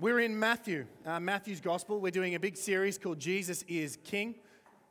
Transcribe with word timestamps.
We're 0.00 0.20
in 0.20 0.38
Matthew, 0.38 0.86
uh, 1.04 1.20
Matthew's 1.20 1.60
Gospel. 1.60 2.00
We're 2.00 2.10
doing 2.10 2.34
a 2.34 2.40
big 2.40 2.56
series 2.56 2.96
called 2.96 3.18
Jesus 3.18 3.66
is 3.68 3.98
King. 4.02 4.34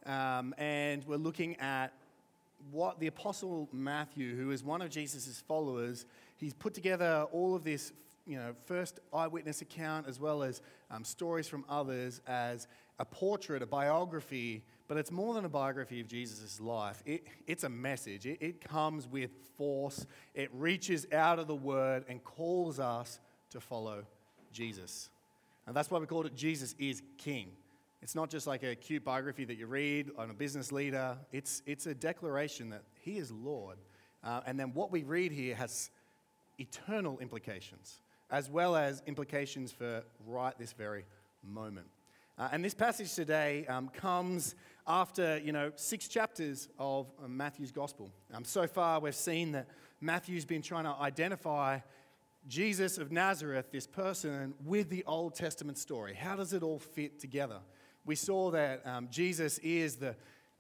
Um, 0.05 0.54
and 0.59 1.04
we're 1.04 1.17
looking 1.17 1.55
at 1.55 1.93
what 2.70 2.99
the 2.99 3.07
Apostle 3.07 3.67
Matthew, 3.73 4.35
who 4.35 4.51
is 4.51 4.63
one 4.63 4.83
of 4.83 4.91
Jesus' 4.91 5.41
followers, 5.47 6.05
he's 6.37 6.53
put 6.53 6.75
together 6.75 7.25
all 7.31 7.55
of 7.55 7.63
this, 7.63 7.91
you 8.27 8.37
know, 8.37 8.53
first 8.67 8.99
eyewitness 9.11 9.63
account 9.63 10.07
as 10.07 10.19
well 10.19 10.43
as 10.43 10.61
um, 10.92 11.03
stories 11.03 11.47
from 11.47 11.65
others 11.67 12.21
as 12.28 12.67
a 12.99 13.05
portrait, 13.05 13.63
a 13.63 13.65
biography, 13.65 14.63
but 14.87 14.96
it's 14.96 15.12
more 15.12 15.33
than 15.33 15.44
a 15.44 15.49
biography 15.49 15.99
of 16.02 16.07
Jesus' 16.07 16.62
life. 16.62 17.02
It, 17.07 17.23
it's 17.48 17.63
a 17.63 17.70
message. 17.70 18.27
It, 18.27 18.38
it 18.41 18.62
comes 18.62 19.07
with 19.07 19.31
force. 19.57 20.05
It 20.35 20.52
reaches 20.53 21.07
out 21.12 21.39
of 21.39 21.48
the 21.48 21.55
Word 21.55 22.05
and 22.07 22.23
calls 22.23 22.80
us 22.80 23.20
to 23.49 23.59
follow 23.59 24.05
Jesus. 24.52 25.09
And 25.68 25.76
that's 25.76 25.91
why 25.91 26.00
we 26.00 26.05
called 26.05 26.26
it 26.26 26.36
Jesus 26.36 26.76
is 26.80 27.02
King. 27.17 27.52
It's 28.02 28.16
not 28.16 28.30
just 28.30 28.48
like 28.48 28.63
a 28.63 28.76
cute 28.76 29.03
biography 29.03 29.45
that 29.45 29.57
you 29.57 29.67
read 29.67 30.09
on 30.17 30.30
a 30.30 30.34
business 30.34 30.71
leader, 30.71 31.17
it's, 31.31 31.62
it's 31.66 31.85
a 31.85 31.94
declaration 31.94 32.70
that 32.70 32.84
He 33.02 33.17
is 33.17 33.31
Lord. 33.31 33.77
Uh, 34.23 34.41
and 34.45 34.59
then 34.59 34.73
what 34.73 34.91
we 34.91 35.04
read 35.04 35.31
here 35.31 35.55
has 35.55 35.91
eternal 36.57 37.20
implications, 37.20 38.02
as 38.31 38.49
well 38.49 38.76
as 38.76 39.02
implications 39.05 39.71
for 39.71 40.04
right 40.26 40.57
this 40.57 40.73
very 40.73 41.05
moment. 41.43 41.88
Uh, 42.38 42.48
and 42.54 42.63
this 42.63 42.73
passage 42.73 43.13
today 43.13 43.66
um, 43.68 43.90
comes 43.90 44.55
after, 44.88 45.40
you 45.40 45.52
know, 45.52 45.73
six 45.76 46.07
chapters 46.07 46.70
of 46.79 47.07
Matthew's 47.27 47.71
gospel. 47.71 48.09
Um, 48.34 48.45
so 48.45 48.66
far, 48.66 49.02
we've 49.02 49.13
seen 49.13 49.52
that 49.52 49.68
Matthew's 49.99 50.45
been 50.45 50.62
trying 50.62 50.85
to 50.85 50.95
identify 51.02 51.79
Jesus 52.48 52.98
of 52.98 53.11
Nazareth, 53.11 53.71
this 53.71 53.88
person, 53.88 54.53
with 54.63 54.89
the 54.89 55.03
Old 55.05 55.35
Testament 55.35 55.77
story. 55.77 56.13
How 56.13 56.35
does 56.35 56.53
it 56.53 56.63
all 56.63 56.79
fit 56.79 57.20
together? 57.20 57.59
We 58.05 58.15
saw 58.15 58.52
that 58.52 58.85
um, 58.85 59.07
Jesus 59.12 59.57
is 59.59 59.98
the, 59.98 60.15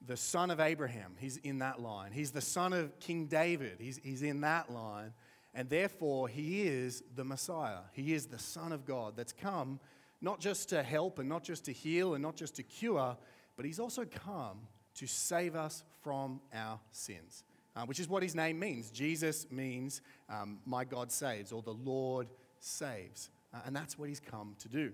the 0.05 0.17
son 0.17 0.51
of 0.51 0.59
Abraham. 0.59 1.15
He's 1.17 1.37
in 1.37 1.59
that 1.59 1.81
line. 1.81 2.11
He's 2.11 2.31
the 2.31 2.41
son 2.41 2.73
of 2.73 2.99
King 2.99 3.25
David. 3.25 3.77
He's, 3.79 3.99
he's 4.03 4.21
in 4.21 4.41
that 4.41 4.71
line. 4.71 5.13
And 5.53 5.69
therefore, 5.69 6.27
he 6.27 6.61
is 6.61 7.03
the 7.15 7.23
Messiah. 7.23 7.79
He 7.93 8.13
is 8.13 8.27
the 8.27 8.37
Son 8.37 8.71
of 8.71 8.85
God 8.85 9.17
that's 9.17 9.33
come 9.33 9.79
not 10.21 10.39
just 10.39 10.69
to 10.69 10.83
help 10.83 11.17
and 11.17 11.27
not 11.27 11.43
just 11.43 11.65
to 11.65 11.71
heal 11.71 12.13
and 12.13 12.21
not 12.21 12.35
just 12.35 12.55
to 12.57 12.63
cure, 12.63 13.17
but 13.55 13.65
he's 13.65 13.79
also 13.79 14.05
come 14.05 14.59
to 14.95 15.07
save 15.07 15.55
us 15.55 15.83
from 16.03 16.39
our 16.53 16.79
sins 16.91 17.43
uh, 17.79 17.85
which 17.85 17.99
is 17.99 18.09
what 18.09 18.21
his 18.21 18.35
name 18.35 18.59
means. 18.59 18.91
Jesus 18.91 19.47
means 19.49 20.01
um, 20.29 20.59
my 20.65 20.83
God 20.83 21.11
saves, 21.11 21.51
or 21.51 21.61
the 21.61 21.73
Lord 21.73 22.27
saves. 22.59 23.29
Uh, 23.53 23.59
and 23.65 23.75
that's 23.75 23.97
what 23.97 24.09
he's 24.09 24.19
come 24.19 24.55
to 24.59 24.67
do. 24.67 24.91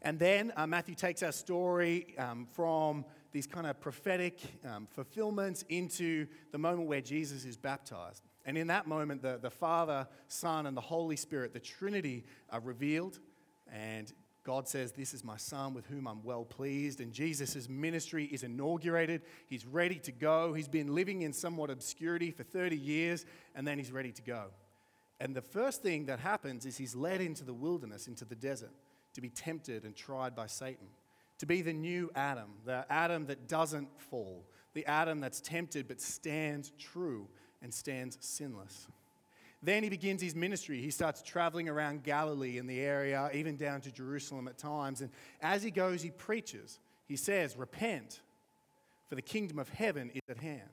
And 0.00 0.18
then 0.18 0.52
uh, 0.56 0.66
Matthew 0.66 0.94
takes 0.94 1.22
our 1.22 1.32
story 1.32 2.14
um, 2.18 2.46
from 2.52 3.04
these 3.32 3.46
kind 3.46 3.66
of 3.66 3.78
prophetic 3.80 4.40
um, 4.64 4.86
fulfillments 4.90 5.64
into 5.68 6.26
the 6.52 6.58
moment 6.58 6.88
where 6.88 7.00
Jesus 7.00 7.44
is 7.44 7.56
baptized. 7.56 8.22
And 8.46 8.56
in 8.56 8.68
that 8.68 8.86
moment, 8.86 9.22
the, 9.22 9.38
the 9.40 9.50
Father, 9.50 10.06
Son, 10.28 10.66
and 10.66 10.76
the 10.76 10.82
Holy 10.82 11.16
Spirit, 11.16 11.52
the 11.52 11.60
Trinity, 11.60 12.24
are 12.50 12.60
revealed. 12.60 13.18
And 13.70 14.12
God 14.44 14.68
says, 14.68 14.92
This 14.92 15.14
is 15.14 15.24
my 15.24 15.38
son 15.38 15.72
with 15.72 15.86
whom 15.86 16.06
I'm 16.06 16.22
well 16.22 16.44
pleased. 16.44 17.00
And 17.00 17.12
Jesus' 17.12 17.68
ministry 17.68 18.26
is 18.26 18.42
inaugurated. 18.42 19.22
He's 19.48 19.64
ready 19.64 19.98
to 20.00 20.12
go. 20.12 20.52
He's 20.52 20.68
been 20.68 20.94
living 20.94 21.22
in 21.22 21.32
somewhat 21.32 21.70
obscurity 21.70 22.30
for 22.30 22.44
30 22.44 22.76
years, 22.76 23.24
and 23.54 23.66
then 23.66 23.78
he's 23.78 23.90
ready 23.90 24.12
to 24.12 24.22
go. 24.22 24.46
And 25.18 25.34
the 25.34 25.42
first 25.42 25.82
thing 25.82 26.06
that 26.06 26.20
happens 26.20 26.66
is 26.66 26.76
he's 26.76 26.94
led 26.94 27.20
into 27.22 27.44
the 27.44 27.54
wilderness, 27.54 28.06
into 28.06 28.26
the 28.26 28.34
desert, 28.34 28.72
to 29.14 29.20
be 29.20 29.30
tempted 29.30 29.84
and 29.84 29.96
tried 29.96 30.36
by 30.36 30.46
Satan, 30.46 30.88
to 31.38 31.46
be 31.46 31.62
the 31.62 31.72
new 31.72 32.10
Adam, 32.14 32.50
the 32.66 32.84
Adam 32.90 33.26
that 33.26 33.48
doesn't 33.48 33.88
fall, 33.98 34.44
the 34.74 34.84
Adam 34.86 35.20
that's 35.20 35.40
tempted 35.40 35.88
but 35.88 36.00
stands 36.00 36.72
true 36.78 37.28
and 37.62 37.72
stands 37.72 38.18
sinless. 38.20 38.88
Then 39.64 39.82
he 39.82 39.88
begins 39.88 40.20
his 40.20 40.34
ministry. 40.34 40.82
He 40.82 40.90
starts 40.90 41.22
traveling 41.22 41.70
around 41.70 42.02
Galilee 42.02 42.58
in 42.58 42.66
the 42.66 42.80
area, 42.80 43.30
even 43.32 43.56
down 43.56 43.80
to 43.82 43.90
Jerusalem 43.90 44.46
at 44.46 44.58
times. 44.58 45.00
And 45.00 45.10
as 45.40 45.62
he 45.62 45.70
goes, 45.70 46.02
he 46.02 46.10
preaches. 46.10 46.80
He 47.06 47.16
says, 47.16 47.56
Repent, 47.56 48.20
for 49.08 49.14
the 49.14 49.22
kingdom 49.22 49.58
of 49.58 49.70
heaven 49.70 50.10
is 50.14 50.20
at 50.28 50.36
hand. 50.36 50.68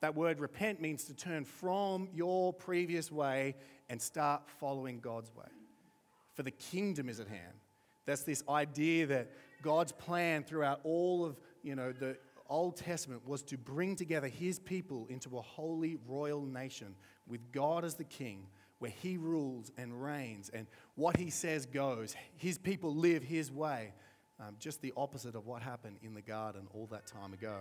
That 0.00 0.14
word 0.14 0.40
repent 0.40 0.80
means 0.80 1.04
to 1.04 1.14
turn 1.14 1.44
from 1.44 2.08
your 2.14 2.54
previous 2.54 3.12
way 3.12 3.54
and 3.90 4.00
start 4.00 4.48
following 4.60 5.00
God's 5.00 5.34
way. 5.34 5.44
For 6.34 6.42
the 6.42 6.50
kingdom 6.50 7.10
is 7.10 7.20
at 7.20 7.28
hand. 7.28 7.60
That's 8.06 8.22
this 8.22 8.42
idea 8.48 9.06
that 9.06 9.30
God's 9.60 9.92
plan 9.92 10.44
throughout 10.44 10.80
all 10.84 11.24
of 11.24 11.38
you 11.62 11.74
know, 11.74 11.92
the 11.92 12.16
Old 12.48 12.76
Testament 12.76 13.26
was 13.26 13.42
to 13.42 13.58
bring 13.58 13.96
together 13.96 14.28
his 14.28 14.58
people 14.58 15.06
into 15.10 15.36
a 15.36 15.42
holy 15.42 15.98
royal 16.06 16.42
nation 16.42 16.94
with 17.28 17.52
God 17.52 17.84
as 17.84 17.94
the 17.94 18.04
king, 18.04 18.46
where 18.78 18.90
he 18.90 19.16
rules 19.16 19.70
and 19.76 20.02
reigns, 20.02 20.50
and 20.50 20.66
what 20.94 21.16
he 21.16 21.30
says 21.30 21.66
goes. 21.66 22.14
His 22.36 22.58
people 22.58 22.94
live 22.94 23.22
his 23.22 23.50
way. 23.50 23.92
Um, 24.38 24.56
just 24.58 24.82
the 24.82 24.92
opposite 24.98 25.34
of 25.34 25.46
what 25.46 25.62
happened 25.62 25.96
in 26.02 26.12
the 26.12 26.20
garden 26.20 26.66
all 26.74 26.86
that 26.90 27.06
time 27.06 27.32
ago. 27.32 27.56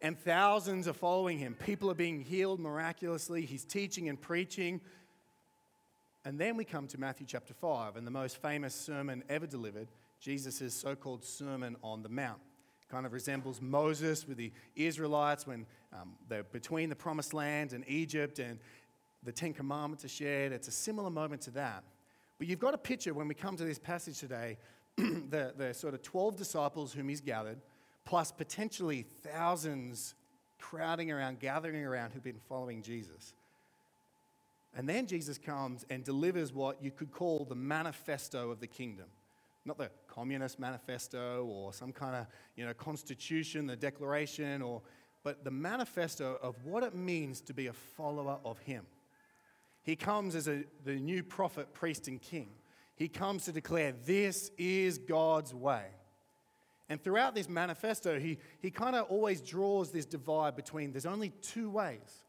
And 0.00 0.18
thousands 0.18 0.88
are 0.88 0.92
following 0.92 1.38
him. 1.38 1.54
People 1.54 1.90
are 1.90 1.94
being 1.94 2.20
healed 2.20 2.60
miraculously. 2.60 3.42
He's 3.42 3.64
teaching 3.64 4.08
and 4.08 4.20
preaching. 4.20 4.80
And 6.24 6.38
then 6.38 6.56
we 6.56 6.64
come 6.64 6.86
to 6.88 6.98
Matthew 6.98 7.26
chapter 7.26 7.54
5 7.54 7.96
and 7.96 8.06
the 8.06 8.10
most 8.10 8.42
famous 8.42 8.74
sermon 8.74 9.24
ever 9.28 9.46
delivered, 9.46 9.88
Jesus' 10.20 10.74
so 10.74 10.94
called 10.94 11.24
Sermon 11.24 11.76
on 11.82 12.02
the 12.02 12.08
Mount 12.08 12.40
It 12.82 12.88
kind 12.88 13.06
of 13.06 13.12
resembles 13.12 13.62
Moses 13.62 14.26
with 14.26 14.36
the 14.36 14.52
Israelites 14.76 15.46
when 15.46 15.66
um, 15.92 16.16
they're 16.28 16.42
between 16.42 16.90
the 16.90 16.96
promised 16.96 17.32
land 17.32 17.72
and 17.72 17.84
Egypt 17.88 18.40
and 18.40 18.58
the 19.22 19.32
Ten 19.32 19.52
Commandments 19.52 20.04
are 20.04 20.08
shared. 20.08 20.52
It's 20.52 20.68
a 20.68 20.72
similar 20.72 21.10
moment 21.10 21.42
to 21.42 21.50
that. 21.52 21.84
But 22.38 22.46
you've 22.46 22.58
got 22.58 22.74
a 22.74 22.78
picture 22.78 23.14
when 23.14 23.28
we 23.28 23.34
come 23.34 23.56
to 23.56 23.64
this 23.64 23.78
passage 23.78 24.18
today 24.18 24.58
the, 24.96 25.52
the 25.56 25.74
sort 25.74 25.94
of 25.94 26.02
12 26.02 26.36
disciples 26.36 26.92
whom 26.92 27.08
he's 27.08 27.20
gathered, 27.20 27.58
plus 28.04 28.32
potentially 28.32 29.02
thousands 29.02 30.14
crowding 30.58 31.10
around, 31.10 31.40
gathering 31.40 31.84
around 31.84 32.12
who've 32.12 32.22
been 32.22 32.40
following 32.48 32.82
Jesus. 32.82 33.34
And 34.76 34.88
then 34.88 35.06
Jesus 35.06 35.38
comes 35.38 35.84
and 35.90 36.04
delivers 36.04 36.52
what 36.52 36.82
you 36.82 36.90
could 36.90 37.10
call 37.10 37.44
the 37.48 37.54
manifesto 37.54 38.50
of 38.50 38.60
the 38.60 38.66
kingdom 38.66 39.06
not 39.68 39.78
the 39.78 39.90
Communist 40.08 40.58
Manifesto 40.58 41.44
or 41.44 41.72
some 41.72 41.92
kind 41.92 42.16
of 42.16 42.26
you 42.56 42.64
know, 42.64 42.72
constitution, 42.74 43.66
the 43.66 43.76
declaration, 43.76 44.62
or, 44.62 44.80
but 45.22 45.44
the 45.44 45.50
manifesto 45.50 46.38
of 46.42 46.56
what 46.64 46.82
it 46.82 46.94
means 46.94 47.40
to 47.42 47.54
be 47.54 47.66
a 47.66 47.72
follower 47.72 48.38
of 48.44 48.58
Him. 48.60 48.86
He 49.88 49.96
comes 49.96 50.34
as 50.34 50.48
a, 50.48 50.64
the 50.84 50.96
new 50.96 51.22
prophet, 51.22 51.72
priest, 51.72 52.08
and 52.08 52.20
king. 52.20 52.50
He 52.94 53.08
comes 53.08 53.46
to 53.46 53.52
declare, 53.52 53.94
This 54.04 54.50
is 54.58 54.98
God's 54.98 55.54
way. 55.54 55.86
And 56.90 57.02
throughout 57.02 57.34
this 57.34 57.48
manifesto, 57.48 58.18
he, 58.18 58.36
he 58.60 58.70
kind 58.70 58.94
of 58.94 59.06
always 59.06 59.40
draws 59.40 59.90
this 59.90 60.04
divide 60.04 60.56
between 60.56 60.92
there's 60.92 61.06
only 61.06 61.30
two 61.40 61.70
ways 61.70 62.26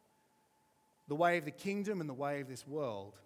the 1.10 1.16
way 1.16 1.38
of 1.38 1.44
the 1.44 1.52
kingdom 1.52 2.00
and 2.00 2.10
the 2.10 2.14
way 2.14 2.40
of 2.40 2.48
this 2.48 2.66
world. 2.66 3.18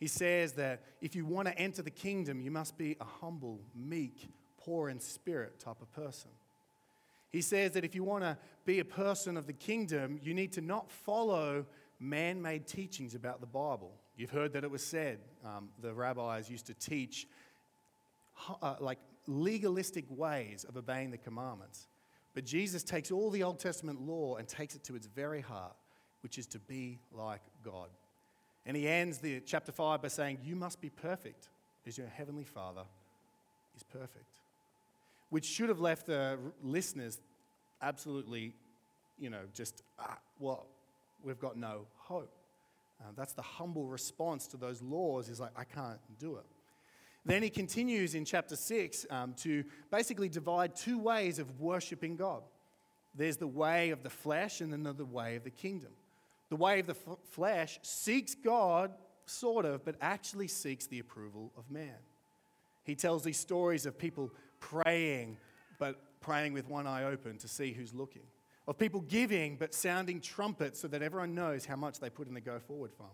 He 0.00 0.08
says 0.08 0.54
that 0.54 0.82
if 1.00 1.14
you 1.14 1.24
want 1.24 1.46
to 1.46 1.56
enter 1.56 1.82
the 1.82 1.90
kingdom, 1.90 2.40
you 2.40 2.50
must 2.50 2.76
be 2.76 2.96
a 3.00 3.04
humble, 3.04 3.60
meek, 3.76 4.32
poor 4.58 4.88
in 4.88 4.98
spirit 4.98 5.60
type 5.60 5.80
of 5.80 5.92
person. 5.92 6.32
He 7.30 7.40
says 7.40 7.70
that 7.72 7.84
if 7.84 7.94
you 7.94 8.02
want 8.02 8.24
to 8.24 8.36
be 8.64 8.80
a 8.80 8.84
person 8.84 9.36
of 9.36 9.46
the 9.46 9.52
kingdom, 9.52 10.18
you 10.20 10.34
need 10.34 10.50
to 10.54 10.60
not 10.60 10.90
follow 10.90 11.66
man 12.00 12.40
made 12.40 12.66
teachings 12.66 13.14
about 13.14 13.40
the 13.40 13.46
Bible. 13.46 13.92
You've 14.16 14.30
heard 14.30 14.54
that 14.54 14.64
it 14.64 14.70
was 14.70 14.84
said, 14.84 15.18
um, 15.44 15.68
the 15.80 15.92
rabbis 15.92 16.50
used 16.50 16.66
to 16.66 16.74
teach 16.74 17.28
uh, 18.62 18.76
like 18.80 18.98
legalistic 19.26 20.06
ways 20.08 20.64
of 20.64 20.76
obeying 20.76 21.10
the 21.10 21.18
commandments. 21.18 21.86
But 22.34 22.44
Jesus 22.44 22.82
takes 22.82 23.10
all 23.10 23.30
the 23.30 23.42
Old 23.42 23.58
Testament 23.58 24.00
law 24.00 24.36
and 24.36 24.48
takes 24.48 24.74
it 24.74 24.84
to 24.84 24.96
its 24.96 25.06
very 25.06 25.40
heart, 25.40 25.76
which 26.22 26.38
is 26.38 26.46
to 26.48 26.58
be 26.58 26.98
like 27.12 27.42
God. 27.62 27.88
And 28.66 28.76
he 28.76 28.88
ends 28.88 29.18
the 29.18 29.40
chapter 29.40 29.72
5 29.72 30.02
by 30.02 30.08
saying, 30.08 30.38
You 30.42 30.56
must 30.56 30.80
be 30.80 30.90
perfect 30.90 31.48
as 31.86 31.98
your 31.98 32.06
heavenly 32.06 32.44
Father 32.44 32.82
is 33.76 33.82
perfect. 33.82 34.38
Which 35.30 35.44
should 35.44 35.68
have 35.68 35.80
left 35.80 36.06
the 36.06 36.38
listeners 36.62 37.18
absolutely, 37.82 38.54
you 39.18 39.30
know, 39.30 39.42
just, 39.54 39.82
ah, 39.98 40.18
well, 40.38 40.66
we've 41.24 41.38
got 41.38 41.56
no 41.56 41.86
hope. 41.96 42.34
Uh, 43.00 43.12
that's 43.16 43.32
the 43.32 43.42
humble 43.42 43.86
response 43.86 44.46
to 44.48 44.56
those 44.56 44.82
laws 44.82 45.28
is 45.28 45.40
like, 45.40 45.52
I 45.56 45.64
can't 45.64 46.00
do 46.18 46.36
it. 46.36 46.44
Then 47.24 47.42
he 47.42 47.50
continues 47.50 48.14
in 48.14 48.24
chapter 48.24 48.56
6 48.56 49.06
um, 49.10 49.34
to 49.34 49.64
basically 49.90 50.28
divide 50.28 50.74
two 50.74 50.98
ways 50.98 51.38
of 51.38 51.60
worshiping 51.60 52.16
God. 52.16 52.42
There's 53.14 53.36
the 53.36 53.46
way 53.46 53.90
of 53.90 54.02
the 54.02 54.10
flesh 54.10 54.60
and 54.60 54.72
then 54.72 54.82
the 54.82 55.04
way 55.04 55.36
of 55.36 55.44
the 55.44 55.50
kingdom. 55.50 55.90
The 56.48 56.56
way 56.56 56.80
of 56.80 56.86
the 56.86 56.96
f- 57.06 57.18
flesh 57.30 57.78
seeks 57.82 58.34
God, 58.34 58.92
sort 59.26 59.64
of, 59.64 59.84
but 59.84 59.96
actually 60.00 60.48
seeks 60.48 60.86
the 60.86 60.98
approval 60.98 61.52
of 61.56 61.70
man. 61.70 61.96
He 62.84 62.94
tells 62.94 63.22
these 63.22 63.38
stories 63.38 63.86
of 63.86 63.98
people 63.98 64.30
praying, 64.58 65.36
but 65.78 66.20
praying 66.20 66.52
with 66.52 66.68
one 66.68 66.86
eye 66.86 67.04
open 67.04 67.38
to 67.38 67.48
see 67.48 67.72
who's 67.72 67.92
looking. 67.92 68.22
Of 68.70 68.78
people 68.78 69.00
giving, 69.00 69.56
but 69.56 69.74
sounding 69.74 70.20
trumpets 70.20 70.78
so 70.78 70.86
that 70.86 71.02
everyone 71.02 71.34
knows 71.34 71.66
how 71.66 71.74
much 71.74 71.98
they 71.98 72.08
put 72.08 72.28
in 72.28 72.34
the 72.34 72.40
go 72.40 72.60
forward 72.60 72.92
fund. 72.92 73.10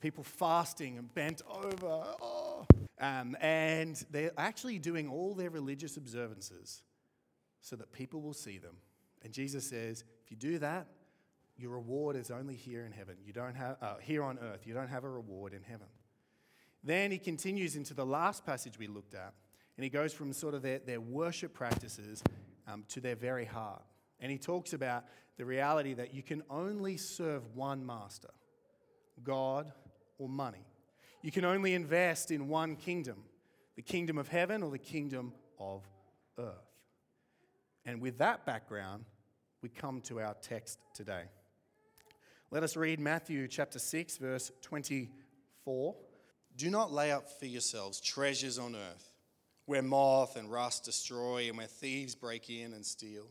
People 0.00 0.24
fasting 0.24 0.98
and 0.98 1.14
bent 1.14 1.42
over. 1.48 2.02
Oh. 2.20 2.66
Um, 3.00 3.36
and 3.40 4.04
they're 4.10 4.32
actually 4.36 4.80
doing 4.80 5.08
all 5.08 5.36
their 5.36 5.48
religious 5.48 5.96
observances 5.96 6.82
so 7.60 7.76
that 7.76 7.92
people 7.92 8.20
will 8.20 8.32
see 8.34 8.58
them. 8.58 8.74
And 9.22 9.32
Jesus 9.32 9.64
says, 9.64 10.02
if 10.24 10.32
you 10.32 10.36
do 10.36 10.58
that, 10.58 10.88
your 11.56 11.70
reward 11.70 12.16
is 12.16 12.32
only 12.32 12.56
here 12.56 12.84
in 12.84 12.90
heaven. 12.90 13.14
You 13.24 13.32
don't 13.32 13.54
have 13.54 13.76
uh, 13.80 13.94
here 14.00 14.24
on 14.24 14.40
earth. 14.40 14.66
You 14.66 14.74
don't 14.74 14.88
have 14.88 15.04
a 15.04 15.08
reward 15.08 15.54
in 15.54 15.62
heaven. 15.62 15.86
Then 16.82 17.12
he 17.12 17.18
continues 17.18 17.76
into 17.76 17.94
the 17.94 18.04
last 18.04 18.44
passage 18.44 18.76
we 18.76 18.88
looked 18.88 19.14
at, 19.14 19.34
and 19.76 19.84
he 19.84 19.88
goes 19.88 20.12
from 20.12 20.32
sort 20.32 20.54
of 20.54 20.62
their, 20.62 20.80
their 20.80 21.00
worship 21.00 21.54
practices 21.54 22.24
um, 22.66 22.82
to 22.88 23.00
their 23.00 23.14
very 23.14 23.44
heart. 23.44 23.84
And 24.22 24.30
he 24.30 24.38
talks 24.38 24.72
about 24.72 25.04
the 25.36 25.44
reality 25.44 25.92
that 25.94 26.14
you 26.14 26.22
can 26.22 26.42
only 26.48 26.96
serve 26.96 27.54
one 27.54 27.84
master 27.84 28.30
God 29.22 29.72
or 30.18 30.28
money. 30.28 30.64
You 31.20 31.30
can 31.30 31.44
only 31.44 31.74
invest 31.74 32.30
in 32.30 32.48
one 32.48 32.76
kingdom 32.76 33.24
the 33.74 33.82
kingdom 33.82 34.18
of 34.18 34.28
heaven 34.28 34.62
or 34.62 34.70
the 34.70 34.78
kingdom 34.78 35.32
of 35.58 35.82
earth. 36.38 36.72
And 37.84 38.00
with 38.00 38.18
that 38.18 38.44
background, 38.44 39.04
we 39.62 39.68
come 39.68 40.00
to 40.02 40.20
our 40.20 40.34
text 40.42 40.78
today. 40.94 41.24
Let 42.50 42.62
us 42.62 42.76
read 42.76 43.00
Matthew 43.00 43.48
chapter 43.48 43.78
6, 43.78 44.18
verse 44.18 44.52
24. 44.60 45.94
Do 46.56 46.70
not 46.70 46.92
lay 46.92 47.12
up 47.12 47.30
for 47.38 47.46
yourselves 47.46 47.98
treasures 48.00 48.58
on 48.58 48.76
earth, 48.76 49.10
where 49.64 49.82
moth 49.82 50.36
and 50.36 50.50
rust 50.50 50.84
destroy 50.84 51.48
and 51.48 51.56
where 51.56 51.66
thieves 51.66 52.14
break 52.14 52.50
in 52.50 52.74
and 52.74 52.84
steal. 52.84 53.26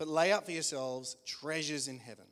But 0.00 0.08
lay 0.08 0.32
up 0.32 0.46
for 0.46 0.52
yourselves 0.52 1.18
treasures 1.26 1.86
in 1.86 1.98
heaven, 1.98 2.24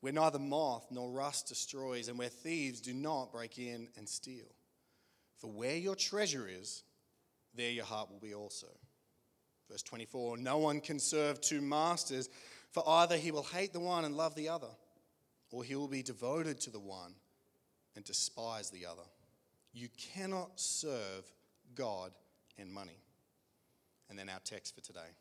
where 0.00 0.12
neither 0.12 0.40
moth 0.40 0.88
nor 0.90 1.08
rust 1.08 1.46
destroys 1.46 2.08
and 2.08 2.18
where 2.18 2.28
thieves 2.28 2.80
do 2.80 2.92
not 2.92 3.30
break 3.30 3.60
in 3.60 3.86
and 3.96 4.08
steal. 4.08 4.52
For 5.38 5.46
where 5.46 5.76
your 5.76 5.94
treasure 5.94 6.48
is, 6.48 6.82
there 7.54 7.70
your 7.70 7.84
heart 7.84 8.10
will 8.10 8.18
be 8.18 8.34
also. 8.34 8.66
Verse 9.70 9.84
24 9.84 10.38
No 10.38 10.58
one 10.58 10.80
can 10.80 10.98
serve 10.98 11.40
two 11.40 11.60
masters, 11.60 12.28
for 12.72 12.82
either 12.84 13.16
he 13.16 13.30
will 13.30 13.44
hate 13.44 13.72
the 13.72 13.78
one 13.78 14.04
and 14.04 14.16
love 14.16 14.34
the 14.34 14.48
other 14.48 14.70
or 15.52 15.62
he 15.62 15.76
will 15.76 15.86
be 15.86 16.02
devoted 16.02 16.60
to 16.60 16.70
the 16.70 16.80
one 16.80 17.14
and 17.94 18.04
despise 18.04 18.70
the 18.70 18.84
other. 18.84 19.06
You 19.72 19.88
cannot 19.96 20.58
serve 20.58 21.24
God 21.76 22.10
and 22.58 22.72
money. 22.72 22.98
And 24.10 24.18
then 24.18 24.28
our 24.28 24.40
text 24.44 24.74
for 24.74 24.80
today. 24.80 25.14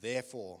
Therefore, 0.00 0.60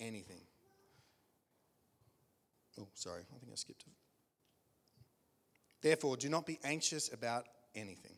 anything. 0.00 0.40
Oh, 2.78 2.88
sorry, 2.94 3.22
I 3.34 3.38
think 3.38 3.52
I 3.52 3.56
skipped 3.56 3.82
it. 3.86 3.92
Therefore, 5.82 6.16
do 6.16 6.28
not 6.28 6.46
be 6.46 6.58
anxious 6.64 7.12
about 7.12 7.46
anything 7.74 8.16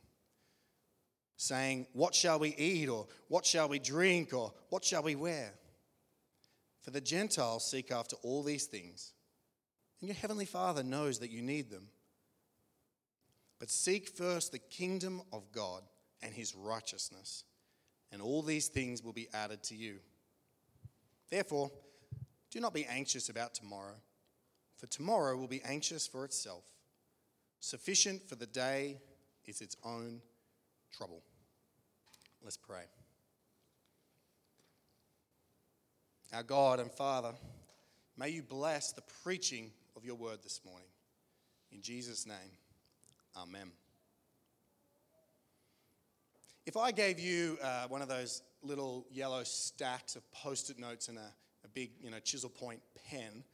saying, 1.39 1.87
What 1.95 2.15
shall 2.15 2.39
we 2.39 2.55
eat? 2.57 2.89
or 2.89 3.07
What 3.29 3.47
shall 3.47 3.69
we 3.69 3.79
drink? 3.79 4.35
or 4.35 4.53
What 4.69 4.85
shall 4.85 5.03
we 5.03 5.15
wear? 5.15 5.55
For 6.83 6.91
the 6.91 7.01
Gentiles 7.01 7.69
seek 7.69 7.91
after 7.91 8.17
all 8.23 8.43
these 8.43 8.67
things, 8.67 9.13
and 10.01 10.09
your 10.09 10.17
heavenly 10.17 10.45
Father 10.45 10.83
knows 10.83 11.21
that 11.21 11.31
you 11.31 11.43
need 11.43 11.71
them. 11.71 11.89
But 13.59 13.71
seek 13.71 14.09
first 14.09 14.53
the 14.53 14.59
kingdom 14.59 15.23
of 15.33 15.51
God 15.51 15.83
and 16.23 16.33
his 16.35 16.55
righteousness, 16.55 17.45
and 18.13 18.23
all 18.23 18.43
these 18.43 18.69
things 18.69 19.03
will 19.03 19.13
be 19.13 19.29
added 19.33 19.63
to 19.65 19.75
you. 19.75 19.99
Therefore, 21.31 21.71
do 22.51 22.61
not 22.61 22.73
be 22.73 22.87
anxious 22.87 23.29
about 23.29 23.55
tomorrow, 23.55 23.95
for 24.77 24.87
tomorrow 24.87 25.37
will 25.37 25.49
be 25.49 25.63
anxious 25.63 26.07
for 26.07 26.25
itself. 26.25 26.65
Sufficient 27.61 28.27
for 28.29 28.37
the 28.37 28.47
day 28.47 28.99
is 29.47 29.61
its 29.61 29.77
own 29.85 30.21
trouble. 30.93 31.23
Let's 32.43 32.57
pray. 32.57 32.85
Our 36.33 36.43
God 36.43 36.79
and 36.81 36.91
Father, 36.91 37.33
may 38.17 38.29
you 38.29 38.43
bless 38.43 38.93
the 38.93 39.03
preaching 39.23 39.71
of 39.97 40.05
your 40.05 40.15
word 40.15 40.39
this 40.43 40.61
morning. 40.65 40.89
In 41.73 41.83
Jesus' 41.83 42.27
name, 42.27 42.37
amen. 43.37 43.73
If 46.67 46.77
I 46.77 46.93
gave 46.93 47.19
you 47.19 47.59
uh, 47.63 47.89
one 47.89 48.03
of 48.03 48.09
those 48.09 48.43
little 48.63 49.07
yellow 49.11 49.43
stacks 49.45 50.17
of 50.17 50.31
post 50.33 50.71
it 50.71 50.79
notes 50.79 51.09
and 51.09 51.19
a, 51.19 51.33
a 51.65 51.69
big 51.69 51.91
you 52.03 52.11
know, 52.11 52.19
chisel 52.19 52.51
point 52.51 52.81
pen, 53.11 53.45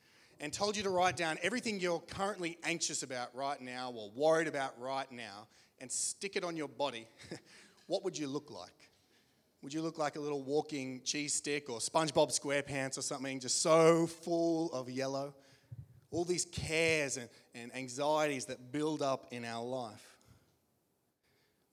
and 0.41 0.53
told 0.53 0.77
you 0.77 0.83
to 0.83 0.91
write 0.91 1.17
down 1.17 1.39
everything 1.43 1.81
you're 1.81 2.01
currently 2.01 2.59
anxious 2.65 3.03
about 3.03 3.35
right 3.35 3.61
now 3.61 3.93
or 3.95 4.11
worried 4.15 4.49
about 4.49 4.79
right 4.81 5.11
now, 5.13 5.47
and 5.81 5.91
stick 5.91 6.37
it 6.37 6.45
on 6.45 6.57
your 6.57 6.69
body, 6.69 7.07
what 7.87 8.05
would 8.05 8.19
you 8.19 8.27
look 8.27 8.51
like? 8.51 8.91
Would 9.63 9.73
you 9.73 9.81
look 9.81 9.97
like 9.97 10.17
a 10.17 10.21
little 10.21 10.43
walking 10.43 11.01
cheese 11.05 11.33
stick 11.33 11.71
or 11.71 11.79
SpongeBob 11.79 12.39
SquarePants 12.39 12.99
or 12.99 13.03
something, 13.03 13.41
just 13.41 13.63
so 13.63 14.07
full 14.07 14.71
of 14.73 14.91
yellow? 14.91 15.35
All 16.11 16.25
these 16.25 16.45
cares 16.45 17.17
and, 17.17 17.29
and 17.55 17.75
anxieties 17.75 18.45
that 18.47 18.73
build 18.73 19.01
up 19.01 19.29
in 19.31 19.45
our 19.45 19.65
life. 19.65 20.14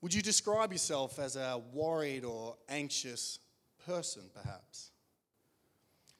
Would 0.02 0.12
you 0.12 0.20
describe 0.20 0.72
yourself 0.72 1.20
as 1.20 1.36
a 1.36 1.62
worried 1.72 2.24
or 2.24 2.56
anxious 2.68 3.38
person, 3.86 4.22
perhaps? 4.34 4.90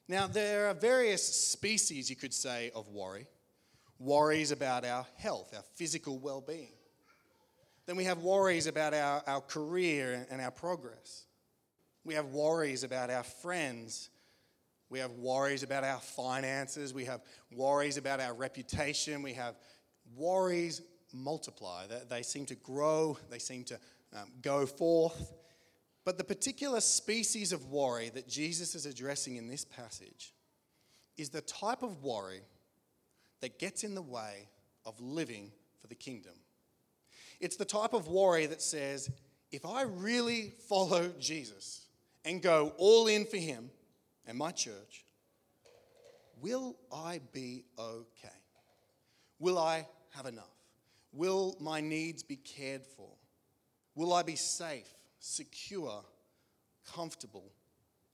Now, 0.07 0.25
there 0.25 0.67
are 0.67 0.73
various 0.73 1.21
species, 1.21 2.09
you 2.09 2.15
could 2.15 2.33
say, 2.33 2.71
of 2.73 2.87
worry. 2.87 3.27
Worries 3.99 4.51
about 4.51 4.85
our 4.85 5.05
health, 5.17 5.53
our 5.53 5.63
physical 5.75 6.17
well 6.17 6.39
being. 6.39 6.71
Then 7.85 7.97
we 7.97 8.05
have 8.05 8.19
worries 8.19 8.67
about 8.67 8.93
our, 8.93 9.21
our 9.27 9.41
career 9.41 10.25
and 10.31 10.39
our 10.39 10.51
progress. 10.51 11.25
We 12.05 12.13
have 12.13 12.27
worries 12.27 12.85
about 12.85 13.09
our 13.09 13.23
friends. 13.23 14.09
We 14.89 14.99
have 14.99 15.11
worries 15.11 15.63
about 15.63 15.83
our 15.83 15.99
finances. 15.99 16.93
We 16.93 17.05
have 17.05 17.21
worries 17.53 17.97
about 17.97 18.21
our 18.21 18.33
reputation. 18.33 19.21
We 19.21 19.33
have 19.33 19.55
worries 20.15 20.81
multiply. 21.13 21.85
They, 22.09 22.23
seem 22.23 22.45
to 22.47 22.55
grow, 22.55 23.17
they 23.29 23.39
seem 23.39 23.63
to 23.65 23.79
um, 24.15 24.31
go 24.41 24.65
forth. 24.65 25.31
But 26.05 26.17
the 26.17 26.23
particular 26.23 26.81
species 26.81 27.53
of 27.53 27.67
worry 27.67 28.09
that 28.09 28.27
Jesus 28.27 28.75
is 28.75 28.85
addressing 28.85 29.37
in 29.37 29.47
this 29.47 29.63
passage 29.63 30.33
is 31.17 31.29
the 31.29 31.41
type 31.41 31.83
of 31.83 32.03
worry 32.03 32.41
that 33.41 33.59
gets 33.59 33.83
in 33.83 33.95
the 33.95 34.01
way 34.01 34.49
of 34.85 34.99
living 34.99 35.51
for 35.79 35.87
the 35.87 35.95
kingdom. 35.95 36.33
It's 37.39 37.55
the 37.55 37.65
type 37.65 37.93
of 37.93 38.07
worry 38.07 38.45
that 38.47 38.61
says, 38.61 39.09
if 39.51 39.65
I 39.65 39.83
really 39.83 40.53
follow 40.67 41.11
Jesus 41.19 41.87
and 42.25 42.41
go 42.41 42.73
all 42.77 43.07
in 43.07 43.25
for 43.25 43.37
Him 43.37 43.69
and 44.25 44.37
my 44.37 44.51
church, 44.51 45.05
will 46.41 46.75
I 46.91 47.21
be 47.31 47.65
okay? 47.77 48.29
Will 49.39 49.59
I 49.59 49.85
have 50.11 50.25
enough? 50.25 50.52
Will 51.13 51.55
my 51.59 51.79
needs 51.79 52.23
be 52.23 52.35
cared 52.35 52.85
for? 52.85 53.09
Will 53.95 54.13
I 54.13 54.23
be 54.23 54.35
safe, 54.35 54.91
secure, 55.19 56.03
comfortable, 56.91 57.51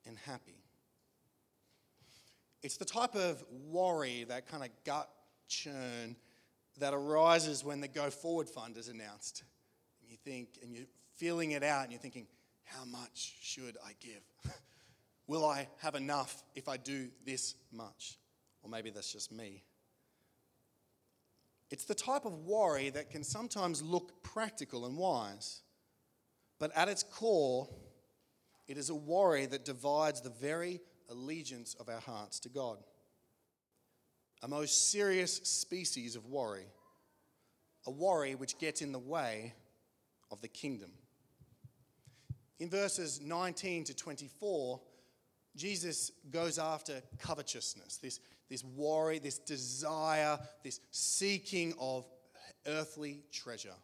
and 0.06 0.18
happy. 0.18 0.63
It's 2.62 2.77
the 2.77 2.86
type 2.86 3.15
of 3.15 3.44
worry, 3.70 4.25
that 4.25 4.48
kind 4.48 4.63
of 4.63 4.70
gut 4.86 5.10
churn 5.48 6.15
that 6.79 6.94
arises 6.94 7.63
when 7.63 7.79
the 7.79 7.88
Go 7.88 8.10
Forward 8.10 8.50
Fund 8.50 8.77
is 8.77 8.89
announced. 8.89 9.44
And 10.01 10.12
you 10.12 10.18
think, 10.18 10.60
and 10.62 10.74
you're 10.74 10.86
feeling 11.15 11.51
it 11.51 11.63
out, 11.63 11.84
and 11.84 11.91
you're 11.91 12.01
thinking, 12.01 12.27
how 12.63 12.86
much 12.86 13.36
should 13.41 13.77
I 13.86 13.91
give? 14.00 14.22
Will 15.27 15.46
I 15.46 15.68
have 15.77 15.96
enough 15.96 16.44
if 16.56 16.68
I 16.68 16.77
do 16.77 17.10
this 17.25 17.56
much? 17.72 18.18
Or 18.62 18.70
maybe 18.70 18.89
that's 18.89 19.12
just 19.12 19.32
me. 19.32 19.63
It's 21.69 21.85
the 21.85 21.95
type 21.95 22.25
of 22.25 22.45
worry 22.45 22.89
that 22.89 23.11
can 23.11 23.23
sometimes 23.23 23.81
look 23.81 24.23
practical 24.23 24.85
and 24.85 24.97
wise, 24.97 25.61
but 26.59 26.75
at 26.75 26.89
its 26.89 27.03
core, 27.03 27.69
it 28.67 28.77
is 28.77 28.89
a 28.89 28.95
worry 28.95 29.45
that 29.45 29.65
divides 29.65 30.21
the 30.21 30.29
very 30.29 30.81
allegiance 31.09 31.75
of 31.79 31.89
our 31.89 31.99
hearts 31.99 32.39
to 32.41 32.49
God. 32.49 32.77
A 34.41 34.47
most 34.47 34.91
serious 34.91 35.35
species 35.38 36.15
of 36.15 36.25
worry, 36.25 36.67
a 37.85 37.91
worry 37.91 38.35
which 38.35 38.57
gets 38.57 38.81
in 38.81 38.91
the 38.91 38.99
way 38.99 39.53
of 40.31 40.41
the 40.41 40.47
kingdom. 40.47 40.91
In 42.59 42.69
verses 42.69 43.21
19 43.21 43.85
to 43.85 43.95
24, 43.95 44.79
Jesus 45.55 46.11
goes 46.29 46.59
after 46.59 47.01
covetousness, 47.19 47.97
this, 47.97 48.19
this 48.50 48.63
worry, 48.63 49.20
this 49.20 49.38
desire, 49.38 50.39
this 50.63 50.79
seeking 50.91 51.74
of 51.79 52.06
earthly 52.68 53.24
treasure. 53.32 53.75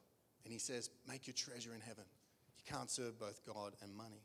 And 0.43 0.51
he 0.51 0.59
says, 0.59 0.89
Make 1.07 1.27
your 1.27 1.33
treasure 1.33 1.73
in 1.73 1.81
heaven. 1.81 2.03
You 2.57 2.63
can't 2.71 2.89
serve 2.89 3.19
both 3.19 3.41
God 3.45 3.75
and 3.81 3.95
money. 3.95 4.23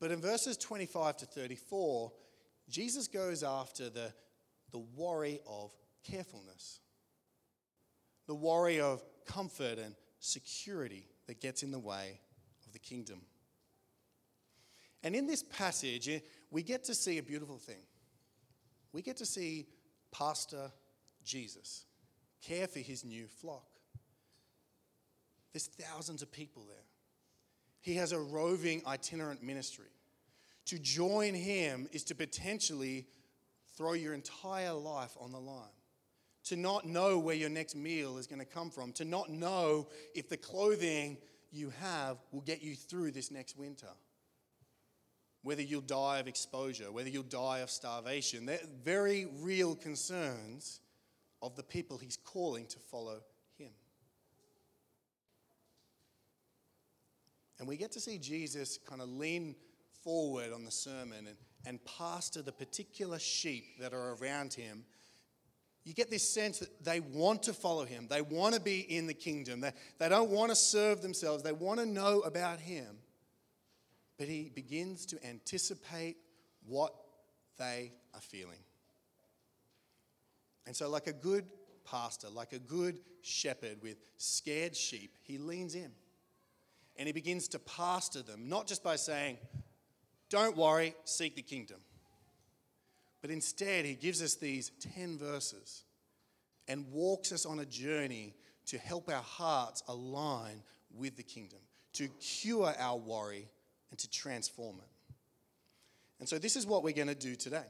But 0.00 0.10
in 0.10 0.20
verses 0.20 0.56
25 0.56 1.18
to 1.18 1.26
34, 1.26 2.12
Jesus 2.68 3.08
goes 3.08 3.42
after 3.42 3.88
the, 3.88 4.12
the 4.72 4.82
worry 4.96 5.40
of 5.48 5.72
carefulness, 6.04 6.80
the 8.26 8.34
worry 8.34 8.80
of 8.80 9.02
comfort 9.26 9.78
and 9.78 9.94
security 10.18 11.06
that 11.26 11.40
gets 11.40 11.62
in 11.62 11.70
the 11.70 11.78
way 11.78 12.20
of 12.66 12.72
the 12.72 12.78
kingdom. 12.78 13.20
And 15.02 15.14
in 15.14 15.26
this 15.26 15.42
passage, 15.42 16.08
eh, 16.08 16.18
we 16.50 16.62
get 16.62 16.84
to 16.84 16.94
see 16.94 17.18
a 17.18 17.22
beautiful 17.22 17.58
thing. 17.58 17.82
We 18.96 19.02
get 19.02 19.18
to 19.18 19.26
see 19.26 19.66
Pastor 20.10 20.72
Jesus 21.22 21.84
care 22.40 22.66
for 22.66 22.78
his 22.78 23.04
new 23.04 23.26
flock. 23.26 23.66
There's 25.52 25.66
thousands 25.66 26.22
of 26.22 26.32
people 26.32 26.64
there. 26.66 26.86
He 27.82 27.96
has 27.96 28.12
a 28.12 28.18
roving 28.18 28.80
itinerant 28.86 29.42
ministry. 29.42 29.92
To 30.68 30.78
join 30.78 31.34
him 31.34 31.90
is 31.92 32.04
to 32.04 32.14
potentially 32.14 33.06
throw 33.76 33.92
your 33.92 34.14
entire 34.14 34.72
life 34.72 35.14
on 35.20 35.30
the 35.30 35.40
line. 35.40 35.68
To 36.44 36.56
not 36.56 36.86
know 36.86 37.18
where 37.18 37.36
your 37.36 37.50
next 37.50 37.76
meal 37.76 38.16
is 38.16 38.26
going 38.26 38.38
to 38.38 38.46
come 38.46 38.70
from. 38.70 38.92
To 38.92 39.04
not 39.04 39.28
know 39.28 39.88
if 40.14 40.30
the 40.30 40.38
clothing 40.38 41.18
you 41.52 41.70
have 41.82 42.16
will 42.32 42.40
get 42.40 42.62
you 42.62 42.74
through 42.74 43.10
this 43.10 43.30
next 43.30 43.58
winter 43.58 43.88
whether 45.46 45.62
you'll 45.62 45.80
die 45.80 46.18
of 46.18 46.26
exposure, 46.26 46.90
whether 46.90 47.08
you'll 47.08 47.22
die 47.22 47.60
of 47.60 47.70
starvation. 47.70 48.46
They're 48.46 48.58
very 48.82 49.28
real 49.42 49.76
concerns 49.76 50.80
of 51.40 51.54
the 51.54 51.62
people 51.62 51.98
he's 51.98 52.16
calling 52.16 52.66
to 52.66 52.80
follow 52.80 53.20
him. 53.56 53.70
And 57.60 57.68
we 57.68 57.76
get 57.76 57.92
to 57.92 58.00
see 58.00 58.18
Jesus 58.18 58.80
kind 58.90 59.00
of 59.00 59.08
lean 59.08 59.54
forward 60.02 60.52
on 60.52 60.64
the 60.64 60.72
sermon 60.72 61.28
and, 61.28 61.36
and 61.64 61.78
pastor 61.84 62.42
the 62.42 62.50
particular 62.50 63.20
sheep 63.20 63.78
that 63.78 63.94
are 63.94 64.16
around 64.20 64.52
him. 64.52 64.84
You 65.84 65.94
get 65.94 66.10
this 66.10 66.28
sense 66.28 66.58
that 66.58 66.82
they 66.82 66.98
want 66.98 67.44
to 67.44 67.52
follow 67.52 67.84
him. 67.84 68.08
They 68.10 68.20
want 68.20 68.56
to 68.56 68.60
be 68.60 68.80
in 68.80 69.06
the 69.06 69.14
kingdom. 69.14 69.60
They, 69.60 69.70
they 69.98 70.08
don't 70.08 70.30
want 70.30 70.50
to 70.50 70.56
serve 70.56 71.02
themselves. 71.02 71.44
They 71.44 71.52
want 71.52 71.78
to 71.78 71.86
know 71.86 72.22
about 72.22 72.58
him 72.58 72.96
but 74.18 74.28
he 74.28 74.50
begins 74.54 75.06
to 75.06 75.26
anticipate 75.26 76.16
what 76.66 76.94
they 77.58 77.92
are 78.14 78.20
feeling. 78.20 78.58
And 80.66 80.74
so, 80.74 80.88
like 80.88 81.06
a 81.06 81.12
good 81.12 81.46
pastor, 81.84 82.28
like 82.28 82.52
a 82.52 82.58
good 82.58 82.98
shepherd 83.22 83.78
with 83.82 83.98
scared 84.16 84.76
sheep, 84.76 85.16
he 85.22 85.38
leans 85.38 85.74
in 85.74 85.92
and 86.98 87.06
he 87.06 87.12
begins 87.12 87.48
to 87.48 87.58
pastor 87.58 88.22
them, 88.22 88.48
not 88.48 88.66
just 88.66 88.82
by 88.82 88.96
saying, 88.96 89.38
Don't 90.28 90.56
worry, 90.56 90.94
seek 91.04 91.36
the 91.36 91.42
kingdom. 91.42 91.78
But 93.20 93.30
instead, 93.30 93.84
he 93.84 93.94
gives 93.94 94.22
us 94.22 94.34
these 94.34 94.70
10 94.94 95.18
verses 95.18 95.84
and 96.68 96.90
walks 96.90 97.32
us 97.32 97.46
on 97.46 97.60
a 97.60 97.64
journey 97.64 98.34
to 98.66 98.78
help 98.78 99.08
our 99.08 99.22
hearts 99.22 99.82
align 99.88 100.62
with 100.94 101.16
the 101.16 101.22
kingdom, 101.22 101.58
to 101.94 102.08
cure 102.20 102.74
our 102.78 102.96
worry 102.96 103.48
and 103.96 104.00
to 104.00 104.10
transform 104.10 104.76
it. 104.76 105.14
And 106.20 106.28
so, 106.28 106.38
this 106.38 106.54
is 106.54 106.66
what 106.66 106.82
we're 106.82 106.92
going 106.92 107.08
to 107.08 107.14
do 107.14 107.34
today. 107.34 107.64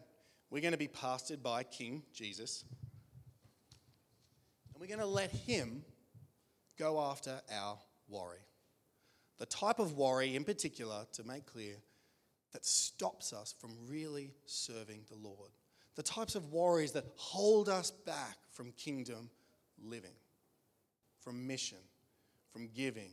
We're 0.50 0.60
going 0.60 0.72
to 0.72 0.78
be 0.78 0.88
pastored 0.88 1.40
by 1.40 1.62
King 1.62 2.02
Jesus, 2.12 2.64
and 4.72 4.80
we're 4.80 4.88
going 4.88 4.98
to 4.98 5.06
let 5.06 5.30
Him 5.30 5.84
go 6.76 7.00
after 7.00 7.40
our 7.52 7.78
worry. 8.08 8.40
The 9.38 9.46
type 9.46 9.78
of 9.78 9.96
worry, 9.96 10.34
in 10.34 10.42
particular, 10.42 11.06
to 11.12 11.24
make 11.24 11.46
clear, 11.46 11.76
that 12.52 12.64
stops 12.64 13.32
us 13.32 13.54
from 13.56 13.76
really 13.88 14.32
serving 14.46 15.02
the 15.08 15.16
Lord. 15.16 15.50
The 15.94 16.02
types 16.02 16.34
of 16.34 16.52
worries 16.52 16.90
that 16.92 17.04
hold 17.14 17.68
us 17.68 17.92
back 17.92 18.36
from 18.50 18.72
kingdom 18.72 19.30
living, 19.80 20.16
from 21.20 21.46
mission, 21.46 21.78
from 22.50 22.68
giving, 22.74 23.10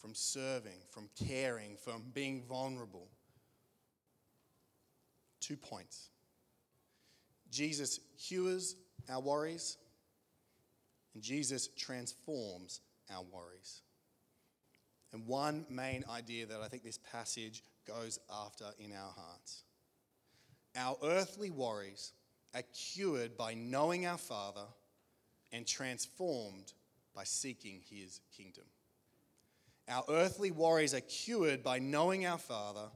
from 0.00 0.14
serving, 0.14 0.80
from 0.90 1.08
caring, 1.26 1.76
from 1.76 2.02
being 2.14 2.42
vulnerable. 2.48 3.08
Two 5.40 5.56
points 5.56 6.10
Jesus 7.50 8.00
cures 8.18 8.76
our 9.08 9.20
worries, 9.20 9.76
and 11.14 11.22
Jesus 11.22 11.68
transforms 11.76 12.80
our 13.12 13.24
worries. 13.32 13.82
And 15.12 15.26
one 15.26 15.66
main 15.68 16.04
idea 16.08 16.46
that 16.46 16.60
I 16.60 16.68
think 16.68 16.84
this 16.84 16.98
passage 17.10 17.64
goes 17.86 18.20
after 18.30 18.66
in 18.78 18.92
our 18.92 19.12
hearts 19.16 19.64
our 20.76 20.96
earthly 21.02 21.50
worries 21.50 22.12
are 22.54 22.62
cured 22.72 23.36
by 23.36 23.54
knowing 23.54 24.06
our 24.06 24.18
Father 24.18 24.66
and 25.52 25.66
transformed 25.66 26.72
by 27.14 27.24
seeking 27.24 27.80
his 27.88 28.20
kingdom. 28.36 28.64
Our 29.90 30.04
earthly 30.08 30.52
worries 30.52 30.94
are 30.94 31.00
cured 31.00 31.64
by 31.64 31.80
knowing 31.80 32.24
our 32.24 32.38
Father 32.38 32.88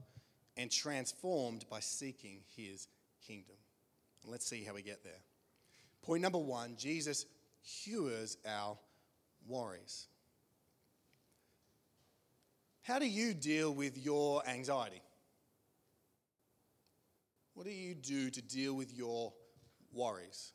and 0.56 0.70
transformed 0.70 1.64
by 1.68 1.80
seeking 1.80 2.38
his 2.56 2.86
kingdom. 3.26 3.56
And 4.22 4.30
let's 4.30 4.46
see 4.46 4.62
how 4.62 4.74
we 4.74 4.82
get 4.82 5.02
there. 5.02 5.12
Point 6.02 6.22
number 6.22 6.38
one 6.38 6.76
Jesus 6.76 7.26
cures 7.82 8.36
our 8.46 8.78
worries. 9.46 10.06
How 12.82 12.98
do 12.98 13.08
you 13.08 13.34
deal 13.34 13.74
with 13.74 13.98
your 13.98 14.46
anxiety? 14.46 15.02
What 17.54 17.66
do 17.66 17.72
you 17.72 17.94
do 17.94 18.30
to 18.30 18.42
deal 18.42 18.74
with 18.74 18.92
your 18.96 19.32
worries? 19.92 20.53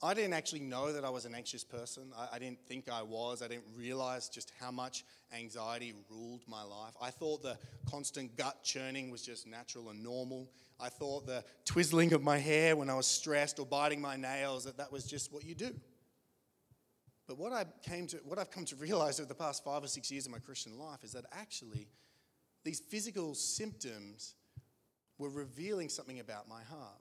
I 0.00 0.14
didn't 0.14 0.34
actually 0.34 0.60
know 0.60 0.92
that 0.92 1.04
I 1.04 1.10
was 1.10 1.24
an 1.24 1.34
anxious 1.34 1.64
person. 1.64 2.12
I, 2.16 2.36
I, 2.36 2.38
didn't 2.38 2.60
think 2.68 2.88
I 2.88 3.02
was. 3.02 3.42
I 3.42 3.48
didn't 3.48 3.64
realize 3.74 4.28
just 4.28 4.52
how 4.60 4.70
much 4.70 5.04
anxiety 5.36 5.92
ruled 6.08 6.42
my 6.46 6.62
life. 6.62 6.94
I 7.02 7.10
thought 7.10 7.42
the 7.42 7.58
constant 7.90 8.36
gut 8.36 8.62
churning 8.62 9.10
was 9.10 9.22
just 9.22 9.48
natural 9.48 9.88
and 9.88 10.00
normal. 10.00 10.48
I 10.78 10.88
thought 10.88 11.26
the 11.26 11.42
twizzling 11.64 12.12
of 12.12 12.22
my 12.22 12.38
hair 12.38 12.76
when 12.76 12.88
I 12.88 12.94
was 12.94 13.08
stressed 13.08 13.58
or 13.58 13.66
biting 13.66 14.00
my 14.00 14.14
nails, 14.14 14.64
that 14.64 14.76
that 14.76 14.92
was 14.92 15.04
just 15.04 15.32
what 15.32 15.44
you 15.44 15.56
do. 15.56 15.74
But 17.26 17.36
what, 17.36 17.52
I 17.52 17.64
came 17.82 18.06
to, 18.06 18.18
what 18.18 18.38
I've 18.38 18.52
come 18.52 18.64
to 18.66 18.76
realize 18.76 19.18
over 19.18 19.28
the 19.28 19.34
past 19.34 19.64
five 19.64 19.82
or 19.82 19.88
six 19.88 20.12
years 20.12 20.26
of 20.26 20.32
my 20.32 20.38
Christian 20.38 20.78
life 20.78 21.02
is 21.02 21.12
that 21.12 21.24
actually 21.32 21.88
these 22.64 22.78
physical 22.78 23.34
symptoms 23.34 24.34
were 25.18 25.28
revealing 25.28 25.88
something 25.88 26.20
about 26.20 26.48
my 26.48 26.62
heart 26.62 27.00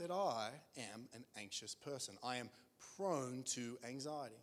that 0.00 0.10
I 0.10 0.48
am 0.76 1.08
an 1.14 1.24
anxious 1.36 1.74
person. 1.74 2.16
I 2.24 2.36
am 2.36 2.50
prone 2.96 3.42
to 3.54 3.78
anxiety. 3.86 4.42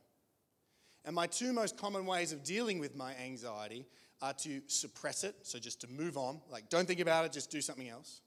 And 1.03 1.15
my 1.15 1.27
two 1.27 1.51
most 1.53 1.77
common 1.77 2.05
ways 2.05 2.31
of 2.31 2.43
dealing 2.43 2.79
with 2.79 2.95
my 2.95 3.15
anxiety 3.15 3.85
are 4.21 4.33
to 4.33 4.61
suppress 4.67 5.23
it, 5.23 5.35
so 5.43 5.59
just 5.59 5.81
to 5.81 5.87
move 5.87 6.17
on, 6.17 6.41
like 6.51 6.69
don't 6.69 6.87
think 6.87 6.99
about 6.99 7.25
it, 7.25 7.31
just 7.31 7.51
do 7.51 7.61
something 7.61 7.87
else, 7.87 8.21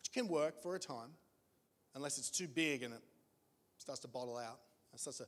which 0.00 0.12
can 0.12 0.28
work 0.28 0.62
for 0.62 0.74
a 0.74 0.78
time, 0.78 1.10
unless 1.94 2.18
it's 2.18 2.30
too 2.30 2.48
big 2.48 2.82
and 2.82 2.94
it 2.94 3.02
starts 3.78 4.00
to 4.00 4.08
bottle 4.08 4.36
out, 4.36 4.60
it 4.94 5.00
starts 5.00 5.18
to 5.18 5.26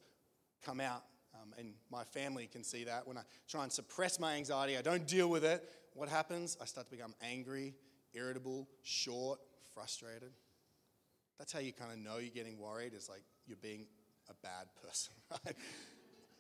come 0.65 0.81
out 0.81 1.03
Um, 1.35 1.55
and 1.59 1.75
my 1.91 2.05
family 2.05 2.49
can 2.51 2.65
see 2.65 2.85
that. 2.85 3.07
When 3.07 3.17
I 3.17 3.23
try 3.49 3.63
and 3.63 3.73
suppress 3.73 4.19
my 4.19 4.35
anxiety, 4.35 4.77
I 4.77 4.83
don't 4.83 5.07
deal 5.07 5.29
with 5.29 5.45
it. 5.45 5.63
What 5.95 6.09
happens? 6.09 6.57
I 6.61 6.65
start 6.65 6.89
to 6.91 6.97
become 6.97 7.15
angry, 7.23 7.75
irritable, 8.15 8.69
short, 8.83 9.39
frustrated. 9.75 10.33
That's 11.41 11.55
how 11.55 11.61
you 11.61 11.73
kind 11.73 11.91
of 11.91 11.99
know 11.99 12.19
you're 12.19 12.29
getting 12.29 12.59
worried, 12.59 12.93
is 12.93 13.09
like 13.09 13.23
you're 13.47 13.57
being 13.63 13.87
a 14.29 14.35
bad 14.43 14.67
person, 14.87 15.15
right? 15.31 15.57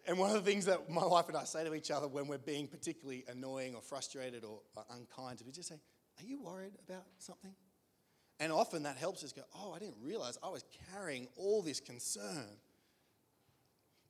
And 0.06 0.18
one 0.18 0.28
of 0.28 0.44
the 0.44 0.50
things 0.50 0.66
that 0.66 0.90
my 0.90 1.06
wife 1.06 1.28
and 1.28 1.36
I 1.38 1.44
say 1.44 1.64
to 1.64 1.74
each 1.74 1.90
other 1.90 2.06
when 2.06 2.28
we're 2.28 2.36
being 2.36 2.68
particularly 2.68 3.24
annoying 3.26 3.74
or 3.74 3.80
frustrated 3.80 4.44
or 4.44 4.60
unkind, 4.94 5.42
we 5.46 5.52
just 5.52 5.70
say, 5.70 5.76
Are 6.18 6.24
you 6.24 6.42
worried 6.42 6.74
about 6.86 7.06
something? 7.16 7.54
And 8.40 8.52
often 8.52 8.82
that 8.82 8.98
helps 8.98 9.24
us 9.24 9.32
go, 9.32 9.40
Oh, 9.56 9.72
I 9.72 9.78
didn't 9.78 9.96
realize 10.02 10.36
I 10.42 10.50
was 10.50 10.64
carrying 10.92 11.28
all 11.38 11.62
this 11.62 11.80
concern. 11.80 12.46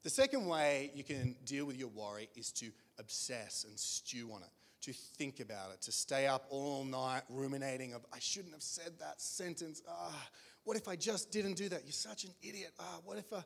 The 0.02 0.10
second 0.10 0.46
way 0.46 0.90
you 0.96 1.04
can 1.04 1.36
deal 1.44 1.66
with 1.66 1.78
your 1.78 1.88
worry 1.88 2.28
is 2.34 2.50
to 2.52 2.66
obsess 2.98 3.64
and 3.68 3.78
stew 3.78 4.32
on 4.32 4.42
it, 4.42 4.48
to 4.82 4.92
think 4.92 5.38
about 5.38 5.72
it, 5.72 5.82
to 5.82 5.92
stay 5.92 6.26
up 6.26 6.46
all 6.50 6.84
night 6.84 7.22
ruminating 7.28 7.92
of, 7.92 8.04
I 8.12 8.18
shouldn't 8.18 8.54
have 8.54 8.62
said 8.62 8.98
that 8.98 9.20
sentence. 9.20 9.82
Ah, 9.88 10.26
what 10.64 10.76
if 10.76 10.88
I 10.88 10.96
just 10.96 11.30
didn't 11.30 11.54
do 11.54 11.68
that? 11.70 11.84
You're 11.84 11.92
such 11.92 12.24
an 12.24 12.30
idiot. 12.42 12.72
Ah, 12.78 12.98
what 13.04 13.18
if 13.18 13.32
I... 13.32 13.42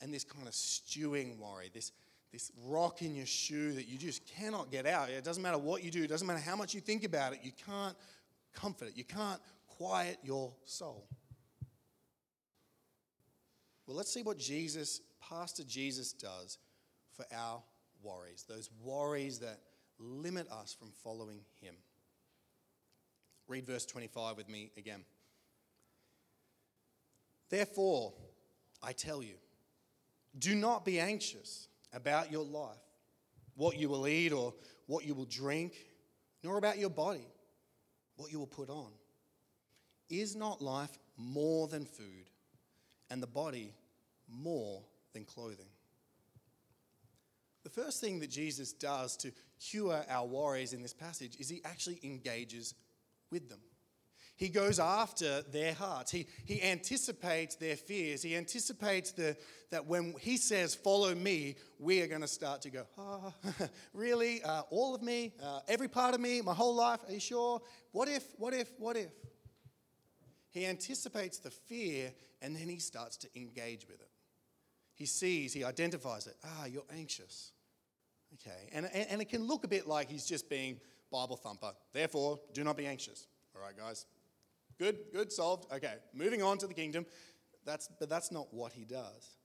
And 0.00 0.12
this 0.12 0.24
kind 0.24 0.46
of 0.46 0.54
stewing 0.54 1.38
worry, 1.40 1.70
this, 1.72 1.92
this 2.30 2.52
rock 2.66 3.00
in 3.00 3.14
your 3.14 3.26
shoe 3.26 3.72
that 3.72 3.88
you 3.88 3.96
just 3.96 4.26
cannot 4.26 4.70
get 4.70 4.84
out. 4.86 5.08
It 5.08 5.24
doesn't 5.24 5.42
matter 5.42 5.58
what 5.58 5.82
you 5.82 5.90
do, 5.90 6.04
it 6.04 6.08
doesn't 6.08 6.26
matter 6.26 6.38
how 6.40 6.54
much 6.54 6.74
you 6.74 6.80
think 6.80 7.02
about 7.02 7.32
it, 7.32 7.40
you 7.42 7.52
can't 7.66 7.96
comfort 8.54 8.88
it, 8.88 8.96
you 8.96 9.04
can't 9.04 9.40
quiet 9.66 10.18
your 10.22 10.52
soul. 10.66 11.06
Well, 13.86 13.96
let's 13.96 14.12
see 14.12 14.22
what 14.22 14.38
Jesus, 14.38 15.00
Pastor 15.20 15.62
Jesus, 15.62 16.12
does 16.12 16.58
for 17.16 17.24
our 17.34 17.62
worries, 18.02 18.44
those 18.48 18.68
worries 18.82 19.38
that 19.38 19.60
limit 19.98 20.46
us 20.50 20.76
from 20.78 20.92
following 21.02 21.40
Him. 21.60 21.74
Read 23.48 23.66
verse 23.66 23.86
25 23.86 24.36
with 24.36 24.48
me 24.48 24.72
again. 24.76 25.04
Therefore, 27.48 28.12
I 28.82 28.92
tell 28.92 29.22
you, 29.22 29.36
do 30.38 30.54
not 30.54 30.84
be 30.84 31.00
anxious 31.00 31.68
about 31.92 32.30
your 32.30 32.44
life, 32.44 32.76
what 33.54 33.76
you 33.76 33.88
will 33.88 34.06
eat 34.06 34.32
or 34.32 34.52
what 34.86 35.04
you 35.04 35.14
will 35.14 35.24
drink, 35.26 35.72
nor 36.42 36.58
about 36.58 36.78
your 36.78 36.90
body, 36.90 37.26
what 38.16 38.30
you 38.30 38.38
will 38.38 38.46
put 38.46 38.68
on. 38.68 38.90
Is 40.08 40.36
not 40.36 40.62
life 40.62 40.98
more 41.16 41.66
than 41.66 41.84
food, 41.84 42.30
and 43.10 43.22
the 43.22 43.26
body 43.26 43.74
more 44.28 44.82
than 45.12 45.24
clothing? 45.24 45.66
The 47.64 47.70
first 47.70 48.00
thing 48.00 48.20
that 48.20 48.30
Jesus 48.30 48.72
does 48.72 49.16
to 49.18 49.32
cure 49.58 50.04
our 50.08 50.26
worries 50.26 50.72
in 50.72 50.82
this 50.82 50.92
passage 50.92 51.36
is 51.40 51.48
he 51.48 51.60
actually 51.64 51.98
engages 52.04 52.74
with 53.30 53.48
them. 53.48 53.58
He 54.36 54.50
goes 54.50 54.78
after 54.78 55.40
their 55.42 55.72
hearts. 55.72 56.10
He, 56.10 56.26
he 56.44 56.62
anticipates 56.62 57.56
their 57.56 57.76
fears. 57.76 58.22
He 58.22 58.36
anticipates 58.36 59.12
the, 59.12 59.34
that 59.70 59.86
when 59.86 60.14
he 60.20 60.36
says, 60.36 60.74
Follow 60.74 61.14
me, 61.14 61.56
we 61.78 62.02
are 62.02 62.06
going 62.06 62.20
to 62.20 62.28
start 62.28 62.60
to 62.62 62.70
go, 62.70 62.84
Oh, 62.98 63.32
really? 63.94 64.42
Uh, 64.42 64.62
all 64.70 64.94
of 64.94 65.02
me? 65.02 65.32
Uh, 65.42 65.60
every 65.68 65.88
part 65.88 66.14
of 66.14 66.20
me? 66.20 66.42
My 66.42 66.52
whole 66.52 66.74
life? 66.74 67.00
Are 67.08 67.12
you 67.12 67.20
sure? 67.20 67.62
What 67.92 68.08
if? 68.08 68.24
What 68.36 68.52
if? 68.52 68.68
What 68.78 68.96
if? 68.96 69.10
He 70.50 70.66
anticipates 70.66 71.38
the 71.38 71.50
fear 71.50 72.12
and 72.42 72.54
then 72.54 72.68
he 72.68 72.78
starts 72.78 73.16
to 73.18 73.28
engage 73.34 73.86
with 73.88 74.00
it. 74.00 74.10
He 74.94 75.06
sees, 75.06 75.52
he 75.52 75.64
identifies 75.64 76.26
it. 76.26 76.36
Ah, 76.44 76.66
you're 76.66 76.86
anxious. 76.94 77.52
Okay. 78.34 78.68
And, 78.72 78.86
and, 78.92 79.06
and 79.10 79.22
it 79.22 79.28
can 79.28 79.46
look 79.46 79.64
a 79.64 79.68
bit 79.68 79.86
like 79.86 80.10
he's 80.10 80.26
just 80.26 80.48
being 80.50 80.80
Bible 81.10 81.36
thumper. 81.36 81.72
Therefore, 81.92 82.38
do 82.52 82.64
not 82.64 82.76
be 82.76 82.86
anxious. 82.86 83.26
All 83.54 83.62
right, 83.62 83.76
guys, 83.76 84.06
Good, 84.78 84.98
good, 85.12 85.32
solved. 85.32 85.72
Okay, 85.72 85.94
moving 86.14 86.42
on 86.42 86.58
to 86.58 86.66
the 86.66 86.74
kingdom. 86.74 87.06
That's, 87.64 87.88
but 87.98 88.08
that's 88.08 88.30
not 88.30 88.52
what 88.52 88.72
he 88.72 88.84
does. 88.84 89.36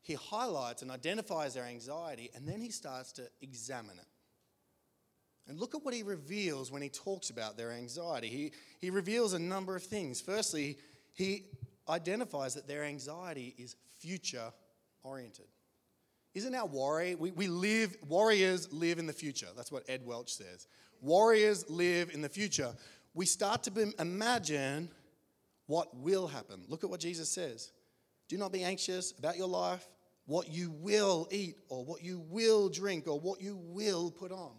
He 0.00 0.14
highlights 0.14 0.82
and 0.82 0.90
identifies 0.90 1.54
their 1.54 1.64
anxiety, 1.64 2.30
and 2.34 2.46
then 2.46 2.60
he 2.60 2.70
starts 2.70 3.12
to 3.12 3.22
examine 3.40 3.98
it. 3.98 4.06
And 5.48 5.58
look 5.58 5.74
at 5.74 5.84
what 5.84 5.94
he 5.94 6.02
reveals 6.02 6.70
when 6.70 6.82
he 6.82 6.88
talks 6.88 7.30
about 7.30 7.56
their 7.56 7.72
anxiety. 7.72 8.28
He, 8.28 8.52
he 8.80 8.90
reveals 8.90 9.32
a 9.32 9.38
number 9.38 9.76
of 9.76 9.82
things. 9.82 10.20
Firstly, 10.20 10.78
he 11.14 11.44
identifies 11.88 12.54
that 12.54 12.66
their 12.66 12.84
anxiety 12.84 13.54
is 13.58 13.76
future 13.98 14.52
oriented. 15.02 15.46
Isn't 16.34 16.54
our 16.54 16.66
worry? 16.66 17.14
We, 17.14 17.30
we 17.32 17.46
live, 17.48 17.96
warriors 18.08 18.72
live 18.72 18.98
in 18.98 19.06
the 19.06 19.12
future. 19.12 19.48
That's 19.54 19.70
what 19.70 19.84
Ed 19.88 20.02
Welch 20.04 20.32
says. 20.32 20.66
Warriors 21.00 21.68
live 21.68 22.10
in 22.14 22.22
the 22.22 22.28
future 22.28 22.72
we 23.14 23.26
start 23.26 23.62
to 23.64 23.92
imagine 23.98 24.90
what 25.66 25.94
will 25.96 26.26
happen. 26.26 26.62
Look 26.68 26.84
at 26.84 26.90
what 26.90 27.00
Jesus 27.00 27.28
says. 27.28 27.72
Do 28.28 28.36
not 28.36 28.52
be 28.52 28.62
anxious 28.62 29.12
about 29.18 29.36
your 29.36 29.48
life, 29.48 29.86
what 30.26 30.48
you 30.48 30.70
will 30.70 31.28
eat, 31.30 31.56
or 31.68 31.84
what 31.84 32.02
you 32.02 32.20
will 32.28 32.68
drink, 32.68 33.06
or 33.06 33.20
what 33.20 33.40
you 33.40 33.56
will 33.56 34.10
put 34.10 34.32
on. 34.32 34.52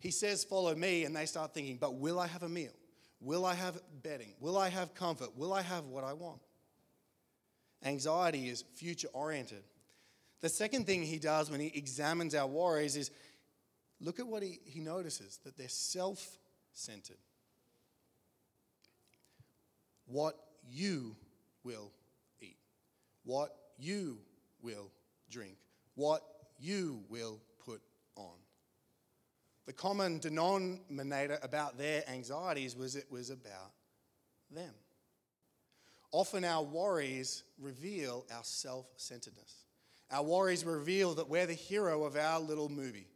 He 0.00 0.10
says, 0.10 0.44
Follow 0.44 0.74
me, 0.74 1.04
and 1.04 1.14
they 1.14 1.26
start 1.26 1.54
thinking, 1.54 1.78
But 1.80 1.94
will 1.94 2.18
I 2.18 2.26
have 2.26 2.42
a 2.42 2.48
meal? 2.48 2.72
Will 3.20 3.44
I 3.44 3.54
have 3.54 3.80
bedding? 4.02 4.34
Will 4.40 4.56
I 4.56 4.68
have 4.68 4.94
comfort? 4.94 5.36
Will 5.36 5.52
I 5.52 5.62
have 5.62 5.86
what 5.86 6.04
I 6.04 6.12
want? 6.12 6.40
Anxiety 7.84 8.48
is 8.48 8.64
future 8.74 9.08
oriented. 9.12 9.62
The 10.40 10.48
second 10.48 10.86
thing 10.86 11.02
he 11.02 11.18
does 11.18 11.50
when 11.50 11.60
he 11.60 11.72
examines 11.74 12.34
our 12.34 12.46
worries 12.46 12.96
is 12.96 13.10
look 14.00 14.20
at 14.20 14.26
what 14.26 14.42
he, 14.42 14.60
he 14.64 14.80
notices 14.80 15.38
that 15.44 15.56
they're 15.56 15.68
self 15.68 16.38
centered 16.72 17.16
what 20.08 20.36
you 20.70 21.14
will 21.62 21.92
eat, 22.40 22.56
what 23.24 23.54
you 23.78 24.18
will 24.62 24.90
drink, 25.30 25.56
what 25.94 26.22
you 26.58 27.02
will 27.08 27.40
put 27.64 27.80
on. 28.16 28.34
The 29.66 29.72
common 29.72 30.18
denominator 30.18 31.38
about 31.42 31.78
their 31.78 32.02
anxieties 32.08 32.74
was 32.74 32.96
it 32.96 33.06
was 33.10 33.30
about 33.30 33.72
them. 34.50 34.72
Often 36.10 36.44
our 36.44 36.62
worries 36.62 37.44
reveal 37.58 38.24
our 38.34 38.44
self 38.44 38.86
centeredness. 38.96 39.66
Our 40.10 40.22
worries 40.22 40.64
reveal 40.64 41.14
that 41.16 41.28
we're 41.28 41.46
the 41.46 41.52
hero 41.52 42.04
of 42.04 42.16
our 42.16 42.40
little 42.40 42.70
movie. 42.70 43.08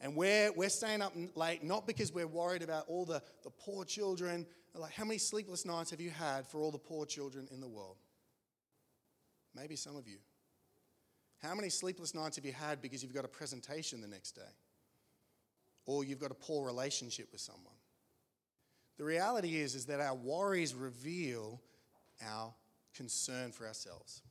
And 0.00 0.14
we're, 0.14 0.52
we're 0.52 0.68
staying 0.68 1.00
up 1.00 1.14
late 1.34 1.64
not 1.64 1.86
because 1.86 2.12
we're 2.12 2.26
worried 2.26 2.62
about 2.62 2.84
all 2.86 3.06
the, 3.06 3.22
the 3.42 3.50
poor 3.50 3.86
children 3.86 4.46
like, 4.80 4.92
how 4.92 5.04
many 5.04 5.18
sleepless 5.18 5.64
nights 5.64 5.90
have 5.90 6.00
you 6.00 6.10
had 6.10 6.46
for 6.46 6.60
all 6.60 6.70
the 6.70 6.78
poor 6.78 7.06
children 7.06 7.48
in 7.52 7.60
the 7.60 7.68
world? 7.68 7.96
Maybe 9.54 9.76
some 9.76 9.96
of 9.96 10.08
you. 10.08 10.18
How 11.42 11.54
many 11.54 11.68
sleepless 11.68 12.14
nights 12.14 12.36
have 12.36 12.44
you 12.44 12.52
had 12.52 12.82
because 12.82 13.02
you've 13.02 13.14
got 13.14 13.24
a 13.24 13.28
presentation 13.28 14.00
the 14.00 14.08
next 14.08 14.32
day? 14.32 14.42
Or 15.86 16.04
you've 16.04 16.18
got 16.18 16.30
a 16.30 16.34
poor 16.34 16.64
relationship 16.64 17.28
with 17.30 17.40
someone? 17.40 17.74
The 18.96 19.04
reality 19.04 19.56
is, 19.56 19.74
is 19.74 19.86
that 19.86 20.00
our 20.00 20.14
worries 20.14 20.74
reveal 20.74 21.60
our 22.26 22.54
concern 22.94 23.52
for 23.52 23.66
ourselves. 23.66 24.22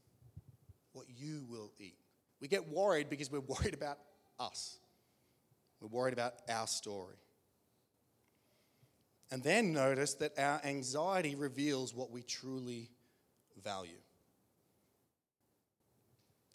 What 0.94 1.06
you 1.10 1.46
will 1.50 1.72
eat. 1.80 1.98
We 2.42 2.48
get 2.48 2.68
worried 2.68 3.10
because 3.10 3.32
we're 3.32 3.40
worried 3.42 3.74
about 3.74 4.00
us. 4.40 4.78
We're 5.80 5.90
worried 5.90 6.14
about 6.14 6.34
our 6.50 6.68
story. 6.68 7.16
And 9.34 9.42
then 9.42 9.74
notice 9.74 10.14
that 10.16 10.38
our 10.38 10.62
anxiety 10.64 11.34
reveals 11.34 11.92
what 11.92 12.12
we 12.12 12.22
truly 12.22 12.92
value. 13.64 13.98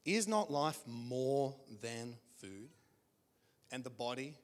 Is 0.05 0.29
not 0.29 0.49
life 0.49 0.79
more 0.87 1.57
than 1.83 2.14
food, 2.41 2.69
and 3.73 3.83
the 3.83 3.91
body 3.91 4.37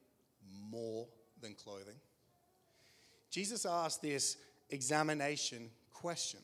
more 0.68 1.06
than 1.40 1.54
clothing? 1.54 1.94
Jesus 3.30 3.64
asked 3.64 4.02
this 4.02 4.36
examination 4.68 5.70
question. 5.92 6.40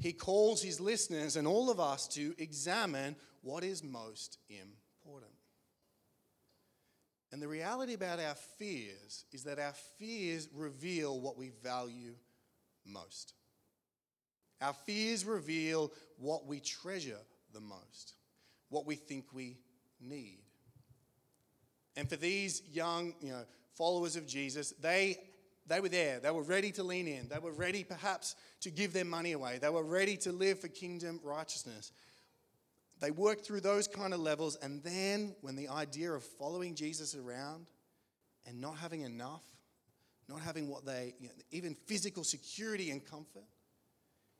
He 0.00 0.12
calls 0.12 0.60
his 0.60 0.80
listeners 0.80 1.36
and 1.36 1.46
all 1.46 1.70
of 1.70 1.78
us 1.78 2.08
to 2.08 2.34
examine 2.36 3.14
what 3.42 3.62
is 3.62 3.84
most 3.84 4.38
important. 4.48 4.81
And 7.32 7.40
the 7.40 7.48
reality 7.48 7.94
about 7.94 8.20
our 8.20 8.34
fears 8.58 9.24
is 9.32 9.44
that 9.44 9.58
our 9.58 9.72
fears 9.98 10.48
reveal 10.54 11.18
what 11.18 11.38
we 11.38 11.50
value 11.62 12.14
most. 12.84 13.32
Our 14.60 14.74
fears 14.74 15.24
reveal 15.24 15.92
what 16.18 16.46
we 16.46 16.60
treasure 16.60 17.18
the 17.52 17.60
most, 17.60 18.14
what 18.68 18.86
we 18.86 18.96
think 18.96 19.32
we 19.32 19.56
need. 20.00 20.40
And 21.96 22.08
for 22.08 22.16
these 22.16 22.62
young, 22.70 23.14
you 23.20 23.32
know, 23.32 23.44
followers 23.74 24.16
of 24.16 24.26
Jesus, 24.26 24.72
they 24.80 25.18
they 25.66 25.80
were 25.80 25.88
there. 25.88 26.18
They 26.18 26.30
were 26.30 26.42
ready 26.42 26.72
to 26.72 26.82
lean 26.82 27.06
in. 27.06 27.28
They 27.28 27.38
were 27.38 27.52
ready 27.52 27.84
perhaps 27.84 28.34
to 28.62 28.70
give 28.70 28.92
their 28.92 29.04
money 29.04 29.32
away. 29.32 29.58
They 29.58 29.68
were 29.68 29.84
ready 29.84 30.16
to 30.18 30.32
live 30.32 30.58
for 30.58 30.68
kingdom 30.68 31.20
righteousness. 31.22 31.92
They 33.02 33.10
work 33.10 33.44
through 33.44 33.62
those 33.62 33.88
kind 33.88 34.14
of 34.14 34.20
levels, 34.20 34.54
and 34.62 34.80
then 34.84 35.34
when 35.40 35.56
the 35.56 35.68
idea 35.68 36.12
of 36.12 36.22
following 36.22 36.76
Jesus 36.76 37.16
around 37.16 37.66
and 38.46 38.60
not 38.60 38.78
having 38.78 39.00
enough, 39.00 39.42
not 40.28 40.40
having 40.40 40.68
what 40.68 40.86
they, 40.86 41.14
you 41.18 41.26
know, 41.26 41.34
even 41.50 41.74
physical 41.74 42.22
security 42.22 42.92
and 42.92 43.04
comfort, 43.04 43.42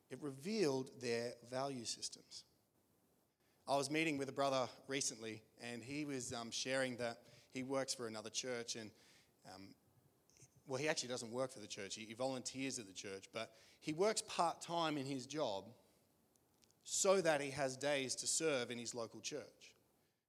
it 0.09 0.17
revealed 0.21 0.91
their 1.01 1.33
value 1.51 1.83
systems. 1.83 2.45
I 3.67 3.75
was 3.75 3.91
meeting 3.91 4.17
with 4.17 4.29
a 4.29 4.33
brother 4.33 4.69
recently, 4.87 5.41
and 5.61 5.83
he 5.83 6.05
was 6.05 6.31
um, 6.31 6.49
sharing 6.49 6.95
that 6.97 7.17
he 7.53 7.63
works 7.63 7.93
for 7.93 8.07
another 8.07 8.29
church, 8.29 8.77
and 8.77 8.91
um, 9.53 9.75
well, 10.67 10.79
he 10.79 10.87
actually 10.87 11.09
doesn't 11.09 11.33
work 11.33 11.51
for 11.51 11.59
the 11.59 11.67
church. 11.67 11.95
He, 11.95 12.05
he 12.05 12.13
volunteers 12.13 12.79
at 12.79 12.87
the 12.87 12.93
church, 12.93 13.25
but 13.33 13.51
he 13.81 13.91
works 13.91 14.21
part 14.21 14.61
time 14.61 14.97
in 14.97 15.05
his 15.05 15.25
job 15.25 15.65
so 16.83 17.21
that 17.21 17.41
he 17.41 17.51
has 17.51 17.77
days 17.77 18.15
to 18.15 18.27
serve 18.27 18.71
in 18.71 18.77
his 18.77 18.93
local 18.93 19.21
church. 19.21 19.75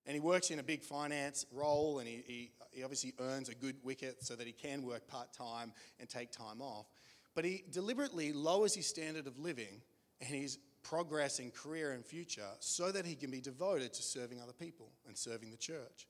And 0.07 0.14
he 0.14 0.21
works 0.21 0.51
in 0.51 0.59
a 0.59 0.62
big 0.62 0.83
finance 0.83 1.47
role, 1.51 1.99
and 1.99 2.07
he, 2.07 2.23
he, 2.27 2.51
he 2.71 2.83
obviously 2.83 3.14
earns 3.21 3.49
a 3.49 3.55
good 3.55 3.77
wicket 3.83 4.23
so 4.23 4.37
that 4.37 4.47
he 4.47 4.53
can 4.53 4.83
work 4.83 5.09
part 5.09 5.33
time 5.33 5.73
and 5.99 6.09
take 6.09 6.31
time 6.31 6.61
off. 6.61 6.87
But 7.35 7.45
he 7.45 7.64
deliberately 7.71 8.33
lowers 8.33 8.75
his 8.75 8.87
standard 8.87 9.27
of 9.27 9.38
living 9.38 9.81
and 10.21 10.29
his 10.29 10.59
progress 10.83 11.38
in 11.38 11.51
career 11.51 11.93
and 11.93 12.05
future 12.05 12.43
so 12.61 12.93
that 12.93 13.07
he 13.07 13.14
can 13.14 13.31
be 13.31 13.40
devoted 13.40 13.93
to 13.95 14.03
serving 14.03 14.40
other 14.40 14.53
people 14.53 14.93
and 15.07 15.17
serving 15.17 15.51
the 15.51 15.57
church. 15.57 16.07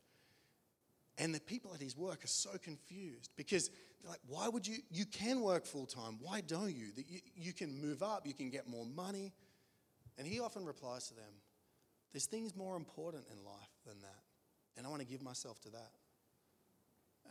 And 1.16 1.33
the 1.33 1.40
people 1.40 1.72
at 1.72 1.80
his 1.80 1.96
work 1.96 2.24
are 2.24 2.28
so 2.28 2.50
confused 2.61 3.30
because 3.37 3.70
they're 4.02 4.11
like, 4.11 4.20
why 4.26 4.48
would 4.48 4.66
you? 4.66 4.78
You 4.90 5.07
can 5.07 5.40
work 5.40 5.64
full 5.64 5.87
time. 5.87 6.18
Why 6.20 6.40
don't 6.40 6.74
you? 6.74 6.88
That 6.96 7.09
you, 7.09 7.20
you 7.37 7.52
can 7.52 7.80
move 7.80 8.02
up, 8.02 8.26
you 8.26 8.35
can 8.35 8.50
get 8.50 8.68
more 8.68 8.85
money. 8.85 9.33
And 10.18 10.27
he 10.27 10.40
often 10.40 10.64
replies 10.64 11.09
to 11.09 11.14
them, 11.14 11.33
there's 12.12 12.27
things 12.27 12.55
more 12.55 12.77
important 12.77 13.24
in 13.33 13.44
life 13.44 13.70
than 13.87 14.00
that. 14.00 14.22
And 14.77 14.87
I 14.87 14.90
want 14.90 15.03
to 15.03 15.09
give 15.09 15.22
myself 15.22 15.61
to 15.62 15.70
that. 15.70 15.90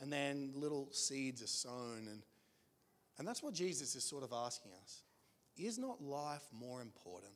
And 0.02 0.12
then 0.12 0.52
little 0.56 0.90
seeds 0.92 1.42
are 1.42 1.48
sown. 1.48 2.08
And, 2.10 2.22
and 3.18 3.28
that's 3.28 3.42
what 3.42 3.54
Jesus 3.54 3.96
is 3.96 4.04
sort 4.04 4.24
of 4.24 4.34
asking 4.34 4.72
us. 4.82 5.04
Is 5.56 5.78
not 5.78 6.02
life 6.02 6.44
more 6.52 6.82
important? 6.82 7.34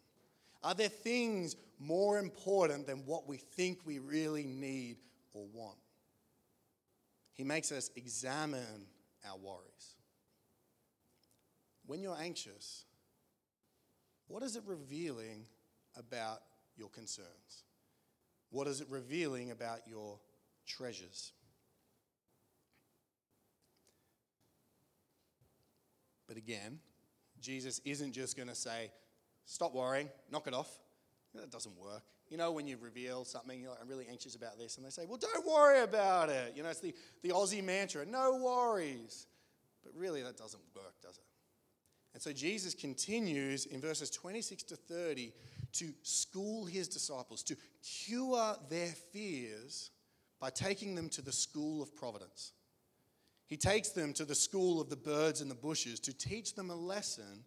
Are 0.64 0.74
there 0.74 0.90
things 0.90 1.56
more 1.80 2.18
important 2.18 2.88
than 2.88 3.06
what 3.06 3.28
we 3.28 3.38
think 3.38 3.80
we 3.86 4.00
really 4.00 4.46
need 4.46 4.98
or 5.34 5.46
want? 5.54 5.78
He 7.34 7.44
makes 7.44 7.72
us 7.72 7.92
examine 7.96 8.88
our 9.30 9.38
worries. 9.38 9.96
When 11.86 12.02
you're 12.02 12.18
anxious, 12.20 12.86
what 14.28 14.44
is 14.44 14.56
it 14.56 14.64
revealing 14.66 15.46
about 15.98 16.42
your 16.76 16.90
concerns? 16.90 17.64
What 18.50 18.68
is 18.68 18.82
it 18.82 18.88
revealing 18.90 19.52
about 19.52 19.88
your 19.88 20.20
treasures? 20.66 21.32
But 26.28 26.38
again, 26.38 26.80
Jesus 27.40 27.80
isn't 27.86 28.14
just 28.14 28.36
going 28.36 28.50
to 28.50 28.56
say, 28.56 28.92
stop 29.46 29.74
worrying, 29.74 30.10
knock 30.32 30.48
it 30.48 30.54
off. 30.54 30.70
That 31.36 31.52
doesn't 31.52 31.78
work. 31.78 32.04
You 32.30 32.38
know, 32.38 32.52
when 32.52 32.68
you 32.68 32.78
reveal 32.78 33.24
something, 33.24 33.60
you're 33.60 33.70
like, 33.70 33.80
I'm 33.82 33.88
really 33.88 34.08
anxious 34.10 34.36
about 34.36 34.58
this, 34.58 34.78
and 34.78 34.86
they 34.86 34.90
say, 34.90 35.06
Well, 35.08 35.18
don't 35.18 35.46
worry 35.46 35.82
about 35.82 36.30
it. 36.30 36.54
You 36.56 36.64
know, 36.64 36.70
it's 36.70 36.82
the, 36.82 36.94
the 37.24 37.30
Aussie 37.30 37.64
mantra, 37.64 38.06
no 38.06 38.36
worries. 38.44 39.28
But 39.84 39.94
really, 39.96 40.22
that 40.24 40.36
doesn't 40.36 40.62
work, 40.76 40.94
does 41.02 41.18
it? 41.18 41.24
And 42.18 42.22
so 42.24 42.34
Jesus 42.34 42.74
continues 42.74 43.68
in 43.68 43.80
verses 43.80 44.10
26 44.10 44.64
to 44.64 44.76
30 44.76 45.32
to 45.74 45.94
school 46.02 46.66
his 46.66 46.88
disciples, 46.88 47.44
to 47.44 47.56
cure 47.84 48.56
their 48.72 48.92
fears 49.14 49.92
by 50.42 50.50
taking 50.50 50.96
them 50.96 51.10
to 51.10 51.22
the 51.22 51.32
school 51.32 51.80
of 51.80 51.96
providence. 51.96 52.54
He 53.46 53.56
takes 53.56 53.90
them 53.90 54.14
to 54.14 54.26
the 54.26 54.34
school 54.34 54.82
of 54.82 54.90
the 54.90 54.96
birds 54.96 55.42
and 55.42 55.52
the 55.52 55.54
bushes 55.54 56.00
to 56.00 56.12
teach 56.12 56.56
them 56.56 56.72
a 56.72 56.76
lesson 56.76 57.44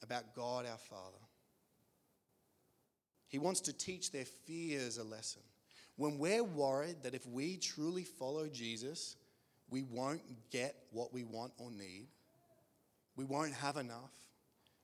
about 0.00 0.32
God 0.36 0.64
our 0.64 0.78
Father. 0.78 1.18
He 3.26 3.40
wants 3.40 3.62
to 3.62 3.72
teach 3.72 4.12
their 4.12 4.26
fears 4.26 4.96
a 4.96 5.02
lesson. 5.02 5.42
When 5.96 6.18
we're 6.18 6.44
worried 6.44 7.02
that 7.02 7.16
if 7.16 7.26
we 7.26 7.56
truly 7.56 8.04
follow 8.04 8.46
Jesus, 8.46 9.16
we 9.68 9.82
won't 9.82 10.22
get 10.52 10.76
what 10.92 11.12
we 11.12 11.24
want 11.24 11.52
or 11.58 11.72
need, 11.72 12.06
we 13.16 13.24
won't 13.24 13.54
have 13.54 13.76
enough, 13.76 14.12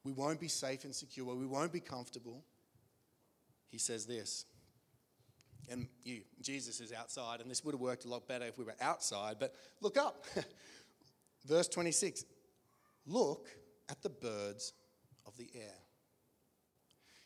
we 0.04 0.12
won't 0.12 0.40
be 0.40 0.48
safe 0.48 0.84
and 0.84 0.94
secure, 0.94 1.34
we 1.34 1.46
won't 1.46 1.72
be 1.72 1.80
comfortable, 1.80 2.44
he 3.68 3.78
says 3.78 4.06
this. 4.06 4.46
And 5.68 5.86
you, 6.02 6.22
Jesus 6.40 6.80
is 6.80 6.92
outside, 6.92 7.40
and 7.40 7.48
this 7.48 7.64
would 7.64 7.74
have 7.74 7.80
worked 7.80 8.04
a 8.04 8.08
lot 8.08 8.26
better 8.26 8.44
if 8.44 8.58
we 8.58 8.64
were 8.64 8.74
outside, 8.80 9.36
but 9.38 9.54
look 9.80 9.96
up. 9.96 10.26
Verse 11.46 11.68
26 11.68 12.24
Look 13.06 13.48
at 13.88 14.02
the 14.02 14.10
birds 14.10 14.72
of 15.26 15.36
the 15.36 15.48
air. 15.54 15.74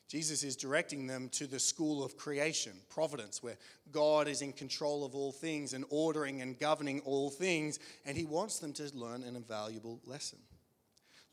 Jesus 0.08 0.44
is 0.44 0.54
directing 0.54 1.06
them 1.06 1.28
to 1.30 1.46
the 1.46 1.58
school 1.58 2.04
of 2.04 2.16
creation, 2.16 2.72
providence, 2.88 3.42
where 3.42 3.56
God 3.90 4.28
is 4.28 4.42
in 4.42 4.52
control 4.52 5.04
of 5.04 5.14
all 5.14 5.32
things 5.32 5.72
and 5.72 5.84
ordering 5.88 6.42
and 6.42 6.58
governing 6.58 7.00
all 7.00 7.30
things, 7.30 7.78
and 8.04 8.16
he 8.16 8.24
wants 8.24 8.58
them 8.58 8.72
to 8.74 8.90
learn 8.94 9.22
an 9.22 9.34
invaluable 9.34 10.00
lesson. 10.04 10.38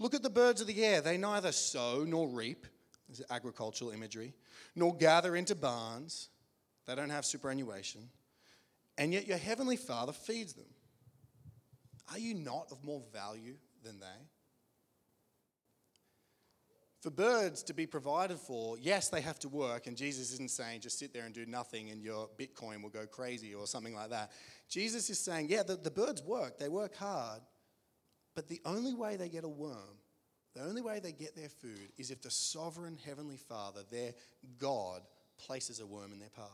Look 0.01 0.15
at 0.15 0.23
the 0.23 0.31
birds 0.31 0.61
of 0.61 0.65
the 0.65 0.83
air. 0.83 0.99
They 0.99 1.15
neither 1.15 1.51
sow 1.51 2.03
nor 2.07 2.27
reap, 2.27 2.65
this 3.07 3.19
is 3.19 3.25
agricultural 3.29 3.91
imagery, 3.91 4.33
nor 4.75 4.97
gather 4.97 5.35
into 5.35 5.53
barns. 5.53 6.29
They 6.87 6.95
don't 6.95 7.11
have 7.11 7.23
superannuation. 7.23 8.09
And 8.97 9.13
yet 9.13 9.27
your 9.27 9.37
heavenly 9.37 9.77
Father 9.77 10.11
feeds 10.11 10.53
them. 10.53 10.65
Are 12.11 12.17
you 12.17 12.33
not 12.33 12.69
of 12.71 12.83
more 12.83 13.03
value 13.13 13.57
than 13.83 13.99
they? 13.99 14.07
For 17.01 17.11
birds 17.11 17.61
to 17.63 17.73
be 17.75 17.85
provided 17.85 18.39
for, 18.39 18.79
yes, 18.79 19.09
they 19.09 19.21
have 19.21 19.37
to 19.39 19.49
work, 19.49 19.85
and 19.85 19.95
Jesus 19.95 20.33
isn't 20.33 20.49
saying 20.49 20.81
just 20.81 20.97
sit 20.97 21.13
there 21.13 21.25
and 21.25 21.33
do 21.33 21.45
nothing 21.45 21.91
and 21.91 22.01
your 22.01 22.27
Bitcoin 22.39 22.81
will 22.81 22.89
go 22.89 23.05
crazy 23.05 23.53
or 23.53 23.67
something 23.67 23.93
like 23.93 24.09
that. 24.09 24.31
Jesus 24.67 25.11
is 25.11 25.19
saying, 25.19 25.47
yeah, 25.47 25.61
the, 25.61 25.75
the 25.75 25.91
birds 25.91 26.23
work, 26.23 26.57
they 26.57 26.69
work 26.69 26.95
hard, 26.95 27.41
but 28.35 28.47
the 28.47 28.61
only 28.65 28.93
way 28.93 29.15
they 29.15 29.29
get 29.29 29.43
a 29.43 29.49
worm, 29.49 29.97
the 30.55 30.63
only 30.63 30.81
way 30.81 30.99
they 30.99 31.11
get 31.11 31.35
their 31.35 31.49
food 31.49 31.91
is 31.97 32.11
if 32.11 32.21
the 32.21 32.31
sovereign 32.31 32.97
Heavenly 33.05 33.37
Father, 33.37 33.81
their 33.89 34.13
God, 34.57 35.01
places 35.37 35.79
a 35.79 35.85
worm 35.85 36.11
in 36.11 36.19
their 36.19 36.29
path. 36.29 36.45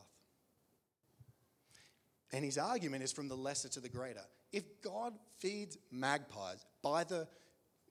And 2.32 2.44
his 2.44 2.58
argument 2.58 3.04
is 3.04 3.12
from 3.12 3.28
the 3.28 3.36
lesser 3.36 3.70
to 3.70 3.80
the 3.80 3.90
greater. 3.90 4.22
If 4.52 4.82
God 4.82 5.14
feeds 5.40 5.78
magpies 5.92 6.66
by 6.82 7.04
the 7.04 7.28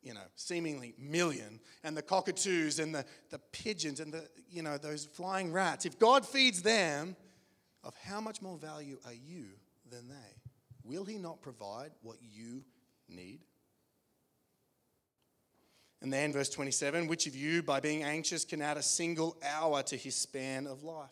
you 0.02 0.14
know, 0.14 0.20
seemingly 0.36 0.94
million, 0.98 1.58
and 1.82 1.96
the 1.96 2.02
cockatoos 2.02 2.78
and 2.78 2.94
the, 2.94 3.04
the 3.30 3.40
pigeons 3.50 3.98
and 3.98 4.12
the, 4.12 4.28
you 4.48 4.62
know, 4.62 4.78
those 4.78 5.04
flying 5.04 5.52
rats, 5.52 5.84
if 5.84 5.98
God 5.98 6.24
feeds 6.24 6.62
them, 6.62 7.16
of 7.86 7.94
how 8.04 8.20
much 8.20 8.42
more 8.42 8.58
value 8.58 8.98
are 9.06 9.12
you 9.12 9.46
than 9.90 10.08
they? 10.08 10.40
Will 10.84 11.04
He 11.04 11.18
not 11.18 11.40
provide 11.40 11.92
what 12.02 12.16
you 12.20 12.64
need? 13.08 13.40
And 16.02 16.12
then, 16.12 16.32
verse 16.32 16.50
27 16.50 17.06
which 17.06 17.26
of 17.26 17.34
you, 17.34 17.62
by 17.62 17.80
being 17.80 18.02
anxious, 18.02 18.44
can 18.44 18.60
add 18.60 18.76
a 18.76 18.82
single 18.82 19.36
hour 19.44 19.82
to 19.84 19.96
his 19.96 20.14
span 20.14 20.66
of 20.66 20.82
life? 20.82 21.10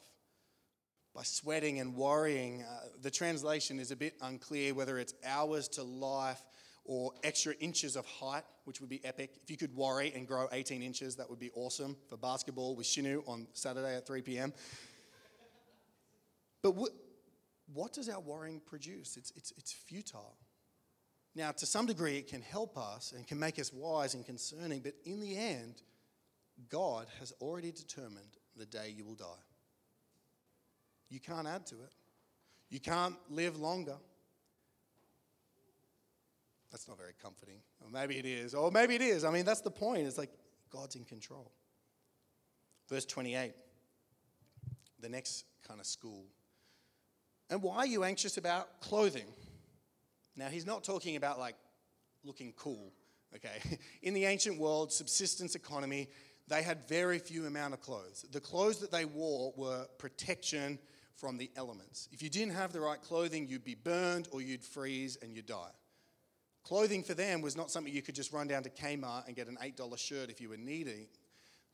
By 1.15 1.23
sweating 1.23 1.79
and 1.81 1.95
worrying, 1.95 2.63
uh, 2.63 2.89
the 3.01 3.11
translation 3.11 3.79
is 3.79 3.91
a 3.91 3.97
bit 3.97 4.15
unclear 4.21 4.75
whether 4.75 4.99
it's 4.99 5.15
hours 5.25 5.69
to 5.69 5.83
life 5.83 6.43
or 6.85 7.13
extra 7.23 7.55
inches 7.61 7.97
of 7.97 8.05
height, 8.05 8.43
which 8.65 8.81
would 8.81 8.91
be 8.91 9.03
epic. 9.05 9.39
If 9.43 9.51
you 9.51 9.57
could 9.57 9.75
worry 9.75 10.13
and 10.15 10.27
grow 10.27 10.49
18 10.53 10.83
inches, 10.83 11.17
that 11.17 11.31
would 11.31 11.39
be 11.39 11.51
awesome 11.55 11.97
for 12.09 12.17
basketball 12.17 12.77
with 12.77 12.87
Shinu 12.87 13.27
on 13.29 13.47
Saturday 13.55 13.97
at 13.97 14.07
3 14.07 14.23
p.m. 14.23 14.53
But 16.63 16.75
what, 16.75 16.91
what 17.73 17.93
does 17.93 18.09
our 18.09 18.21
worrying 18.21 18.61
produce? 18.65 19.17
It's, 19.17 19.33
it's, 19.37 19.53
it's 19.57 19.73
futile. 19.73 20.37
Now, 21.35 21.51
to 21.51 21.67
some 21.67 21.87
degree, 21.87 22.17
it 22.17 22.29
can 22.29 22.43
help 22.43 22.79
us 22.79 23.13
and 23.15 23.27
can 23.27 23.39
make 23.39 23.59
us 23.59 23.73
wise 23.73 24.15
and 24.15 24.25
concerning, 24.25 24.81
but 24.81 24.95
in 25.05 25.21
the 25.21 25.37
end, 25.37 25.83
God 26.69 27.07
has 27.19 27.33
already 27.41 27.73
determined 27.73 28.39
the 28.57 28.67
day 28.67 28.95
you 28.97 29.05
will 29.05 29.17
die. 29.17 29.43
You 31.09 31.19
can't 31.19 31.47
add 31.47 31.67
to 31.67 31.75
it. 31.77 31.93
You 32.71 32.81
can't 32.81 33.17
live 33.29 33.59
longer. 33.59 33.97
That's 36.71 36.89
not 36.89 36.99
very 36.99 37.13
comforting. 37.23 37.59
Or 37.81 37.91
maybe 37.91 38.19
it 38.19 38.27
is. 38.27 38.55
Or 38.55 38.71
maybe 38.71 38.95
it 38.95 39.03
is. 39.03 39.25
I 39.25 39.31
mean, 39.31 39.45
that's 39.45 39.61
the 39.61 39.71
point. 39.71 40.07
It's 40.07 40.19
like 40.19 40.31
God's 40.71 40.97
in 40.97 41.05
control. 41.05 41.51
Verse 42.89 43.05
28, 43.05 43.53
the 45.01 45.09
next 45.09 45.45
kind 45.67 45.81
of 45.81 45.87
school. 45.87 46.25
And 47.49 47.63
why 47.63 47.79
are 47.79 47.87
you 47.87 48.05
anxious 48.05 48.37
about 48.37 48.81
clothing? 48.81 49.27
Now, 50.37 50.49
he's 50.49 50.67
not 50.67 50.85
talking 50.85 51.17
about 51.17 51.39
like 51.39 51.57
looking 52.25 52.53
cool, 52.57 52.93
okay? 53.35 53.79
In 54.03 54.15
the 54.15 54.25
ancient 54.25 54.59
world, 54.59 54.93
subsistence 54.93 55.55
economy, 55.55 56.09
they 56.49 56.63
had 56.63 56.87
very 56.89 57.19
few 57.19 57.47
amount 57.47 57.75
of 57.75 57.81
clothes. 57.81 58.25
The 58.31 58.41
clothes 58.41 58.79
that 58.81 58.91
they 58.91 59.05
wore 59.05 59.53
were 59.57 59.87
protection 59.99 60.79
from 61.17 61.39
the 61.39 61.51
elements. 61.57 62.09
If 62.13 62.23
you 62.23 62.29
didn't 62.29 62.55
have 62.55 62.73
the 62.73 62.81
right 62.81 63.01
clothing, 63.01 63.47
you'd 63.47 63.65
be 63.65 63.77
burned 63.77 64.29
or 64.33 64.43
you'd 64.43 64.65
freeze 64.65 65.17
and 65.23 65.35
you'd 65.35 65.47
die. 65.47 65.71
Clothing 66.65 67.03
for 67.03 67.15
them 67.15 67.43
was 67.43 67.57
not 67.57 67.71
something 67.71 67.93
you 67.93 68.03
could 68.03 68.15
just 68.15 68.33
run 68.33 68.49
down 68.49 68.63
to 68.63 68.71
Kmart 68.71 69.27
and 69.27 69.37
get 69.37 69.49
an 69.49 69.59
$8 69.63 69.99
shirt 69.99 70.31
if 70.31 70.41
you 70.41 70.49
were 70.49 70.57
needy. 70.57 71.09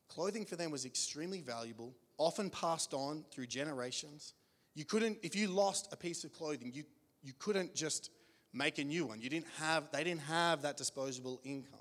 Clothing 0.09 0.45
for 0.45 0.57
them 0.57 0.73
was 0.73 0.85
extremely 0.85 1.41
valuable, 1.41 1.95
often 2.19 2.51
passed 2.51 2.93
on 2.93 3.25
through 3.31 3.47
generations. 3.47 4.35
You 4.75 4.85
couldn't, 4.85 5.19
if 5.23 5.37
you 5.37 5.47
lost 5.49 5.93
a 5.93 5.97
piece 5.97 6.25
of 6.25 6.33
clothing, 6.33 6.73
you, 6.75 6.83
you 7.23 7.33
couldn't 7.39 7.75
just 7.75 8.11
make 8.53 8.79
a 8.79 8.85
new 8.85 9.07
one. 9.07 9.21
You 9.21 9.31
didn't 9.31 9.49
have, 9.59 9.91
they 9.93 10.05
didn't 10.05 10.23
have 10.23 10.63
that 10.63 10.77
disposable 10.77 11.41
income. 11.45 11.81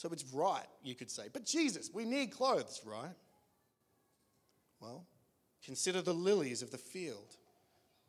So 0.00 0.08
it's 0.12 0.24
right, 0.32 0.66
you 0.82 0.94
could 0.94 1.10
say. 1.10 1.24
But 1.30 1.44
Jesus, 1.44 1.90
we 1.92 2.06
need 2.06 2.30
clothes, 2.30 2.80
right? 2.86 3.14
Well, 4.80 5.04
consider 5.62 6.00
the 6.00 6.14
lilies 6.14 6.62
of 6.62 6.70
the 6.70 6.78
field, 6.78 7.36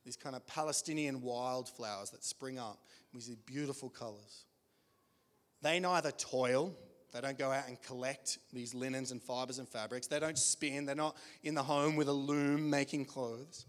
these 0.06 0.16
kind 0.16 0.36
of 0.36 0.48
Palestinian 0.48 1.22
wildflowers 1.22 2.12
that 2.12 2.24
spring 2.24 2.58
up 2.58 2.80
with 3.14 3.28
these 3.28 3.36
beautiful 3.36 3.90
colors. 3.90 4.46
They 5.62 5.82
neither 5.82 6.12
toil, 6.12 6.74
they 7.12 7.20
don't 7.20 7.38
go 7.38 7.52
out 7.52 7.68
and 7.68 7.82
collect 7.82 8.40
these 8.54 8.74
linens 8.74 9.12
and 9.12 9.22
fibers 9.22 9.60
and 9.60 9.68
fabrics, 9.68 10.08
they 10.08 10.20
don't 10.20 10.38
spin, 10.38 10.86
they're 10.86 10.96
not 10.96 11.18
in 11.44 11.56
the 11.56 11.64
home 11.64 11.98
with 11.98 12.08
a 12.08 12.14
loom 12.14 12.70
making 12.70 13.04
clothes. 13.04 13.66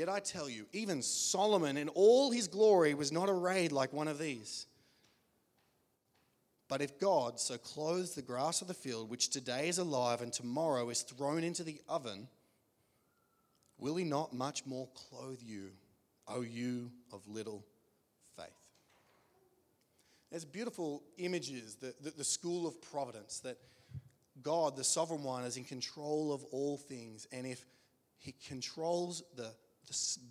Yet 0.00 0.08
I 0.08 0.20
tell 0.20 0.48
you, 0.48 0.64
even 0.72 1.02
Solomon 1.02 1.76
in 1.76 1.90
all 1.90 2.30
his 2.30 2.48
glory 2.48 2.94
was 2.94 3.12
not 3.12 3.28
arrayed 3.28 3.70
like 3.70 3.92
one 3.92 4.08
of 4.08 4.18
these. 4.18 4.66
But 6.68 6.80
if 6.80 6.98
God 6.98 7.38
so 7.38 7.58
clothes 7.58 8.14
the 8.14 8.22
grass 8.22 8.62
of 8.62 8.68
the 8.68 8.72
field, 8.72 9.10
which 9.10 9.28
today 9.28 9.68
is 9.68 9.76
alive 9.76 10.22
and 10.22 10.32
tomorrow 10.32 10.88
is 10.88 11.02
thrown 11.02 11.44
into 11.44 11.64
the 11.64 11.82
oven, 11.86 12.28
will 13.76 13.94
he 13.94 14.04
not 14.04 14.32
much 14.32 14.64
more 14.64 14.88
clothe 14.94 15.42
you, 15.42 15.68
O 16.26 16.40
you 16.40 16.90
of 17.12 17.20
little 17.28 17.62
faith? 18.38 18.46
There's 20.30 20.46
beautiful 20.46 21.02
images, 21.18 21.74
the, 21.74 21.92
the, 22.00 22.12
the 22.12 22.24
school 22.24 22.66
of 22.66 22.80
providence, 22.80 23.40
that 23.40 23.58
God, 24.42 24.76
the 24.76 24.84
sovereign 24.84 25.24
one, 25.24 25.44
is 25.44 25.58
in 25.58 25.64
control 25.64 26.32
of 26.32 26.42
all 26.52 26.78
things. 26.78 27.26
And 27.32 27.46
if 27.46 27.66
he 28.16 28.34
controls 28.48 29.22
the 29.36 29.52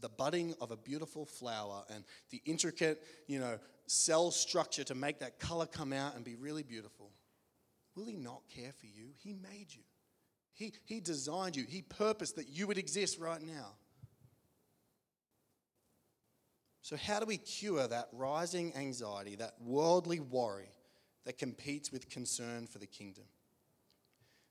the, 0.02 0.10
budding 0.10 0.54
of 0.62 0.72
a 0.72 0.78
beautiful 0.78 1.26
flower 1.26 1.84
and 1.94 2.04
the 2.30 2.42
intricate, 2.46 3.04
you 3.28 3.40
know, 3.40 3.60
cell 3.88 4.32
structure 4.32 4.84
to 4.84 4.96
make 4.96 5.20
that 5.20 5.40
color 5.40 5.66
come 5.66 5.94
out 5.94 6.16
and 6.16 6.24
be 6.24 6.36
really 6.36 6.64
beautiful. 6.64 7.12
Will 7.96 8.06
He 8.06 8.16
not 8.16 8.42
care 8.54 8.72
for 8.72 8.86
you? 8.86 9.10
He 9.18 9.34
made 9.34 9.68
you. 9.70 9.84
He, 10.54 10.74
he 10.86 11.00
designed 11.00 11.56
you. 11.56 11.66
He 11.68 11.82
purposed 11.82 12.36
that 12.36 12.50
you 12.50 12.68
would 12.68 12.78
exist 12.78 13.20
right 13.20 13.42
now. 13.42 13.74
So, 16.82 16.98
how 16.98 17.20
do 17.20 17.26
we 17.26 17.38
cure 17.38 17.88
that 17.88 18.10
rising 18.12 18.74
anxiety, 18.76 19.36
that 19.36 19.54
worldly 19.62 20.20
worry 20.20 20.72
that 21.26 21.38
competes 21.38 21.92
with 21.92 22.10
concern 22.10 22.66
for 22.66 22.80
the 22.80 22.88
kingdom? 22.88 23.26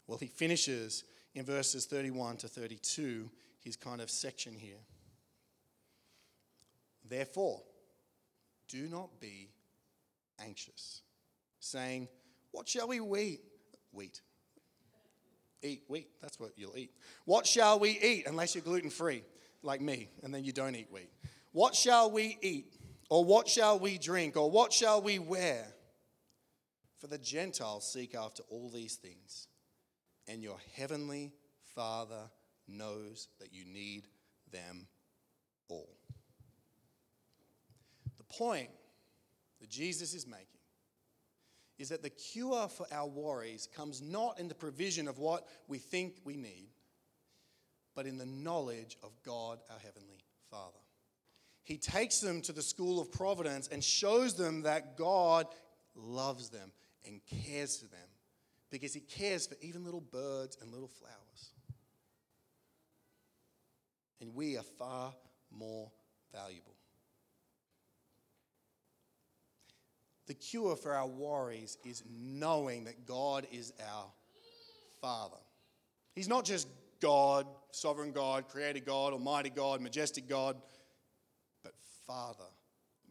Well, 0.06 0.18
he 0.18 0.28
finishes 0.28 1.04
in 1.34 1.44
verses 1.44 1.86
31 1.86 2.38
to 2.38 2.48
32 2.48 3.30
his 3.60 3.76
kind 3.76 4.00
of 4.00 4.10
section 4.10 4.54
here. 4.54 4.80
Therefore, 7.08 7.62
do 8.68 8.86
not 8.88 9.20
be 9.20 9.50
anxious, 10.38 11.02
saying, 11.58 12.08
What 12.50 12.68
shall 12.68 12.88
we 12.88 13.00
eat? 13.00 13.40
Wheat. 13.92 14.20
Eat 15.62 15.82
wheat. 15.88 16.08
That's 16.20 16.38
what 16.38 16.52
you'll 16.56 16.76
eat. 16.76 16.92
What 17.24 17.46
shall 17.46 17.78
we 17.78 17.90
eat? 17.90 18.26
Unless 18.26 18.54
you're 18.54 18.62
gluten 18.62 18.90
free, 18.90 19.24
like 19.62 19.80
me, 19.80 20.08
and 20.22 20.32
then 20.32 20.44
you 20.44 20.52
don't 20.52 20.76
eat 20.76 20.88
wheat. 20.92 21.10
What 21.52 21.74
shall 21.74 22.10
we 22.10 22.38
eat? 22.42 22.74
Or 23.10 23.24
what 23.24 23.48
shall 23.48 23.78
we 23.78 23.98
drink? 23.98 24.36
Or 24.36 24.50
what 24.50 24.72
shall 24.72 25.00
we 25.00 25.18
wear? 25.18 25.66
For 26.98 27.06
the 27.06 27.18
Gentiles 27.18 27.90
seek 27.90 28.14
after 28.14 28.42
all 28.50 28.70
these 28.70 28.96
things, 28.96 29.46
and 30.26 30.42
your 30.42 30.58
heavenly 30.76 31.32
Father 31.74 32.28
knows 32.68 33.28
that 33.40 33.52
you 33.52 33.64
need 33.64 34.06
them 34.52 34.86
all 35.68 35.88
The 38.18 38.24
point 38.24 38.70
that 39.60 39.68
Jesus 39.68 40.14
is 40.14 40.26
making 40.26 40.46
is 41.78 41.90
that 41.90 42.02
the 42.02 42.10
cure 42.10 42.68
for 42.68 42.86
our 42.92 43.06
worries 43.06 43.68
comes 43.74 44.02
not 44.02 44.38
in 44.40 44.48
the 44.48 44.54
provision 44.54 45.06
of 45.06 45.18
what 45.18 45.46
we 45.68 45.78
think 45.78 46.16
we 46.24 46.36
need, 46.36 46.70
but 47.94 48.06
in 48.06 48.18
the 48.18 48.26
knowledge 48.26 48.96
of 49.02 49.12
God, 49.24 49.60
our 49.70 49.78
Heavenly 49.78 50.24
Father. 50.50 50.78
He 51.62 51.76
takes 51.76 52.20
them 52.20 52.40
to 52.42 52.52
the 52.52 52.62
school 52.62 53.00
of 53.00 53.12
providence 53.12 53.68
and 53.68 53.84
shows 53.84 54.34
them 54.34 54.62
that 54.62 54.96
God 54.96 55.46
loves 55.94 56.48
them 56.48 56.72
and 57.06 57.20
cares 57.44 57.78
for 57.78 57.88
them 57.88 58.08
because 58.70 58.94
He 58.94 59.00
cares 59.00 59.46
for 59.46 59.56
even 59.60 59.84
little 59.84 60.00
birds 60.00 60.56
and 60.60 60.72
little 60.72 60.88
flowers. 60.88 61.27
And 64.20 64.34
we 64.34 64.56
are 64.56 64.64
far 64.78 65.14
more 65.50 65.90
valuable. 66.32 66.74
The 70.26 70.34
cure 70.34 70.76
for 70.76 70.92
our 70.92 71.06
worries 71.06 71.78
is 71.84 72.02
knowing 72.10 72.84
that 72.84 73.06
God 73.06 73.46
is 73.50 73.72
our 73.90 74.06
Father. 75.00 75.38
He's 76.14 76.28
not 76.28 76.44
just 76.44 76.68
God, 77.00 77.46
sovereign 77.70 78.12
God, 78.12 78.48
creator 78.48 78.80
God, 78.80 79.12
almighty 79.12 79.50
God, 79.50 79.80
majestic 79.80 80.28
God, 80.28 80.56
but 81.62 81.72
Father 82.06 82.44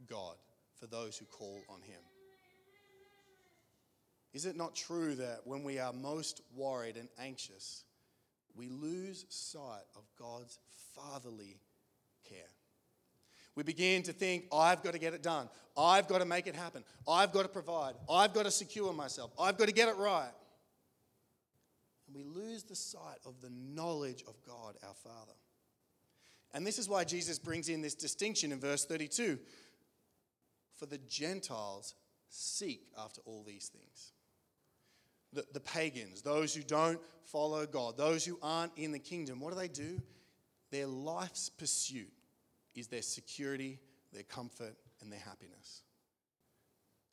God 0.08 0.36
for 0.80 0.88
those 0.88 1.18
who 1.18 1.26
call 1.26 1.60
on 1.70 1.82
Him. 1.82 2.02
Is 4.34 4.46
it 4.46 4.56
not 4.56 4.76
true 4.76 5.16
that 5.16 5.42
when 5.46 5.64
we 5.64 5.80
are 5.80 5.94
most 5.94 6.42
worried 6.56 6.98
and 6.98 7.10
anxious, 7.20 7.86
we 8.58 8.70
lose 8.70 9.26
sight 9.30 9.84
of 9.96 10.04
God's 10.20 10.60
fatherly 10.96 11.60
care? 12.28 12.40
We 13.56 13.64
begin 13.64 14.04
to 14.04 14.14
think, 14.14 14.46
I've 14.54 14.84
got 14.84 14.94
to 14.94 15.00
get 15.00 15.14
it 15.14 15.24
done. 15.24 15.50
I've 15.78 16.08
got 16.08 16.20
to 16.20 16.26
make 16.26 16.48
it 16.48 16.56
happen. 16.56 16.84
I've 17.08 17.32
got 17.32 17.44
to 17.44 17.50
provide. 17.50 17.94
I've 18.10 18.34
got 18.34 18.46
to 18.46 18.52
secure 18.52 18.94
myself. 18.94 19.32
I've 19.40 19.58
got 19.58 19.68
to 19.68 19.74
get 19.74 19.88
it 19.90 19.98
right. 19.98 20.32
And 22.08 22.16
we 22.16 22.24
lose 22.24 22.64
the 22.64 22.76
sight 22.76 23.20
of 23.26 23.42
the 23.42 23.50
knowledge 23.50 24.24
of 24.28 24.36
God, 24.46 24.76
our 24.88 24.94
Father. 24.94 25.34
And 26.54 26.66
this 26.66 26.80
is 26.80 26.88
why 26.88 27.04
Jesus 27.04 27.38
brings 27.38 27.70
in 27.70 27.82
this 27.82 27.96
distinction 27.96 28.52
in 28.52 28.60
verse 28.60 28.86
32 28.86 29.38
for 30.78 30.86
the 30.86 31.00
Gentiles 31.10 31.96
seek 32.30 32.88
after 32.98 33.22
all 33.26 33.44
these 33.44 33.70
things. 33.70 34.14
The, 35.34 35.46
the 35.54 35.60
pagans, 35.60 36.22
those 36.22 36.56
who 36.56 36.64
don't 36.64 37.00
follow 37.26 37.66
God, 37.66 37.98
those 37.98 38.24
who 38.26 38.40
aren't 38.42 38.72
in 38.78 38.92
the 38.92 39.00
kingdom, 39.00 39.40
what 39.40 39.52
do 39.52 39.60
they 39.60 39.68
do? 39.68 40.02
Their 40.72 40.88
life's 40.88 41.50
pursuit 41.50 42.12
is 42.76 42.88
their 42.88 43.02
security, 43.02 43.80
their 44.14 44.24
comfort, 44.24 44.76
and 45.02 45.12
their 45.12 45.20
happiness. 45.20 45.84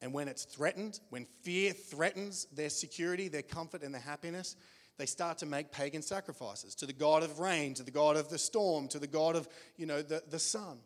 And 0.00 0.12
when 0.12 0.28
it's 0.28 0.44
threatened, 0.44 1.00
when 1.10 1.24
fear 1.42 1.72
threatens 1.72 2.46
their 2.52 2.68
security, 2.70 3.28
their 3.28 3.42
comfort, 3.42 3.82
and 3.82 3.92
their 3.92 4.02
happiness, 4.02 4.56
they 4.98 5.06
start 5.06 5.38
to 5.38 5.46
make 5.46 5.72
pagan 5.72 6.02
sacrifices 6.02 6.74
to 6.76 6.86
the 6.86 6.92
god 6.92 7.22
of 7.22 7.40
rain, 7.40 7.74
to 7.74 7.82
the 7.82 7.90
god 7.90 8.16
of 8.16 8.28
the 8.28 8.38
storm, 8.38 8.86
to 8.88 8.98
the 8.98 9.06
god 9.06 9.34
of, 9.34 9.48
you 9.76 9.86
know, 9.86 10.02
the, 10.02 10.22
the 10.28 10.38
sun. 10.38 10.78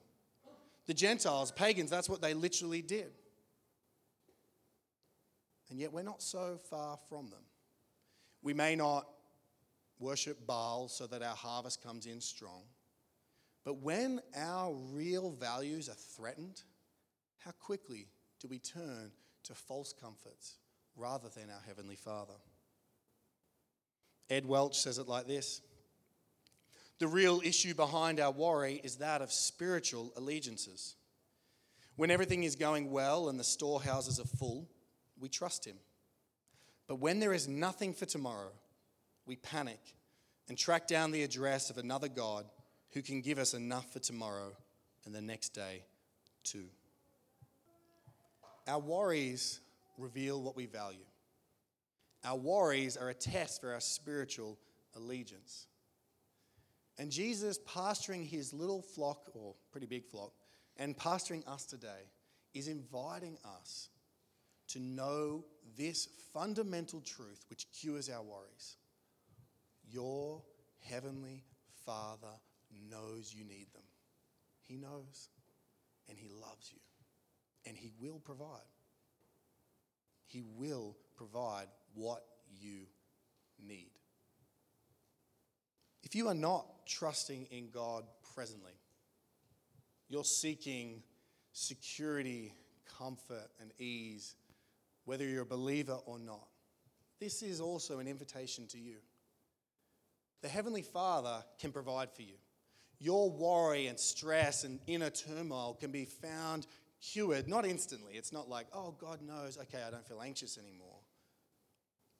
The 0.86 0.94
Gentiles, 0.94 1.52
pagans, 1.52 1.90
that's 1.90 2.08
what 2.08 2.22
they 2.22 2.32
literally 2.32 2.80
did. 2.80 3.12
And 5.70 5.78
yet 5.78 5.92
we're 5.92 6.02
not 6.02 6.22
so 6.22 6.58
far 6.70 6.98
from 7.08 7.28
them. 7.28 7.42
We 8.42 8.54
may 8.54 8.76
not 8.76 9.06
worship 9.98 10.46
Baal 10.46 10.88
so 10.88 11.06
that 11.06 11.22
our 11.22 11.34
harvest 11.34 11.82
comes 11.82 12.06
in 12.06 12.20
strong. 12.20 12.62
But 13.64 13.82
when 13.82 14.20
our 14.36 14.72
real 14.92 15.30
values 15.30 15.88
are 15.88 15.94
threatened, 16.16 16.62
how 17.38 17.50
quickly 17.50 18.08
do 18.40 18.48
we 18.48 18.58
turn 18.58 19.10
to 19.44 19.54
false 19.54 19.92
comforts 19.92 20.56
rather 20.96 21.28
than 21.28 21.50
our 21.50 21.62
Heavenly 21.66 21.96
Father? 21.96 22.34
Ed 24.30 24.46
Welch 24.46 24.78
says 24.78 24.98
it 24.98 25.08
like 25.08 25.26
this 25.26 25.60
The 26.98 27.08
real 27.08 27.40
issue 27.44 27.74
behind 27.74 28.20
our 28.20 28.30
worry 28.30 28.80
is 28.84 28.96
that 28.96 29.22
of 29.22 29.32
spiritual 29.32 30.12
allegiances. 30.16 30.94
When 31.96 32.10
everything 32.10 32.44
is 32.44 32.54
going 32.54 32.92
well 32.92 33.28
and 33.28 33.40
the 33.40 33.44
storehouses 33.44 34.20
are 34.20 34.36
full, 34.38 34.68
we 35.20 35.28
trust 35.28 35.64
Him. 35.64 35.76
But 36.86 36.96
when 36.96 37.20
there 37.20 37.34
is 37.34 37.48
nothing 37.48 37.92
for 37.92 38.06
tomorrow, 38.06 38.52
we 39.26 39.36
panic 39.36 39.80
and 40.48 40.56
track 40.56 40.86
down 40.86 41.10
the 41.10 41.22
address 41.22 41.70
of 41.70 41.78
another 41.78 42.08
God 42.08 42.46
who 42.92 43.02
can 43.02 43.20
give 43.20 43.38
us 43.38 43.52
enough 43.54 43.92
for 43.92 43.98
tomorrow 43.98 44.52
and 45.04 45.14
the 45.14 45.20
next 45.20 45.50
day 45.50 45.82
too. 46.42 46.64
Our 48.66 48.78
worries 48.78 49.60
reveal 49.98 50.42
what 50.42 50.56
we 50.56 50.66
value. 50.66 51.04
Our 52.24 52.36
worries 52.36 52.96
are 52.96 53.10
a 53.10 53.14
test 53.14 53.60
for 53.60 53.72
our 53.72 53.80
spiritual 53.80 54.58
allegiance. 54.96 55.66
And 56.98 57.10
Jesus, 57.10 57.58
pastoring 57.60 58.26
his 58.26 58.52
little 58.52 58.82
flock, 58.82 59.30
or 59.34 59.54
pretty 59.70 59.86
big 59.86 60.04
flock, 60.04 60.32
and 60.76 60.96
pastoring 60.96 61.46
us 61.46 61.64
today, 61.64 62.10
is 62.54 62.66
inviting 62.66 63.38
us 63.44 63.88
to 64.68 64.78
know 64.80 65.44
this 65.76 66.08
fundamental 66.32 67.00
truth 67.00 67.44
which 67.48 67.66
cures 67.72 68.08
our 68.08 68.22
worries. 68.22 68.76
Your 69.90 70.42
heavenly 70.80 71.44
Father 71.84 72.34
knows 72.90 73.34
you 73.34 73.44
need 73.44 73.72
them. 73.72 73.82
He 74.62 74.76
knows, 74.76 75.28
and 76.08 76.18
He 76.18 76.28
loves 76.28 76.70
you, 76.70 76.80
and 77.66 77.76
He 77.76 77.90
will 78.00 78.18
provide. 78.18 78.68
He 80.26 80.42
will 80.56 80.96
provide 81.16 81.68
what 81.94 82.24
you 82.60 82.86
need. 83.66 83.90
If 86.02 86.14
you 86.14 86.28
are 86.28 86.34
not 86.34 86.66
trusting 86.86 87.46
in 87.50 87.70
God 87.70 88.04
presently, 88.34 88.72
you're 90.08 90.24
seeking 90.24 91.02
security, 91.52 92.52
comfort, 92.98 93.50
and 93.60 93.72
ease, 93.78 94.34
whether 95.08 95.24
you're 95.24 95.40
a 95.40 95.46
believer 95.46 95.98
or 96.04 96.18
not. 96.18 96.46
This 97.18 97.42
is 97.42 97.62
also 97.62 97.98
an 97.98 98.06
invitation 98.06 98.66
to 98.66 98.78
you. 98.78 98.96
The 100.42 100.48
Heavenly 100.48 100.82
Father 100.82 101.42
can 101.58 101.72
provide 101.72 102.12
for 102.12 102.20
you. 102.20 102.34
Your 103.00 103.30
worry 103.30 103.86
and 103.86 103.98
stress 103.98 104.64
and 104.64 104.78
inner 104.86 105.08
turmoil 105.08 105.78
can 105.80 105.90
be 105.90 106.04
found 106.04 106.66
cured, 107.00 107.48
not 107.48 107.64
instantly. 107.64 108.14
It's 108.16 108.34
not 108.34 108.50
like, 108.50 108.66
oh, 108.74 108.94
God 109.00 109.22
knows, 109.22 109.56
okay, 109.56 109.82
I 109.86 109.90
don't 109.90 110.06
feel 110.06 110.20
anxious 110.20 110.58
anymore. 110.58 110.98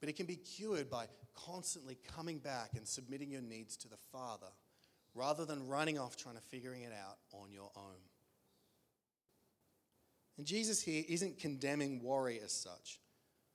But 0.00 0.08
it 0.08 0.16
can 0.16 0.26
be 0.26 0.36
cured 0.36 0.88
by 0.88 1.08
constantly 1.34 1.98
coming 2.16 2.38
back 2.38 2.70
and 2.74 2.88
submitting 2.88 3.30
your 3.30 3.42
needs 3.42 3.76
to 3.78 3.88
the 3.88 3.98
Father 4.10 4.48
rather 5.14 5.44
than 5.44 5.68
running 5.68 5.98
off 5.98 6.16
trying 6.16 6.36
to 6.36 6.42
figuring 6.42 6.84
it 6.84 6.92
out 6.92 7.18
on 7.32 7.52
your 7.52 7.70
own. 7.76 8.00
And 10.38 10.46
Jesus 10.46 10.80
here 10.80 11.04
isn't 11.08 11.40
condemning 11.40 12.00
worry 12.02 12.40
as 12.42 12.52
such, 12.52 13.00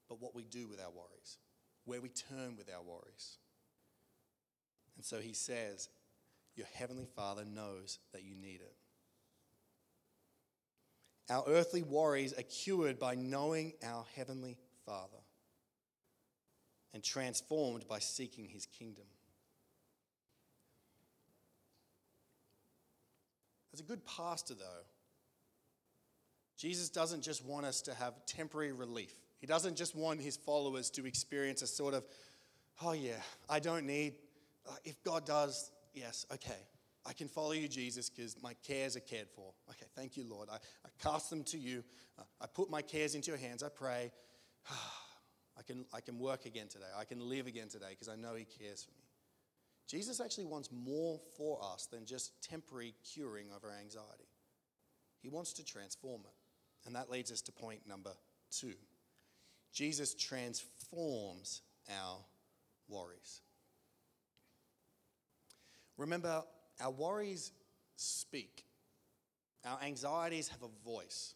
but 0.09 0.21
what 0.21 0.35
we 0.35 0.43
do 0.43 0.67
with 0.67 0.81
our 0.81 0.91
worries, 0.91 1.37
where 1.85 2.01
we 2.01 2.09
turn 2.09 2.57
with 2.57 2.69
our 2.69 2.83
worries. 2.83 3.37
And 4.97 5.05
so 5.05 5.19
he 5.19 5.33
says, 5.33 5.87
Your 6.55 6.67
heavenly 6.73 7.07
Father 7.15 7.45
knows 7.45 7.99
that 8.11 8.23
you 8.23 8.35
need 8.35 8.59
it. 8.61 8.75
Our 11.29 11.45
earthly 11.47 11.83
worries 11.83 12.33
are 12.33 12.43
cured 12.43 12.99
by 12.99 13.15
knowing 13.15 13.73
our 13.81 14.05
heavenly 14.15 14.57
Father 14.85 15.23
and 16.93 17.01
transformed 17.01 17.87
by 17.87 17.99
seeking 17.99 18.49
his 18.49 18.65
kingdom. 18.65 19.05
As 23.73 23.79
a 23.79 23.83
good 23.83 24.05
pastor, 24.05 24.53
though, 24.53 24.83
Jesus 26.63 26.87
doesn't 26.87 27.21
just 27.21 27.43
want 27.43 27.65
us 27.65 27.81
to 27.81 27.93
have 27.93 28.25
temporary 28.25 28.71
relief. 28.71 29.13
He 29.41 29.45
doesn't 29.45 29.75
just 29.75 29.97
want 29.97 30.21
his 30.21 30.37
followers 30.37 30.89
to 30.91 31.05
experience 31.05 31.61
a 31.61 31.67
sort 31.67 31.93
of, 31.93 32.05
oh 32.81 32.93
yeah, 32.93 33.19
I 33.49 33.59
don't 33.59 33.85
need, 33.85 34.13
uh, 34.65 34.71
if 34.85 35.03
God 35.03 35.25
does, 35.25 35.71
yes, 35.93 36.25
okay, 36.33 36.61
I 37.05 37.11
can 37.11 37.27
follow 37.27 37.51
you, 37.51 37.67
Jesus, 37.67 38.09
because 38.09 38.41
my 38.41 38.53
cares 38.65 38.95
are 38.95 39.01
cared 39.01 39.27
for. 39.35 39.51
Okay, 39.71 39.87
thank 39.93 40.15
you, 40.15 40.23
Lord. 40.23 40.47
I, 40.49 40.55
I 40.55 40.89
cast 41.03 41.29
them 41.29 41.43
to 41.43 41.57
you. 41.57 41.83
Uh, 42.17 42.23
I 42.39 42.45
put 42.47 42.69
my 42.69 42.81
cares 42.81 43.13
into 43.13 43.31
your 43.31 43.39
hands. 43.41 43.61
I 43.61 43.67
pray. 43.67 44.13
I 45.59 45.63
can, 45.67 45.83
I 45.93 45.99
can 45.99 46.17
work 46.17 46.45
again 46.45 46.69
today. 46.69 46.85
I 46.97 47.03
can 47.03 47.19
live 47.27 47.45
again 47.45 47.67
today 47.67 47.89
because 47.89 48.07
I 48.07 48.15
know 48.15 48.35
He 48.35 48.45
cares 48.45 48.85
for 48.85 48.91
me. 48.91 49.03
Jesus 49.85 50.21
actually 50.21 50.45
wants 50.45 50.69
more 50.71 51.19
for 51.35 51.59
us 51.61 51.87
than 51.91 52.05
just 52.05 52.41
temporary 52.41 52.93
curing 53.03 53.47
of 53.53 53.65
our 53.65 53.77
anxiety. 53.77 54.29
He 55.19 55.27
wants 55.27 55.51
to 55.53 55.65
transform 55.65 56.21
it. 56.23 56.42
And 56.85 56.95
that 56.95 57.09
leads 57.09 57.31
us 57.31 57.41
to 57.41 57.51
point 57.51 57.81
number 57.87 58.11
two 58.51 58.75
Jesus 59.71 60.13
transforms 60.13 61.61
our 61.89 62.17
worries. 62.87 63.41
Remember, 65.97 66.43
our 66.81 66.91
worries 66.91 67.51
speak, 67.95 68.65
our 69.65 69.79
anxieties 69.81 70.47
have 70.49 70.61
a 70.63 70.87
voice. 70.89 71.35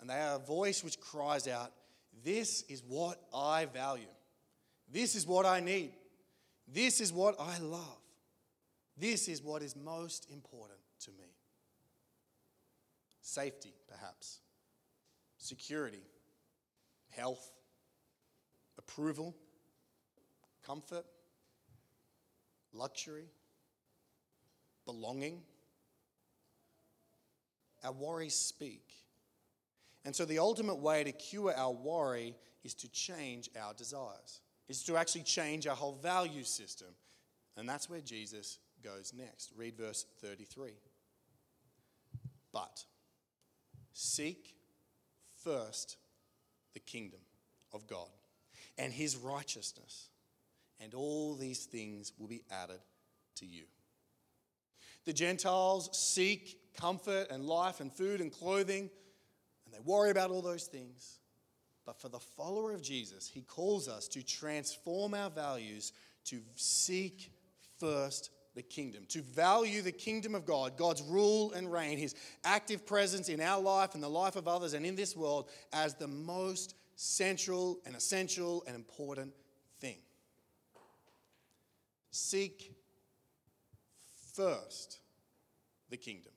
And 0.00 0.10
they 0.10 0.14
are 0.14 0.36
a 0.36 0.38
voice 0.40 0.82
which 0.82 0.98
cries 0.98 1.46
out, 1.46 1.72
This 2.24 2.62
is 2.62 2.82
what 2.86 3.20
I 3.32 3.66
value. 3.66 4.04
This 4.90 5.14
is 5.14 5.26
what 5.26 5.46
I 5.46 5.60
need. 5.60 5.92
This 6.66 7.00
is 7.00 7.12
what 7.12 7.36
I 7.38 7.58
love. 7.58 7.98
This 8.98 9.28
is 9.28 9.42
what 9.42 9.62
is 9.62 9.76
most 9.76 10.28
important 10.30 10.80
to 11.00 11.10
me. 11.12 11.28
Safety, 13.22 13.72
perhaps, 13.88 14.40
security, 15.38 16.02
health, 17.10 17.52
approval, 18.78 19.34
comfort, 20.66 21.04
luxury, 22.72 23.28
belonging. 24.84 25.42
Our 27.84 27.92
worries 27.92 28.34
speak. 28.34 28.92
And 30.04 30.14
so, 30.14 30.24
the 30.24 30.40
ultimate 30.40 30.76
way 30.76 31.04
to 31.04 31.12
cure 31.12 31.54
our 31.56 31.72
worry 31.72 32.34
is 32.64 32.74
to 32.74 32.90
change 32.90 33.50
our 33.60 33.72
desires, 33.74 34.40
is 34.68 34.82
to 34.84 34.96
actually 34.96 35.22
change 35.22 35.66
our 35.66 35.76
whole 35.76 35.98
value 36.02 36.42
system. 36.42 36.88
And 37.56 37.68
that's 37.68 37.88
where 37.88 38.00
Jesus 38.00 38.58
goes 38.82 39.12
next. 39.16 39.52
Read 39.56 39.76
verse 39.76 40.06
33. 40.20 40.72
But 42.52 42.84
seek 43.92 44.54
first 45.42 45.96
the 46.74 46.80
kingdom 46.80 47.20
of 47.72 47.86
God 47.86 48.08
and 48.78 48.92
his 48.92 49.16
righteousness, 49.16 50.08
and 50.80 50.94
all 50.94 51.34
these 51.34 51.64
things 51.64 52.12
will 52.18 52.28
be 52.28 52.42
added 52.50 52.80
to 53.36 53.46
you. 53.46 53.64
The 55.04 55.12
Gentiles 55.12 55.90
seek 55.96 56.58
comfort 56.74 57.26
and 57.30 57.44
life 57.44 57.80
and 57.80 57.92
food 57.92 58.20
and 58.20 58.32
clothing, 58.32 58.88
and 59.64 59.74
they 59.74 59.80
worry 59.84 60.10
about 60.10 60.30
all 60.30 60.42
those 60.42 60.66
things. 60.66 61.18
But 61.84 62.00
for 62.00 62.08
the 62.08 62.20
follower 62.20 62.72
of 62.72 62.82
Jesus, 62.82 63.28
he 63.28 63.42
calls 63.42 63.88
us 63.88 64.06
to 64.08 64.22
transform 64.22 65.14
our 65.14 65.30
values 65.30 65.92
to 66.26 66.40
seek 66.54 67.32
first 67.78 68.30
the 68.54 68.62
kingdom, 68.62 69.04
to 69.08 69.22
value 69.22 69.80
the 69.82 69.92
kingdom 69.92 70.34
of 70.34 70.44
God, 70.44 70.76
God's 70.76 71.02
rule 71.02 71.52
and 71.52 71.72
reign, 71.72 71.98
his 71.98 72.14
active 72.44 72.84
presence 72.86 73.28
in 73.28 73.40
our 73.40 73.60
life 73.60 73.94
and 73.94 74.02
the 74.02 74.08
life 74.08 74.36
of 74.36 74.46
others 74.46 74.74
and 74.74 74.84
in 74.84 74.94
this 74.94 75.16
world 75.16 75.48
as 75.72 75.94
the 75.94 76.08
most 76.08 76.74
central 76.96 77.80
and 77.86 77.96
essential 77.96 78.62
and 78.66 78.76
important 78.76 79.32
thing. 79.80 79.96
Seek 82.10 82.74
first 84.34 84.98
the 85.88 85.96
kingdom. 85.96 86.32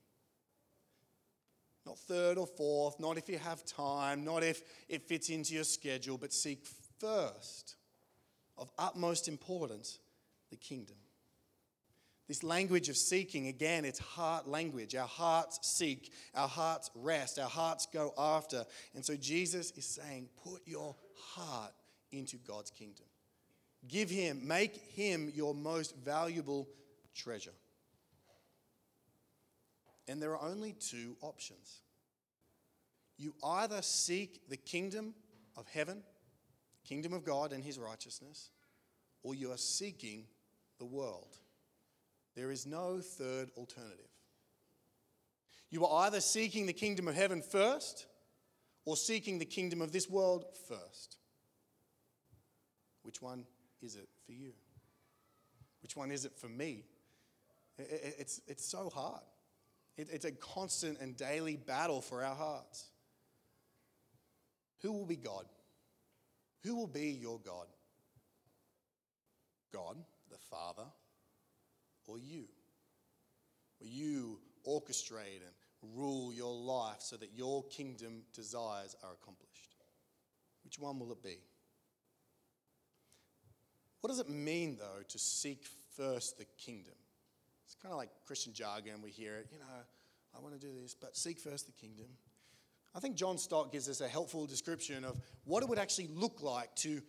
Not 1.85 1.99
third 1.99 2.37
or 2.37 2.47
fourth, 2.47 2.99
not 2.99 3.17
if 3.17 3.29
you 3.29 3.37
have 3.37 3.63
time, 3.65 4.23
not 4.23 4.41
if 4.41 4.63
it 4.89 5.07
fits 5.07 5.29
into 5.29 5.53
your 5.53 5.65
schedule, 5.65 6.17
but 6.17 6.33
seek 6.33 6.65
first, 6.99 7.75
of 8.57 8.71
utmost 8.79 9.27
importance, 9.27 9.99
the 10.49 10.55
kingdom. 10.55 10.95
This 12.27 12.43
language 12.43 12.89
of 12.89 12.97
seeking, 12.97 13.47
again, 13.47 13.85
it's 13.85 13.99
heart 13.99 14.47
language. 14.47 14.95
Our 14.95 15.07
hearts 15.07 15.59
seek, 15.61 16.11
our 16.33 16.47
hearts 16.47 16.89
rest, 16.95 17.37
our 17.37 17.49
hearts 17.49 17.87
go 17.93 18.13
after. 18.17 18.65
And 18.95 19.05
so 19.05 19.15
Jesus 19.15 19.71
is 19.71 19.85
saying, 19.85 20.29
put 20.43 20.61
your 20.65 20.95
heart 21.15 21.71
into 22.11 22.37
God's 22.37 22.71
kingdom. 22.71 23.05
Give 23.87 24.09
Him, 24.09 24.41
make 24.47 24.75
Him 24.75 25.31
your 25.35 25.53
most 25.53 25.95
valuable 25.97 26.67
treasure. 27.13 27.53
And 30.07 30.21
there 30.21 30.35
are 30.35 30.49
only 30.49 30.73
two 30.73 31.15
options. 31.21 31.81
You 33.17 33.33
either 33.43 33.81
seek 33.81 34.49
the 34.49 34.57
kingdom 34.57 35.13
of 35.55 35.67
heaven, 35.67 36.03
kingdom 36.83 37.13
of 37.13 37.23
God 37.23 37.53
and 37.53 37.63
his 37.63 37.79
righteousness, 37.79 38.49
or 39.23 39.33
you 39.35 39.51
are 39.51 39.57
seeking 39.57 40.25
the 40.79 40.85
world. 40.85 41.37
There 42.35 42.51
is 42.51 42.65
no 42.65 42.99
third 42.99 43.49
alternative. 43.57 44.09
You 45.69 45.85
are 45.85 46.05
either 46.05 46.21
seeking 46.21 46.65
the 46.65 46.73
kingdom 46.73 47.07
of 47.07 47.15
heaven 47.15 47.41
first 47.41 48.05
or 48.85 48.95
seeking 48.95 49.39
the 49.39 49.45
kingdom 49.45 49.81
of 49.81 49.91
this 49.91 50.09
world 50.09 50.45
first. 50.67 51.17
Which 53.03 53.21
one 53.21 53.45
is 53.81 53.95
it 53.95 54.09
for 54.25 54.31
you? 54.31 54.53
Which 55.81 55.95
one 55.95 56.11
is 56.11 56.25
it 56.25 56.33
for 56.35 56.49
me? 56.49 56.85
It's, 57.77 58.41
it's 58.47 58.65
so 58.65 58.89
hard. 58.89 59.21
It's 59.97 60.25
a 60.25 60.31
constant 60.31 60.99
and 60.99 61.15
daily 61.15 61.55
battle 61.55 62.01
for 62.01 62.23
our 62.23 62.35
hearts. 62.35 62.85
who 64.81 64.91
will 64.91 65.05
be 65.05 65.15
God? 65.15 65.45
Who 66.63 66.75
will 66.75 66.87
be 66.87 67.09
your 67.09 67.39
God? 67.39 67.67
God, 69.71 69.97
the 70.29 70.37
Father, 70.49 70.85
or 72.07 72.17
you? 72.17 72.45
Will 73.79 73.87
you 73.87 74.39
orchestrate 74.67 75.41
and 75.41 75.53
rule 75.95 76.33
your 76.33 76.53
life 76.53 76.97
so 76.99 77.17
that 77.17 77.29
your 77.35 77.63
kingdom 77.65 78.23
desires 78.33 78.95
are 79.03 79.13
accomplished? 79.13 79.75
Which 80.63 80.79
one 80.79 80.99
will 80.99 81.11
it 81.11 81.21
be? 81.21 81.37
What 84.01 84.09
does 84.09 84.19
it 84.19 84.29
mean, 84.29 84.77
though, 84.77 85.03
to 85.07 85.19
seek 85.19 85.65
first 85.95 86.37
the 86.37 86.45
kingdom? 86.57 86.93
It's 87.65 87.75
kind 87.75 87.91
of 87.91 87.97
like 87.97 88.09
Christian 88.25 88.53
jargon. 88.53 89.01
We 89.01 89.09
hear 89.09 89.37
it, 89.37 89.47
you 89.51 89.59
know, 89.59 89.65
I 90.35 90.41
want 90.41 90.59
to 90.59 90.59
do 90.59 90.73
this, 90.81 90.93
but 90.93 91.15
seek 91.15 91.39
first 91.39 91.65
the 91.65 91.71
kingdom. 91.71 92.07
I 92.93 92.99
think 92.99 93.15
John 93.15 93.37
Stott 93.37 93.71
gives 93.71 93.89
us 93.89 94.01
a 94.01 94.07
helpful 94.07 94.45
description 94.45 95.03
of 95.03 95.19
what 95.43 95.63
it 95.63 95.69
would 95.69 95.79
actually 95.79 96.07
look 96.07 96.41
like 96.41 96.73
to 96.77 97.01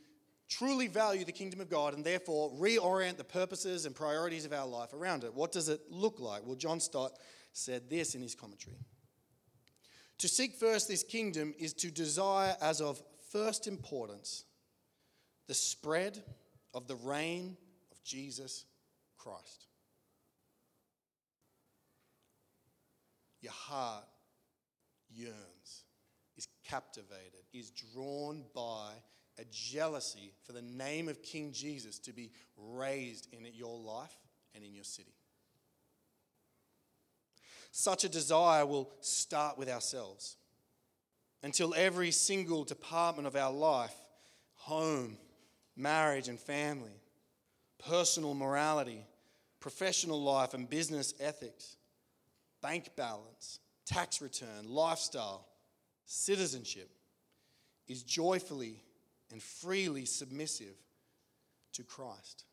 truly 0.48 0.86
value 0.86 1.24
the 1.24 1.32
kingdom 1.32 1.60
of 1.60 1.68
God 1.68 1.94
and 1.94 2.04
therefore 2.04 2.50
reorient 2.52 3.16
the 3.16 3.24
purposes 3.24 3.86
and 3.86 3.94
priorities 3.94 4.44
of 4.44 4.52
our 4.52 4.66
life 4.66 4.92
around 4.92 5.24
it. 5.24 5.34
What 5.34 5.52
does 5.52 5.68
it 5.68 5.80
look 5.90 6.20
like? 6.20 6.44
Well, 6.44 6.56
John 6.56 6.80
Stott 6.80 7.12
said 7.52 7.88
this 7.90 8.14
in 8.14 8.22
his 8.22 8.34
commentary 8.34 8.76
To 10.18 10.28
seek 10.28 10.54
first 10.54 10.88
this 10.88 11.02
kingdom 11.02 11.54
is 11.58 11.72
to 11.74 11.90
desire 11.90 12.56
as 12.60 12.80
of 12.80 13.02
first 13.32 13.66
importance 13.66 14.44
the 15.48 15.54
spread 15.54 16.22
of 16.74 16.86
the 16.86 16.96
reign 16.96 17.56
of 17.92 18.02
Jesus 18.04 18.64
Christ. 19.16 19.66
Your 23.40 23.52
heart 23.52 24.04
yearns, 25.08 25.84
is 26.36 26.48
captivated, 26.64 27.44
is 27.52 27.70
drawn 27.70 28.44
by 28.54 28.90
a 29.38 29.44
jealousy 29.50 30.32
for 30.44 30.52
the 30.52 30.62
name 30.62 31.08
of 31.08 31.22
King 31.22 31.52
Jesus 31.52 31.98
to 32.00 32.12
be 32.12 32.30
raised 32.56 33.28
in 33.32 33.46
your 33.54 33.78
life 33.78 34.16
and 34.54 34.64
in 34.64 34.74
your 34.74 34.84
city. 34.84 35.14
Such 37.70 38.04
a 38.04 38.08
desire 38.08 38.64
will 38.64 38.90
start 39.00 39.58
with 39.58 39.68
ourselves 39.68 40.36
until 41.42 41.74
every 41.74 42.10
single 42.10 42.64
department 42.64 43.26
of 43.26 43.36
our 43.36 43.52
life 43.52 43.94
home, 44.54 45.16
marriage 45.76 46.28
and 46.28 46.40
family, 46.40 47.00
personal 47.78 48.34
morality, 48.34 49.06
professional 49.60 50.20
life 50.22 50.54
and 50.54 50.68
business 50.68 51.14
ethics, 51.20 51.76
bank 52.62 52.90
balance, 52.96 53.60
tax 53.84 54.20
return, 54.20 54.66
lifestyle, 54.66 55.46
citizenship 56.06 56.88
is 57.86 58.02
joyfully 58.02 58.82
and 59.30 59.42
freely 59.42 60.04
submissive 60.04 60.76
to 61.74 61.82
Christ. 61.82 62.44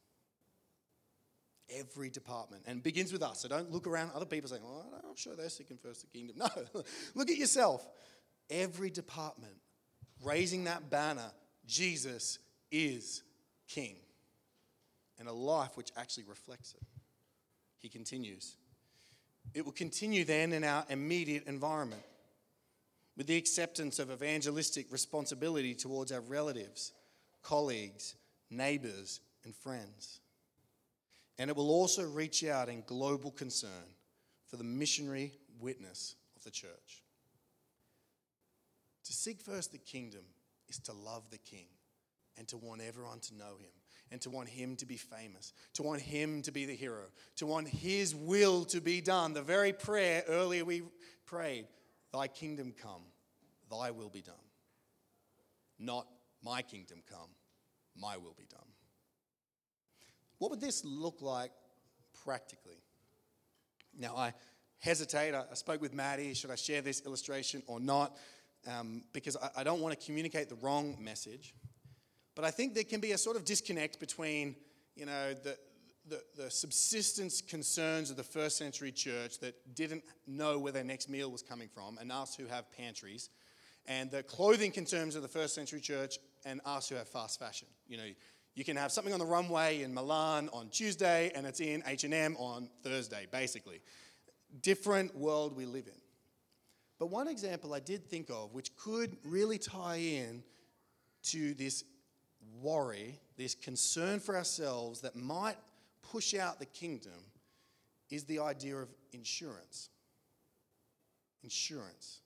Every 1.69 2.09
department, 2.09 2.63
and 2.67 2.83
begins 2.83 3.13
with 3.13 3.23
us. 3.23 3.39
So 3.39 3.47
don't 3.47 3.71
look 3.71 3.87
around 3.87 4.11
other 4.13 4.25
people 4.25 4.49
saying, 4.49 4.63
"Oh, 4.65 4.85
I'm 5.09 5.15
sure 5.15 5.35
they're 5.35 5.49
seeking 5.49 5.77
first 5.77 6.01
the 6.01 6.07
kingdom." 6.07 6.37
No, 6.39 6.83
look 7.15 7.29
at 7.29 7.37
yourself. 7.37 7.87
Every 8.49 8.89
department 8.89 9.55
raising 10.21 10.65
that 10.65 10.89
banner, 10.89 11.31
Jesus 11.65 12.39
is 12.71 13.23
King, 13.67 13.95
and 15.19 15.27
a 15.27 15.33
life 15.33 15.77
which 15.77 15.91
actually 15.95 16.25
reflects 16.25 16.73
it. 16.73 16.83
He 17.79 17.89
continues. 17.89 18.57
It 19.53 19.65
will 19.65 19.71
continue 19.71 20.25
then 20.25 20.53
in 20.53 20.63
our 20.63 20.85
immediate 20.89 21.47
environment 21.47 22.03
with 23.15 23.27
the 23.27 23.37
acceptance 23.37 23.99
of 23.99 24.11
evangelistic 24.11 24.91
responsibility 24.91 25.75
towards 25.75 26.11
our 26.11 26.21
relatives, 26.21 26.93
colleagues, 27.41 28.15
neighbors, 28.49 29.19
and 29.45 29.55
friends. 29.55 30.19
And 31.37 31.49
it 31.49 31.55
will 31.55 31.71
also 31.71 32.07
reach 32.07 32.43
out 32.45 32.69
in 32.69 32.83
global 32.85 33.31
concern 33.31 33.95
for 34.47 34.57
the 34.57 34.63
missionary 34.63 35.33
witness 35.59 36.15
of 36.35 36.43
the 36.43 36.51
church. 36.51 37.03
To 39.05 39.13
seek 39.13 39.41
first 39.41 39.71
the 39.71 39.77
kingdom 39.77 40.23
is 40.69 40.79
to 40.79 40.93
love 40.93 41.23
the 41.29 41.37
king 41.37 41.67
and 42.37 42.47
to 42.47 42.57
want 42.57 42.81
everyone 42.81 43.19
to 43.19 43.35
know 43.35 43.57
him 43.59 43.71
and 44.11 44.21
to 44.21 44.29
want 44.29 44.47
him 44.47 44.75
to 44.77 44.85
be 44.85 44.95
famous, 44.95 45.53
to 45.73 45.83
want 45.83 46.01
him 46.01 46.41
to 46.43 46.51
be 46.51 46.65
the 46.65 46.75
hero, 46.75 47.05
to 47.35 47.45
want 47.45 47.67
his 47.67 48.15
will 48.15 48.63
to 48.65 48.79
be 48.79 49.01
done. 49.01 49.33
The 49.33 49.41
very 49.41 49.73
prayer 49.73 50.23
earlier 50.27 50.63
we 50.63 50.83
prayed 51.25 51.65
Thy 52.13 52.27
kingdom 52.27 52.73
come, 52.79 53.01
thy 53.69 53.91
will 53.91 54.09
be 54.09 54.21
done. 54.21 54.35
Not 55.79 56.07
my 56.43 56.61
kingdom 56.61 57.01
come, 57.09 57.29
my 57.99 58.17
will 58.17 58.35
be 58.37 58.45
done. 58.45 58.61
What 60.37 60.51
would 60.51 60.61
this 60.61 60.85
look 60.85 61.21
like 61.21 61.51
practically? 62.23 62.77
Now, 63.97 64.15
I 64.15 64.33
hesitate. 64.79 65.33
I 65.33 65.53
spoke 65.53 65.81
with 65.81 65.93
Maddie. 65.93 66.33
Should 66.33 66.51
I 66.51 66.55
share 66.55 66.81
this 66.81 67.05
illustration 67.05 67.63
or 67.67 67.79
not? 67.79 68.17
Um, 68.67 69.03
because 69.13 69.37
I, 69.37 69.49
I 69.57 69.63
don't 69.63 69.81
want 69.81 69.97
to 69.97 70.05
communicate 70.05 70.49
the 70.49 70.55
wrong 70.55 70.97
message. 70.99 71.53
But 72.35 72.45
I 72.45 72.51
think 72.51 72.73
there 72.73 72.83
can 72.83 72.99
be 72.99 73.11
a 73.11 73.17
sort 73.17 73.37
of 73.37 73.45
disconnect 73.45 73.99
between, 73.99 74.55
you 74.95 75.05
know, 75.05 75.33
the, 75.33 75.57
the, 76.07 76.21
the, 76.37 76.51
subsistence 76.51 77.41
concerns 77.41 78.09
of 78.09 78.17
the 78.17 78.23
first 78.23 78.57
century 78.57 78.91
church 78.91 79.39
that 79.39 79.75
didn't 79.75 80.03
know 80.27 80.59
where 80.59 80.71
their 80.71 80.83
next 80.83 81.09
meal 81.09 81.31
was 81.31 81.41
coming 81.41 81.69
from, 81.69 81.97
and 81.97 82.11
us 82.11 82.35
who 82.35 82.45
have 82.45 82.69
pantries, 82.71 83.29
and 83.85 84.11
the 84.11 84.23
clothing 84.23 84.71
concerns 84.71 85.15
of 85.15 85.21
the 85.21 85.27
first 85.27 85.55
century 85.55 85.79
church 85.79 86.17
and 86.45 86.61
us 86.65 86.89
who 86.89 86.95
have 86.95 87.07
fast 87.07 87.39
fashion. 87.39 87.67
You 87.87 87.97
know, 87.97 88.07
you 88.55 88.63
can 88.63 88.77
have 88.77 88.91
something 88.91 89.13
on 89.13 89.19
the 89.19 89.25
runway 89.25 89.81
in 89.81 89.93
Milan 89.93 90.49
on 90.53 90.69
Tuesday, 90.69 91.31
and 91.35 91.45
it's 91.45 91.59
in 91.59 91.83
H&M 91.85 92.35
on 92.37 92.69
Thursday, 92.83 93.27
basically. 93.31 93.81
Different 94.61 95.15
world 95.15 95.55
we 95.55 95.65
live 95.65 95.87
in. 95.87 95.99
But 96.99 97.07
one 97.07 97.27
example 97.27 97.73
I 97.73 97.79
did 97.79 98.05
think 98.05 98.29
of, 98.29 98.53
which 98.53 98.75
could 98.75 99.17
really 99.23 99.57
tie 99.57 99.97
in 99.97 100.43
to 101.23 101.53
this 101.55 101.83
worry, 102.61 103.19
this 103.37 103.55
concern 103.55 104.19
for 104.19 104.37
ourselves 104.37 105.01
that 105.01 105.15
might 105.15 105.57
push 106.11 106.33
out 106.33 106.59
the 106.59 106.65
kingdom 106.65 107.11
is 108.09 108.23
the 108.25 108.39
idea 108.39 108.77
of 108.77 108.89
insurance. 109.11 109.89
Insurance. 111.43 112.21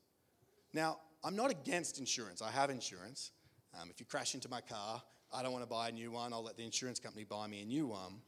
Now, 0.74 0.98
I'm 1.24 1.36
not 1.36 1.52
against 1.52 2.00
insurance. 2.00 2.42
I 2.42 2.52
have 2.52 2.70
insurance. 2.70 3.32
Um, 3.80 3.90
if 3.90 4.00
you 4.00 4.06
crash 4.06 4.34
into 4.34 4.50
my 4.50 4.62
car, 4.62 5.02
I 5.34 5.42
don't 5.44 5.52
want 5.52 5.64
to 5.64 5.70
buy 5.70 5.90
a 5.90 5.92
new 5.92 6.12
one. 6.12 6.34
I'll 6.34 6.44
let 6.44 6.58
the 6.58 6.64
insurance 6.64 7.00
company 7.00 7.24
buy 7.24 7.48
me 7.48 7.62
a 7.62 7.66
new 7.66 7.88
one. 7.88 8.22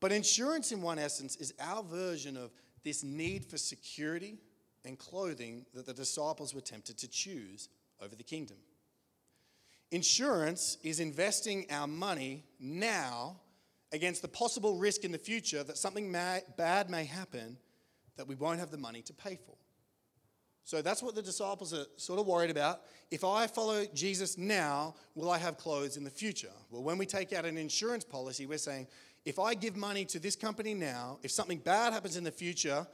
But 0.00 0.12
insurance, 0.12 0.72
in 0.72 0.82
one 0.82 0.98
essence, 0.98 1.36
is 1.36 1.54
our 1.60 1.82
version 1.82 2.36
of 2.36 2.50
this 2.82 3.02
need 3.02 3.44
for 3.44 3.56
security 3.56 4.38
and 4.84 4.98
clothing 4.98 5.64
that 5.74 5.86
the 5.86 5.94
disciples 5.94 6.54
were 6.54 6.60
tempted 6.60 6.98
to 6.98 7.08
choose 7.08 7.68
over 8.02 8.14
the 8.14 8.22
kingdom. 8.22 8.58
Insurance 9.90 10.78
is 10.82 11.00
investing 11.00 11.66
our 11.70 11.86
money 11.86 12.44
now 12.58 13.36
against 13.94 14.22
the 14.22 14.28
possible 14.28 14.76
risk 14.76 15.04
in 15.04 15.12
the 15.12 15.18
future 15.18 15.62
that 15.62 15.78
something 15.78 16.10
may, 16.10 16.40
bad 16.56 16.90
may 16.90 17.04
happen 17.04 17.56
that 18.16 18.26
we 18.26 18.34
won't 18.34 18.58
have 18.58 18.70
the 18.70 18.76
money 18.76 19.02
to 19.02 19.12
pay 19.12 19.36
for. 19.36 19.54
So 20.64 20.82
that's 20.82 21.02
what 21.02 21.14
the 21.14 21.22
disciples 21.22 21.72
are 21.72 21.84
sort 21.96 22.18
of 22.18 22.26
worried 22.26 22.50
about. 22.50 22.80
If 23.10 23.22
I 23.22 23.46
follow 23.46 23.84
Jesus 23.94 24.36
now, 24.36 24.94
will 25.14 25.30
I 25.30 25.38
have 25.38 25.58
clothes 25.58 25.96
in 25.96 26.04
the 26.04 26.10
future? 26.10 26.50
Well, 26.70 26.82
when 26.82 26.98
we 26.98 27.06
take 27.06 27.32
out 27.32 27.44
an 27.44 27.56
insurance 27.56 28.02
policy, 28.02 28.46
we're 28.46 28.58
saying, 28.58 28.88
if 29.24 29.38
I 29.38 29.54
give 29.54 29.76
money 29.76 30.04
to 30.06 30.18
this 30.18 30.36
company 30.36 30.74
now, 30.74 31.18
if 31.22 31.30
something 31.30 31.58
bad 31.58 31.92
happens 31.92 32.16
in 32.16 32.24
the 32.24 32.32
future, 32.32 32.86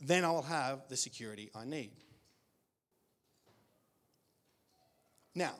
then 0.00 0.24
I'll 0.24 0.42
have 0.42 0.86
the 0.88 0.96
security 0.96 1.50
I 1.54 1.64
need. 1.64 1.90
Now, 5.34 5.54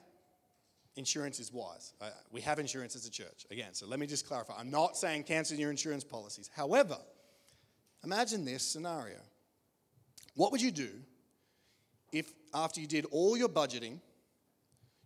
insurance 0.99 1.39
is 1.39 1.53
wise. 1.53 1.95
Uh, 2.01 2.11
we 2.31 2.41
have 2.41 2.59
insurance 2.59 2.97
as 2.97 3.07
a 3.07 3.11
church. 3.11 3.47
Again, 3.51 3.73
so 3.73 3.87
let 3.87 4.01
me 4.01 4.07
just 4.07 4.27
clarify. 4.27 4.55
I'm 4.59 4.71
not 4.71 4.97
saying 4.97 5.23
cancel 5.23 5.57
your 5.57 5.71
insurance 5.71 6.05
policies. 6.05 6.51
However, 6.55 6.99
imagine 8.05 8.45
this 8.45 8.63
scenario. 8.63 9.19
What 10.35 10.53
would 10.53 10.61
you 10.61 10.73
do 10.73 10.91
if, 12.13 12.33
after 12.53 12.81
you 12.81 12.87
did 12.87 13.07
all 13.11 13.37
your 13.37 13.49
budgeting, 13.49 14.01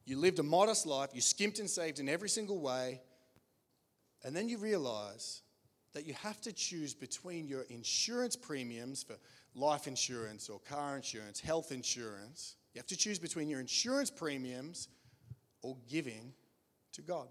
you 0.05 0.19
lived 0.19 0.39
a 0.39 0.43
modest 0.43 0.87
life, 0.87 1.11
you 1.13 1.21
skimped 1.21 1.59
and 1.59 1.71
saved 1.71 2.01
in 2.01 2.09
every 2.09 2.29
single 2.29 2.59
way, 2.59 3.01
and 4.25 4.35
then 4.35 4.49
you 4.49 4.59
realize 4.59 5.43
that 5.95 6.07
you 6.07 6.15
have 6.15 6.41
to 6.41 6.53
choose 6.53 6.95
between 6.95 7.47
your 7.47 7.63
insurance 7.69 8.35
premiums 8.35 9.03
for 9.03 9.17
life 9.55 9.87
insurance 9.87 10.49
or 10.49 10.59
car 10.61 10.97
insurance, 10.97 11.39
health 11.39 11.71
insurance. 11.71 12.57
You 12.75 12.79
have 12.79 12.87
to 12.87 12.97
choose 12.97 13.19
between 13.19 13.49
your 13.49 13.61
insurance 13.61 14.11
premiums 14.11 14.89
or 15.63 15.77
giving 15.89 16.33
to 16.93 17.03
God. 17.03 17.29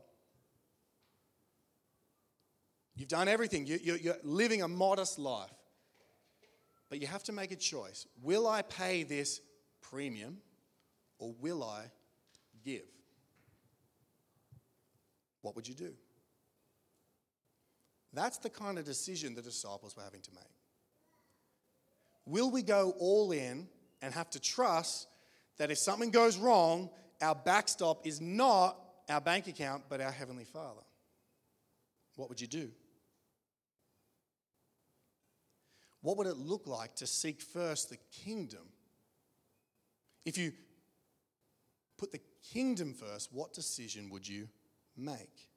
You've 2.95 3.09
done 3.09 3.27
everything, 3.27 3.65
you're 3.67 4.15
living 4.23 4.61
a 4.61 4.67
modest 4.67 5.17
life. 5.17 5.49
But 6.89 6.99
you 6.99 7.07
have 7.07 7.23
to 7.23 7.31
make 7.31 7.51
a 7.51 7.55
choice. 7.55 8.05
Will 8.21 8.47
I 8.47 8.63
pay 8.63 9.03
this 9.03 9.39
premium 9.81 10.39
or 11.19 11.33
will 11.39 11.63
I 11.63 11.85
give? 12.65 12.83
What 15.41 15.55
would 15.55 15.67
you 15.67 15.73
do? 15.73 15.93
That's 18.13 18.39
the 18.39 18.49
kind 18.49 18.77
of 18.77 18.83
decision 18.83 19.35
the 19.35 19.41
disciples 19.41 19.95
were 19.95 20.03
having 20.03 20.21
to 20.21 20.31
make. 20.33 20.43
Will 22.25 22.51
we 22.51 22.61
go 22.61 22.93
all 22.99 23.31
in 23.31 23.69
and 24.01 24.13
have 24.13 24.29
to 24.31 24.39
trust 24.39 25.07
that 25.57 25.71
if 25.71 25.77
something 25.77 26.11
goes 26.11 26.37
wrong, 26.37 26.89
our 27.21 27.35
backstop 27.35 28.05
is 28.05 28.19
not 28.19 28.77
our 29.09 29.21
bank 29.21 29.47
account, 29.47 29.83
but 29.89 30.01
our 30.01 30.11
Heavenly 30.11 30.45
Father? 30.45 30.81
What 32.15 32.29
would 32.29 32.41
you 32.41 32.47
do? 32.47 32.69
What 36.01 36.17
would 36.17 36.27
it 36.27 36.37
look 36.37 36.67
like 36.67 36.95
to 36.95 37.07
seek 37.07 37.41
first 37.41 37.89
the 37.89 37.97
kingdom? 38.23 38.67
If 40.25 40.37
you 40.37 40.51
put 41.97 42.11
the 42.11 42.21
kingdom 42.51 42.93
first, 42.93 43.31
what 43.31 43.53
decision 43.53 44.09
would 44.09 44.27
you 44.27 44.47
make? 44.97 45.49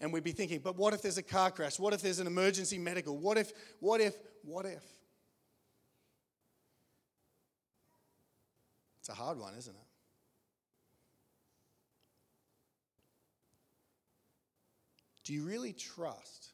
And 0.00 0.12
we'd 0.12 0.24
be 0.24 0.32
thinking, 0.32 0.60
but 0.60 0.76
what 0.76 0.94
if 0.94 1.02
there's 1.02 1.18
a 1.18 1.22
car 1.22 1.50
crash? 1.50 1.78
What 1.78 1.92
if 1.92 2.00
there's 2.00 2.20
an 2.20 2.26
emergency 2.26 2.78
medical? 2.78 3.18
What 3.18 3.36
if, 3.36 3.52
what 3.80 4.00
if, 4.00 4.14
what 4.42 4.64
if? 4.64 4.82
It's 9.00 9.10
a 9.10 9.14
hard 9.14 9.38
one, 9.38 9.54
isn't 9.54 9.74
it? 9.74 9.89
Do 15.30 15.36
you 15.36 15.44
really 15.44 15.72
trust 15.72 16.48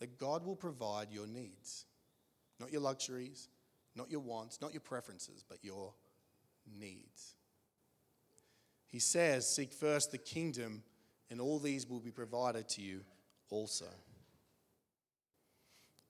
that 0.00 0.16
God 0.16 0.46
will 0.46 0.56
provide 0.56 1.08
your 1.10 1.26
needs? 1.26 1.84
Not 2.58 2.72
your 2.72 2.80
luxuries, 2.80 3.50
not 3.94 4.10
your 4.10 4.20
wants, 4.20 4.62
not 4.62 4.72
your 4.72 4.80
preferences, 4.80 5.44
but 5.46 5.58
your 5.60 5.92
needs. 6.80 7.34
He 8.86 8.98
says, 8.98 9.46
Seek 9.46 9.74
first 9.74 10.10
the 10.10 10.16
kingdom, 10.16 10.82
and 11.30 11.38
all 11.38 11.58
these 11.58 11.86
will 11.86 12.00
be 12.00 12.10
provided 12.10 12.66
to 12.70 12.80
you 12.80 13.02
also. 13.50 13.88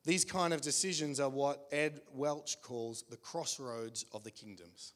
These 0.04 0.24
kind 0.24 0.54
of 0.54 0.60
decisions 0.60 1.18
are 1.18 1.28
what 1.28 1.66
Ed 1.72 2.00
Welch 2.14 2.62
calls 2.62 3.02
the 3.10 3.16
crossroads 3.16 4.06
of 4.12 4.22
the 4.22 4.30
kingdoms, 4.30 4.92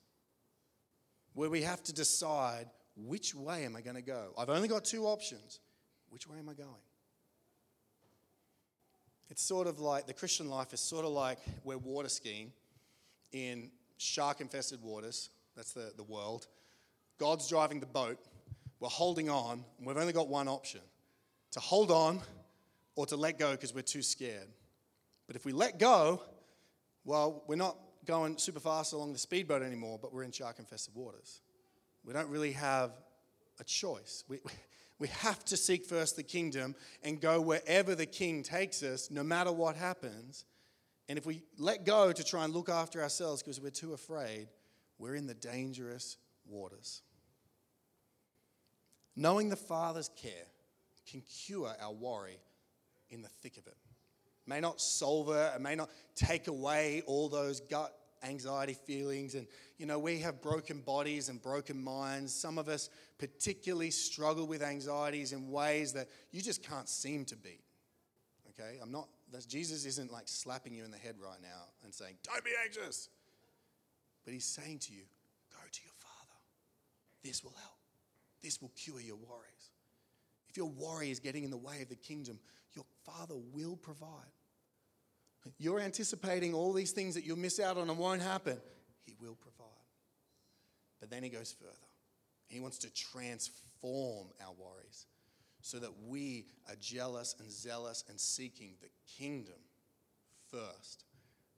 where 1.35 1.51
we 1.51 1.63
have 1.63 1.83
to 1.83 1.93
decide 1.93 2.69
which 2.95 3.35
way 3.35 3.65
am 3.65 3.75
I 3.75 3.81
going 3.81 3.97
to 3.97 4.03
go? 4.03 4.35
I've 4.39 4.51
only 4.51 4.69
got 4.69 4.85
two 4.85 5.07
options. 5.07 5.59
Which 6.13 6.29
way 6.29 6.39
am 6.39 6.51
I 6.51 6.53
going? 6.53 6.69
It's 9.31 9.43
sort 9.43 9.67
of 9.67 9.81
like 9.81 10.07
the 10.07 10.13
Christian 10.13 10.51
life 10.51 10.75
is 10.75 10.81
sort 10.81 11.07
of 11.07 11.13
like 11.13 11.39
we're 11.65 11.79
water 11.79 12.11
skiing 12.11 12.53
in 13.33 13.71
shark 13.97 14.43
infested 14.43 14.83
waters. 14.83 15.31
That's 15.57 15.73
the, 15.73 15.91
the 15.97 16.03
world. 16.03 16.49
God's 17.19 17.49
driving 17.49 17.81
the 17.81 17.87
boat. 17.87 18.19
We're 18.79 18.91
holding 18.91 19.31
on, 19.31 19.65
and 19.79 19.87
we've 19.87 19.97
only 19.97 20.13
got 20.13 20.29
one 20.29 20.49
option 20.49 20.83
to 21.53 21.61
hold 21.61 21.91
on 21.91 22.21
or 22.95 23.07
to 23.07 23.17
let 23.17 23.39
go 23.39 23.53
because 23.53 23.75
we're 23.75 23.81
too 23.81 24.03
scared. 24.03 24.49
But 25.27 25.37
if 25.37 25.47
we 25.47 25.53
let 25.53 25.79
go, 25.79 26.23
well, 27.07 27.43
we're 27.47 27.57
not 27.57 27.79
going 28.05 28.37
super 28.37 28.61
fast 28.61 28.93
along 28.93 29.15
the 29.15 29.19
speedboat 29.19 29.63
anymore, 29.63 29.99
but 30.03 30.13
we're 30.13 30.25
in 30.25 30.33
shark 30.33 30.59
infested 30.59 30.95
waters. 30.95 31.41
We 32.05 32.13
don't 32.13 32.29
really 32.29 32.53
have 32.53 32.91
a 33.59 33.65
choice. 33.65 34.25
We, 34.29 34.41
we 34.99 35.09
have 35.09 35.45
to 35.47 35.57
seek 35.57 35.85
first 35.85 36.17
the 36.17 36.23
kingdom 36.23 36.75
and 37.03 37.21
go 37.21 37.41
wherever 37.41 37.95
the 37.95 38.07
king 38.07 38.43
takes 38.43 38.83
us, 38.83 39.11
no 39.11 39.23
matter 39.23 39.51
what 39.51 39.77
happens. 39.77 40.45
And 41.09 41.19
if 41.19 41.27
we 41.27 41.43
let 41.59 41.85
go 41.85 42.13
to 42.13 42.25
try 42.25 42.45
and 42.45 42.55
look 42.55 42.69
after 42.69 43.03
ourselves 43.03 43.43
because 43.43 43.61
we're 43.61 43.71
too 43.71 43.93
afraid, 43.93 44.49
we're 44.99 45.17
in 45.17 45.27
the 45.27 45.35
dangerous 45.35 46.17
waters. 46.47 47.03
Knowing 49.17 49.49
the 49.49 49.57
Father's 49.57 50.11
care 50.17 50.47
can 51.11 51.21
cure 51.23 51.75
our 51.81 51.93
worry 51.93 52.39
in 53.11 53.23
the 53.23 53.29
thick 53.29 53.57
of 53.59 53.67
it. 53.67 53.77
May 54.47 54.61
not 54.61 54.81
solve 54.81 55.29
it, 55.31 55.53
it 55.55 55.61
may 55.61 55.75
not 55.75 55.91
take 56.15 56.49
away 56.49 57.03
all 57.07 57.29
those 57.29 57.61
gut 57.61 57.93
anxiety 58.23 58.75
feelings. 58.75 59.35
And, 59.35 59.47
you 59.79 59.87
know, 59.87 59.99
we 59.99 60.21
have 60.21 60.41
broken 60.41 60.81
bodies 60.81 61.29
and 61.29 61.41
broken 61.43 61.83
minds. 61.83 62.35
Some 62.35 62.59
of 62.59 62.69
us 62.69 62.91
particularly 63.19 63.91
struggle 63.91 64.47
with 64.47 64.63
anxieties 64.63 65.33
in 65.33 65.51
ways 65.51 65.93
that 65.95 66.09
you 66.31 66.43
just 66.43 66.63
can't 66.63 66.89
seem 66.89 67.25
to 67.27 67.37
beat. 67.37 67.65
Okay? 68.51 68.79
I'm 68.83 68.93
not, 68.93 69.09
Jesus 69.49 69.85
isn't 69.87 70.13
like 70.13 70.29
slapping 70.29 70.75
you 70.75 70.85
in 70.85 70.91
the 70.91 70.99
head 70.99 71.17
right 71.19 71.41
now 71.43 71.69
and 71.85 71.93
saying, 71.93 72.15
don't 72.23 72.45
be 72.45 72.53
anxious. 72.65 73.09
But 74.25 74.35
he's 74.35 74.45
saying 74.45 74.79
to 74.81 74.93
you, 74.93 75.03
go 75.51 75.59
to 75.71 75.81
your 75.83 75.95
Father. 75.99 76.39
This 77.25 77.43
will 77.43 77.55
help. 77.59 77.77
This 78.43 78.61
will 78.61 78.73
cure 78.77 79.01
your 79.01 79.17
worries. 79.17 79.71
If 80.49 80.57
your 80.57 80.69
worry 80.69 81.11
is 81.11 81.19
getting 81.19 81.45
in 81.45 81.51
the 81.51 81.57
way 81.57 81.81
of 81.83 81.89
the 81.89 81.97
kingdom, 81.97 82.39
your 82.75 82.85
Father 83.05 83.35
will 83.53 83.77
provide. 83.77 84.31
You're 85.59 85.81
anticipating 85.81 86.55
all 86.55 86.73
these 86.73 86.93
things 86.93 87.15
that 87.15 87.25
you'll 87.25 87.39
miss 87.39 87.59
out 87.59 87.77
on 87.77 87.89
and 87.91 87.99
won't 87.99 88.23
happen. 88.23 88.59
He 89.05 89.15
will 89.21 89.35
provide. 89.35 89.69
But 91.01 91.11
then 91.11 91.23
he 91.23 91.29
goes 91.29 91.53
further. 91.59 91.73
He 92.49 92.61
wants 92.61 92.79
to 92.79 92.95
transform 92.95 94.29
our 94.41 94.53
worries 94.59 95.07
so 95.61 95.79
that 95.79 95.91
we 96.07 96.47
are 96.69 96.77
jealous 96.81 97.35
and 97.41 97.51
zealous 97.51 98.05
and 98.09 98.21
seeking 98.21 98.75
the 98.81 98.89
kingdom 99.19 99.55
first. 100.51 101.05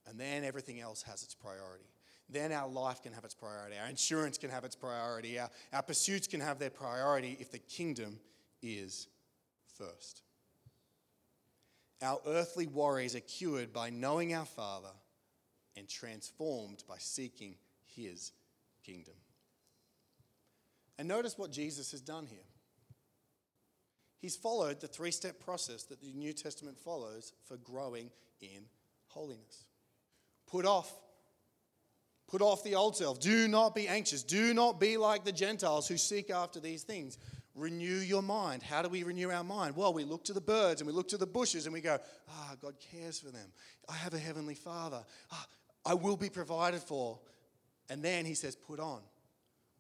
And 0.07 0.19
then 0.19 0.45
everything 0.45 0.81
else 0.81 1.03
has 1.03 1.23
its 1.23 1.35
priority. 1.35 1.85
Then 2.29 2.53
our 2.53 2.69
life 2.69 3.03
can 3.03 3.13
have 3.13 3.25
its 3.25 3.35
priority. 3.35 3.77
Our 3.79 3.89
insurance 3.89 4.39
can 4.39 4.51
have 4.51 4.65
its 4.65 4.77
priority. 4.77 5.39
Our, 5.39 5.51
our 5.73 5.83
pursuits 5.83 6.27
can 6.27 6.41
have 6.41 6.59
their 6.59 6.71
priority 6.71 7.37
if 7.41 7.51
the 7.51 7.59
kingdom 7.59 8.19
is 8.63 9.09
first. 9.79 10.24
Our 12.03 12.21
earthly 12.27 12.67
worries 12.67 13.15
are 13.15 13.21
cured 13.21 13.73
by 13.73 13.91
knowing 13.91 14.35
our 14.35 14.45
Father 14.45 14.93
and 15.77 15.89
transformed 15.89 16.85
by 16.89 16.97
seeking 16.99 17.57
His 17.87 18.33
kingdom. 18.85 19.15
And 20.99 21.09
notice 21.09 21.39
what 21.39 21.51
Jesus 21.51 21.91
has 21.93 22.01
done 22.01 22.27
here. 22.27 22.39
He's 24.21 24.37
followed 24.37 24.81
the 24.81 24.89
three 24.89 25.11
step 25.11 25.39
process 25.39 25.83
that 25.85 26.01
the 26.01 26.13
New 26.15 26.33
Testament 26.33 26.79
follows 26.79 27.33
for 27.47 27.57
growing 27.59 28.11
in 28.41 28.65
holiness. 29.09 29.65
Put 30.47 30.65
off. 30.65 30.93
Put 32.27 32.41
off 32.41 32.65
the 32.65 32.75
old 32.75 32.97
self. 32.97 33.21
Do 33.21 33.49
not 33.49 33.75
be 33.75 33.87
anxious. 33.87 34.23
Do 34.23 34.55
not 34.55 34.81
be 34.81 34.97
like 34.97 35.25
the 35.25 35.33
Gentiles 35.33 35.87
who 35.87 35.99
seek 35.99 36.31
after 36.31 36.59
these 36.59 36.83
things. 36.83 37.19
Renew 37.55 37.99
your 37.99 38.23
mind. 38.23 38.63
How 38.63 38.83
do 38.83 38.89
we 38.89 39.05
renew 39.05 39.31
our 39.31 39.45
mind? 39.45 39.77
Well, 39.77 39.93
we 39.93 40.03
look 40.03 40.25
to 40.25 40.33
the 40.33 40.41
birds 40.41 40.81
and 40.81 40.89
we 40.89 40.93
look 40.93 41.09
to 41.09 41.17
the 41.17 41.27
bushes 41.27 41.67
and 41.67 41.73
we 41.73 41.81
go, 41.81 41.99
ah, 42.29 42.51
oh, 42.53 42.57
God 42.61 42.75
cares 42.93 43.21
for 43.21 43.31
them. 43.31 43.47
I 43.89 43.95
have 43.95 44.13
a 44.13 44.19
heavenly 44.19 44.57
Father. 44.57 45.05
Ah, 45.31 45.47
I 45.87 45.95
will 45.95 46.17
be 46.17 46.29
provided 46.29 46.81
for. 46.81 47.21
And 47.89 48.03
then 48.03 48.25
he 48.25 48.35
says, 48.35 48.57
put 48.57 48.81
on. 48.81 49.01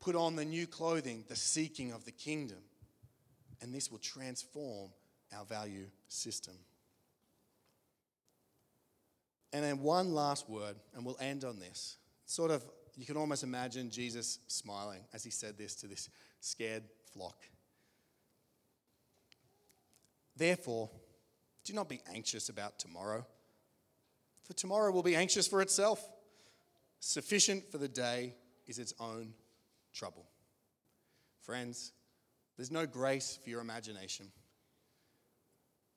Put 0.01 0.15
on 0.15 0.37
the 0.37 0.45
new 0.45 0.67
clothing, 0.67 1.25
the 1.29 1.35
seeking 1.35 1.91
of 1.91 2.05
the 2.05 2.13
kingdom. 2.13 2.59
And 3.61 3.75
this 3.75 3.91
will 3.91 3.99
transform 3.99 4.91
our 5.37 5.45
value 5.45 5.87
system. 6.09 6.55
And 9.53 9.65
then 9.65 9.81
one 9.81 10.13
last 10.13 10.49
word, 10.49 10.77
and 10.95 11.05
we'll 11.05 11.19
end 11.21 11.45
on 11.45 11.59
this. 11.59 11.97
Sort 12.27 12.51
of, 12.51 12.65
you 12.97 13.07
can 13.07 13.17
almost 13.17 13.43
imagine 13.43 13.91
Jesus 13.91 14.39
smiling 14.47 15.01
as 15.13 15.25
he 15.25 15.31
said 15.31 15.57
this 15.57 15.75
to 15.77 15.87
this 15.87 16.09
scared 16.41 16.85
flock. 17.13 17.37
Therefore, 20.37 20.91
do 21.65 21.73
not 21.73 21.89
be 21.89 22.01
anxious 22.13 22.49
about 22.49 22.79
tomorrow, 22.79 23.27
for 24.43 24.53
tomorrow 24.53 24.93
will 24.93 25.03
be 25.03 25.17
anxious 25.17 25.47
for 25.47 25.63
itself. 25.63 26.07
Sufficient 27.01 27.71
for 27.71 27.79
the 27.79 27.89
day 27.89 28.35
is 28.67 28.79
its 28.79 28.95
own 28.99 29.35
trouble. 29.93 30.27
Friends, 31.41 31.93
there's 32.57 32.71
no 32.71 32.87
grace 32.87 33.39
for 33.43 33.51
your 33.51 33.61
imagination. 33.61 34.27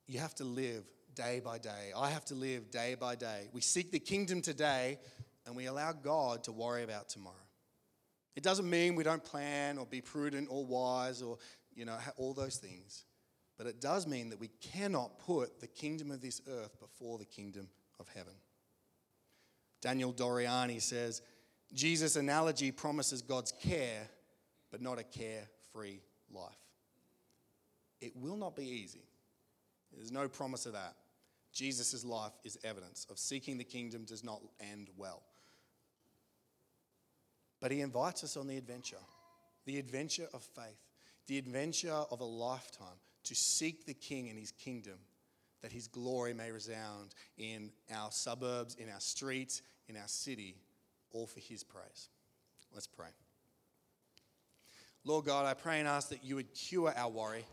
You 0.07 0.19
have 0.19 0.35
to 0.35 0.43
live 0.43 0.83
day 1.15 1.41
by 1.43 1.57
day. 1.57 1.91
I 1.95 2.09
have 2.09 2.25
to 2.25 2.35
live 2.35 2.71
day 2.71 2.95
by 2.95 3.15
day. 3.15 3.49
We 3.51 3.61
seek 3.61 3.91
the 3.91 3.99
kingdom 3.99 4.41
today 4.41 4.99
and 5.45 5.55
we 5.55 5.65
allow 5.65 5.93
God 5.93 6.43
to 6.45 6.51
worry 6.51 6.83
about 6.83 7.09
tomorrow. 7.09 7.35
It 8.35 8.43
doesn't 8.43 8.69
mean 8.69 8.95
we 8.95 9.03
don't 9.03 9.23
plan 9.23 9.77
or 9.77 9.85
be 9.85 9.99
prudent 9.99 10.47
or 10.51 10.65
wise 10.65 11.21
or, 11.21 11.37
you 11.73 11.85
know, 11.85 11.97
all 12.17 12.33
those 12.33 12.57
things. 12.57 13.05
But 13.57 13.67
it 13.67 13.81
does 13.81 14.05
mean 14.05 14.29
that 14.29 14.39
we 14.39 14.49
cannot 14.61 15.19
put 15.19 15.59
the 15.59 15.67
kingdom 15.67 16.11
of 16.11 16.21
this 16.21 16.41
earth 16.47 16.79
before 16.79 17.17
the 17.17 17.25
kingdom 17.25 17.67
of 17.99 18.07
heaven. 18.09 18.33
Daniel 19.81 20.13
Doriani 20.13 20.81
says 20.81 21.21
Jesus' 21.73 22.15
analogy 22.15 22.71
promises 22.71 23.21
God's 23.21 23.51
care, 23.51 24.07
but 24.71 24.81
not 24.81 24.99
a 24.99 25.03
care 25.03 25.47
free 25.73 26.01
life. 26.31 26.53
It 27.99 28.15
will 28.15 28.37
not 28.37 28.55
be 28.55 28.65
easy. 28.65 29.03
There's 29.91 30.11
no 30.11 30.27
promise 30.27 30.65
of 30.65 30.73
that. 30.73 30.93
Jesus' 31.51 32.05
life 32.05 32.33
is 32.43 32.59
evidence 32.63 33.07
of 33.09 33.17
seeking 33.17 33.57
the 33.57 33.63
kingdom 33.63 34.05
does 34.05 34.23
not 34.23 34.41
end 34.59 34.89
well. 34.95 35.23
But 37.59 37.71
he 37.71 37.81
invites 37.81 38.23
us 38.23 38.37
on 38.37 38.47
the 38.47 38.57
adventure 38.57 38.97
the 39.65 39.79
adventure 39.79 40.27
of 40.33 40.41
faith, 40.43 40.79
the 41.25 41.37
adventure 41.37 41.91
of 41.91 42.21
a 42.21 42.25
lifetime 42.25 42.99
to 43.27 43.35
seek 43.35 43.85
the 43.85 43.93
King 43.93 44.29
and 44.29 44.37
his 44.37 44.51
kingdom, 44.51 44.97
that 45.61 45.71
his 45.71 45.87
glory 45.87 46.33
may 46.33 46.51
resound 46.51 47.15
in 47.37 47.71
our 47.93 48.11
suburbs, 48.11 48.75
in 48.75 48.89
our 48.89 48.99
streets, 48.99 49.61
in 49.87 49.97
our 49.97 50.07
city, 50.07 50.55
all 51.11 51.27
for 51.27 51.39
his 51.39 51.63
praise. 51.63 52.09
Let's 52.73 52.87
pray. 52.87 53.07
Lord 55.03 55.25
God, 55.25 55.45
I 55.45 55.53
pray 55.53 55.79
and 55.79 55.87
ask 55.87 56.09
that 56.09 56.23
you 56.23 56.35
would 56.35 56.53
cure 56.53 56.93
our 56.95 57.09
worry 57.09 57.45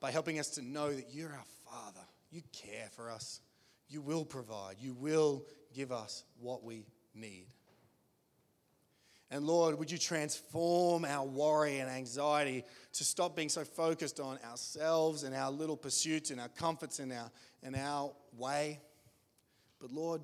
by 0.00 0.10
helping 0.10 0.38
us 0.38 0.48
to 0.50 0.62
know 0.62 0.92
that 0.92 1.12
you're 1.12 1.32
our 1.32 1.44
Father. 1.70 2.06
You 2.30 2.42
care 2.52 2.88
for 2.92 3.10
us. 3.10 3.40
You 3.88 4.00
will 4.00 4.24
provide. 4.24 4.76
You 4.80 4.94
will 4.94 5.44
give 5.74 5.92
us 5.92 6.24
what 6.40 6.64
we 6.64 6.86
need. 7.14 7.46
And 9.34 9.44
Lord, 9.44 9.80
would 9.80 9.90
you 9.90 9.98
transform 9.98 11.04
our 11.04 11.26
worry 11.26 11.80
and 11.80 11.90
anxiety 11.90 12.64
to 12.92 13.04
stop 13.04 13.34
being 13.34 13.48
so 13.48 13.64
focused 13.64 14.20
on 14.20 14.38
ourselves 14.48 15.24
and 15.24 15.34
our 15.34 15.50
little 15.50 15.76
pursuits 15.76 16.30
and 16.30 16.40
our 16.40 16.46
comforts 16.50 17.00
and 17.00 17.12
our, 17.12 17.32
and 17.64 17.74
our 17.74 18.12
way? 18.38 18.78
But 19.80 19.90
Lord, 19.90 20.20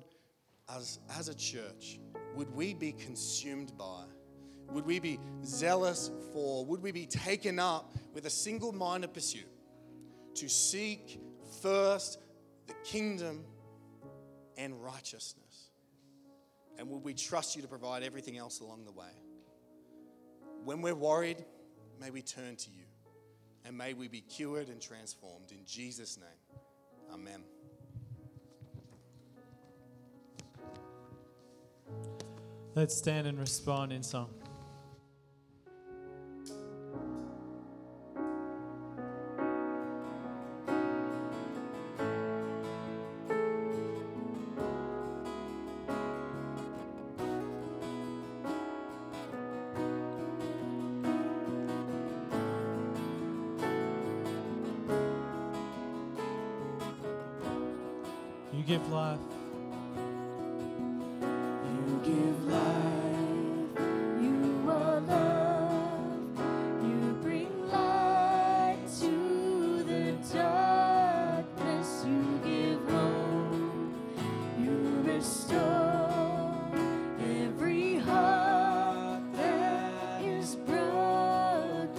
as, 0.73 0.99
as 1.19 1.27
a 1.27 1.35
church, 1.35 1.99
would 2.35 2.55
we 2.55 2.73
be 2.73 2.93
consumed 2.93 3.77
by? 3.77 4.05
Would 4.69 4.85
we 4.85 4.99
be 4.99 5.19
zealous 5.43 6.09
for? 6.31 6.63
Would 6.63 6.81
we 6.81 6.93
be 6.93 7.05
taken 7.05 7.59
up 7.59 7.93
with 8.13 8.27
a 8.27 8.29
single 8.29 8.71
minded 8.71 9.13
pursuit 9.13 9.49
to 10.35 10.47
seek 10.47 11.19
first 11.61 12.17
the 12.65 12.75
kingdom 12.85 13.43
and 14.55 14.81
righteousness? 14.81 15.50
And 16.81 16.89
will 16.89 16.99
we 16.99 17.13
trust 17.13 17.55
you 17.55 17.61
to 17.61 17.67
provide 17.67 18.01
everything 18.01 18.39
else 18.39 18.59
along 18.59 18.85
the 18.85 18.91
way? 18.91 19.11
When 20.65 20.81
we're 20.81 20.95
worried, 20.95 21.45
may 21.99 22.09
we 22.09 22.23
turn 22.23 22.55
to 22.55 22.71
you. 22.71 22.85
And 23.63 23.77
may 23.77 23.93
we 23.93 24.07
be 24.07 24.21
cured 24.21 24.67
and 24.67 24.81
transformed. 24.81 25.51
In 25.51 25.63
Jesus' 25.63 26.17
name, 26.17 26.59
amen. 27.13 27.43
Let's 32.73 32.97
stand 32.97 33.27
and 33.27 33.37
respond 33.37 33.93
in 33.93 34.01
song. 34.01 34.40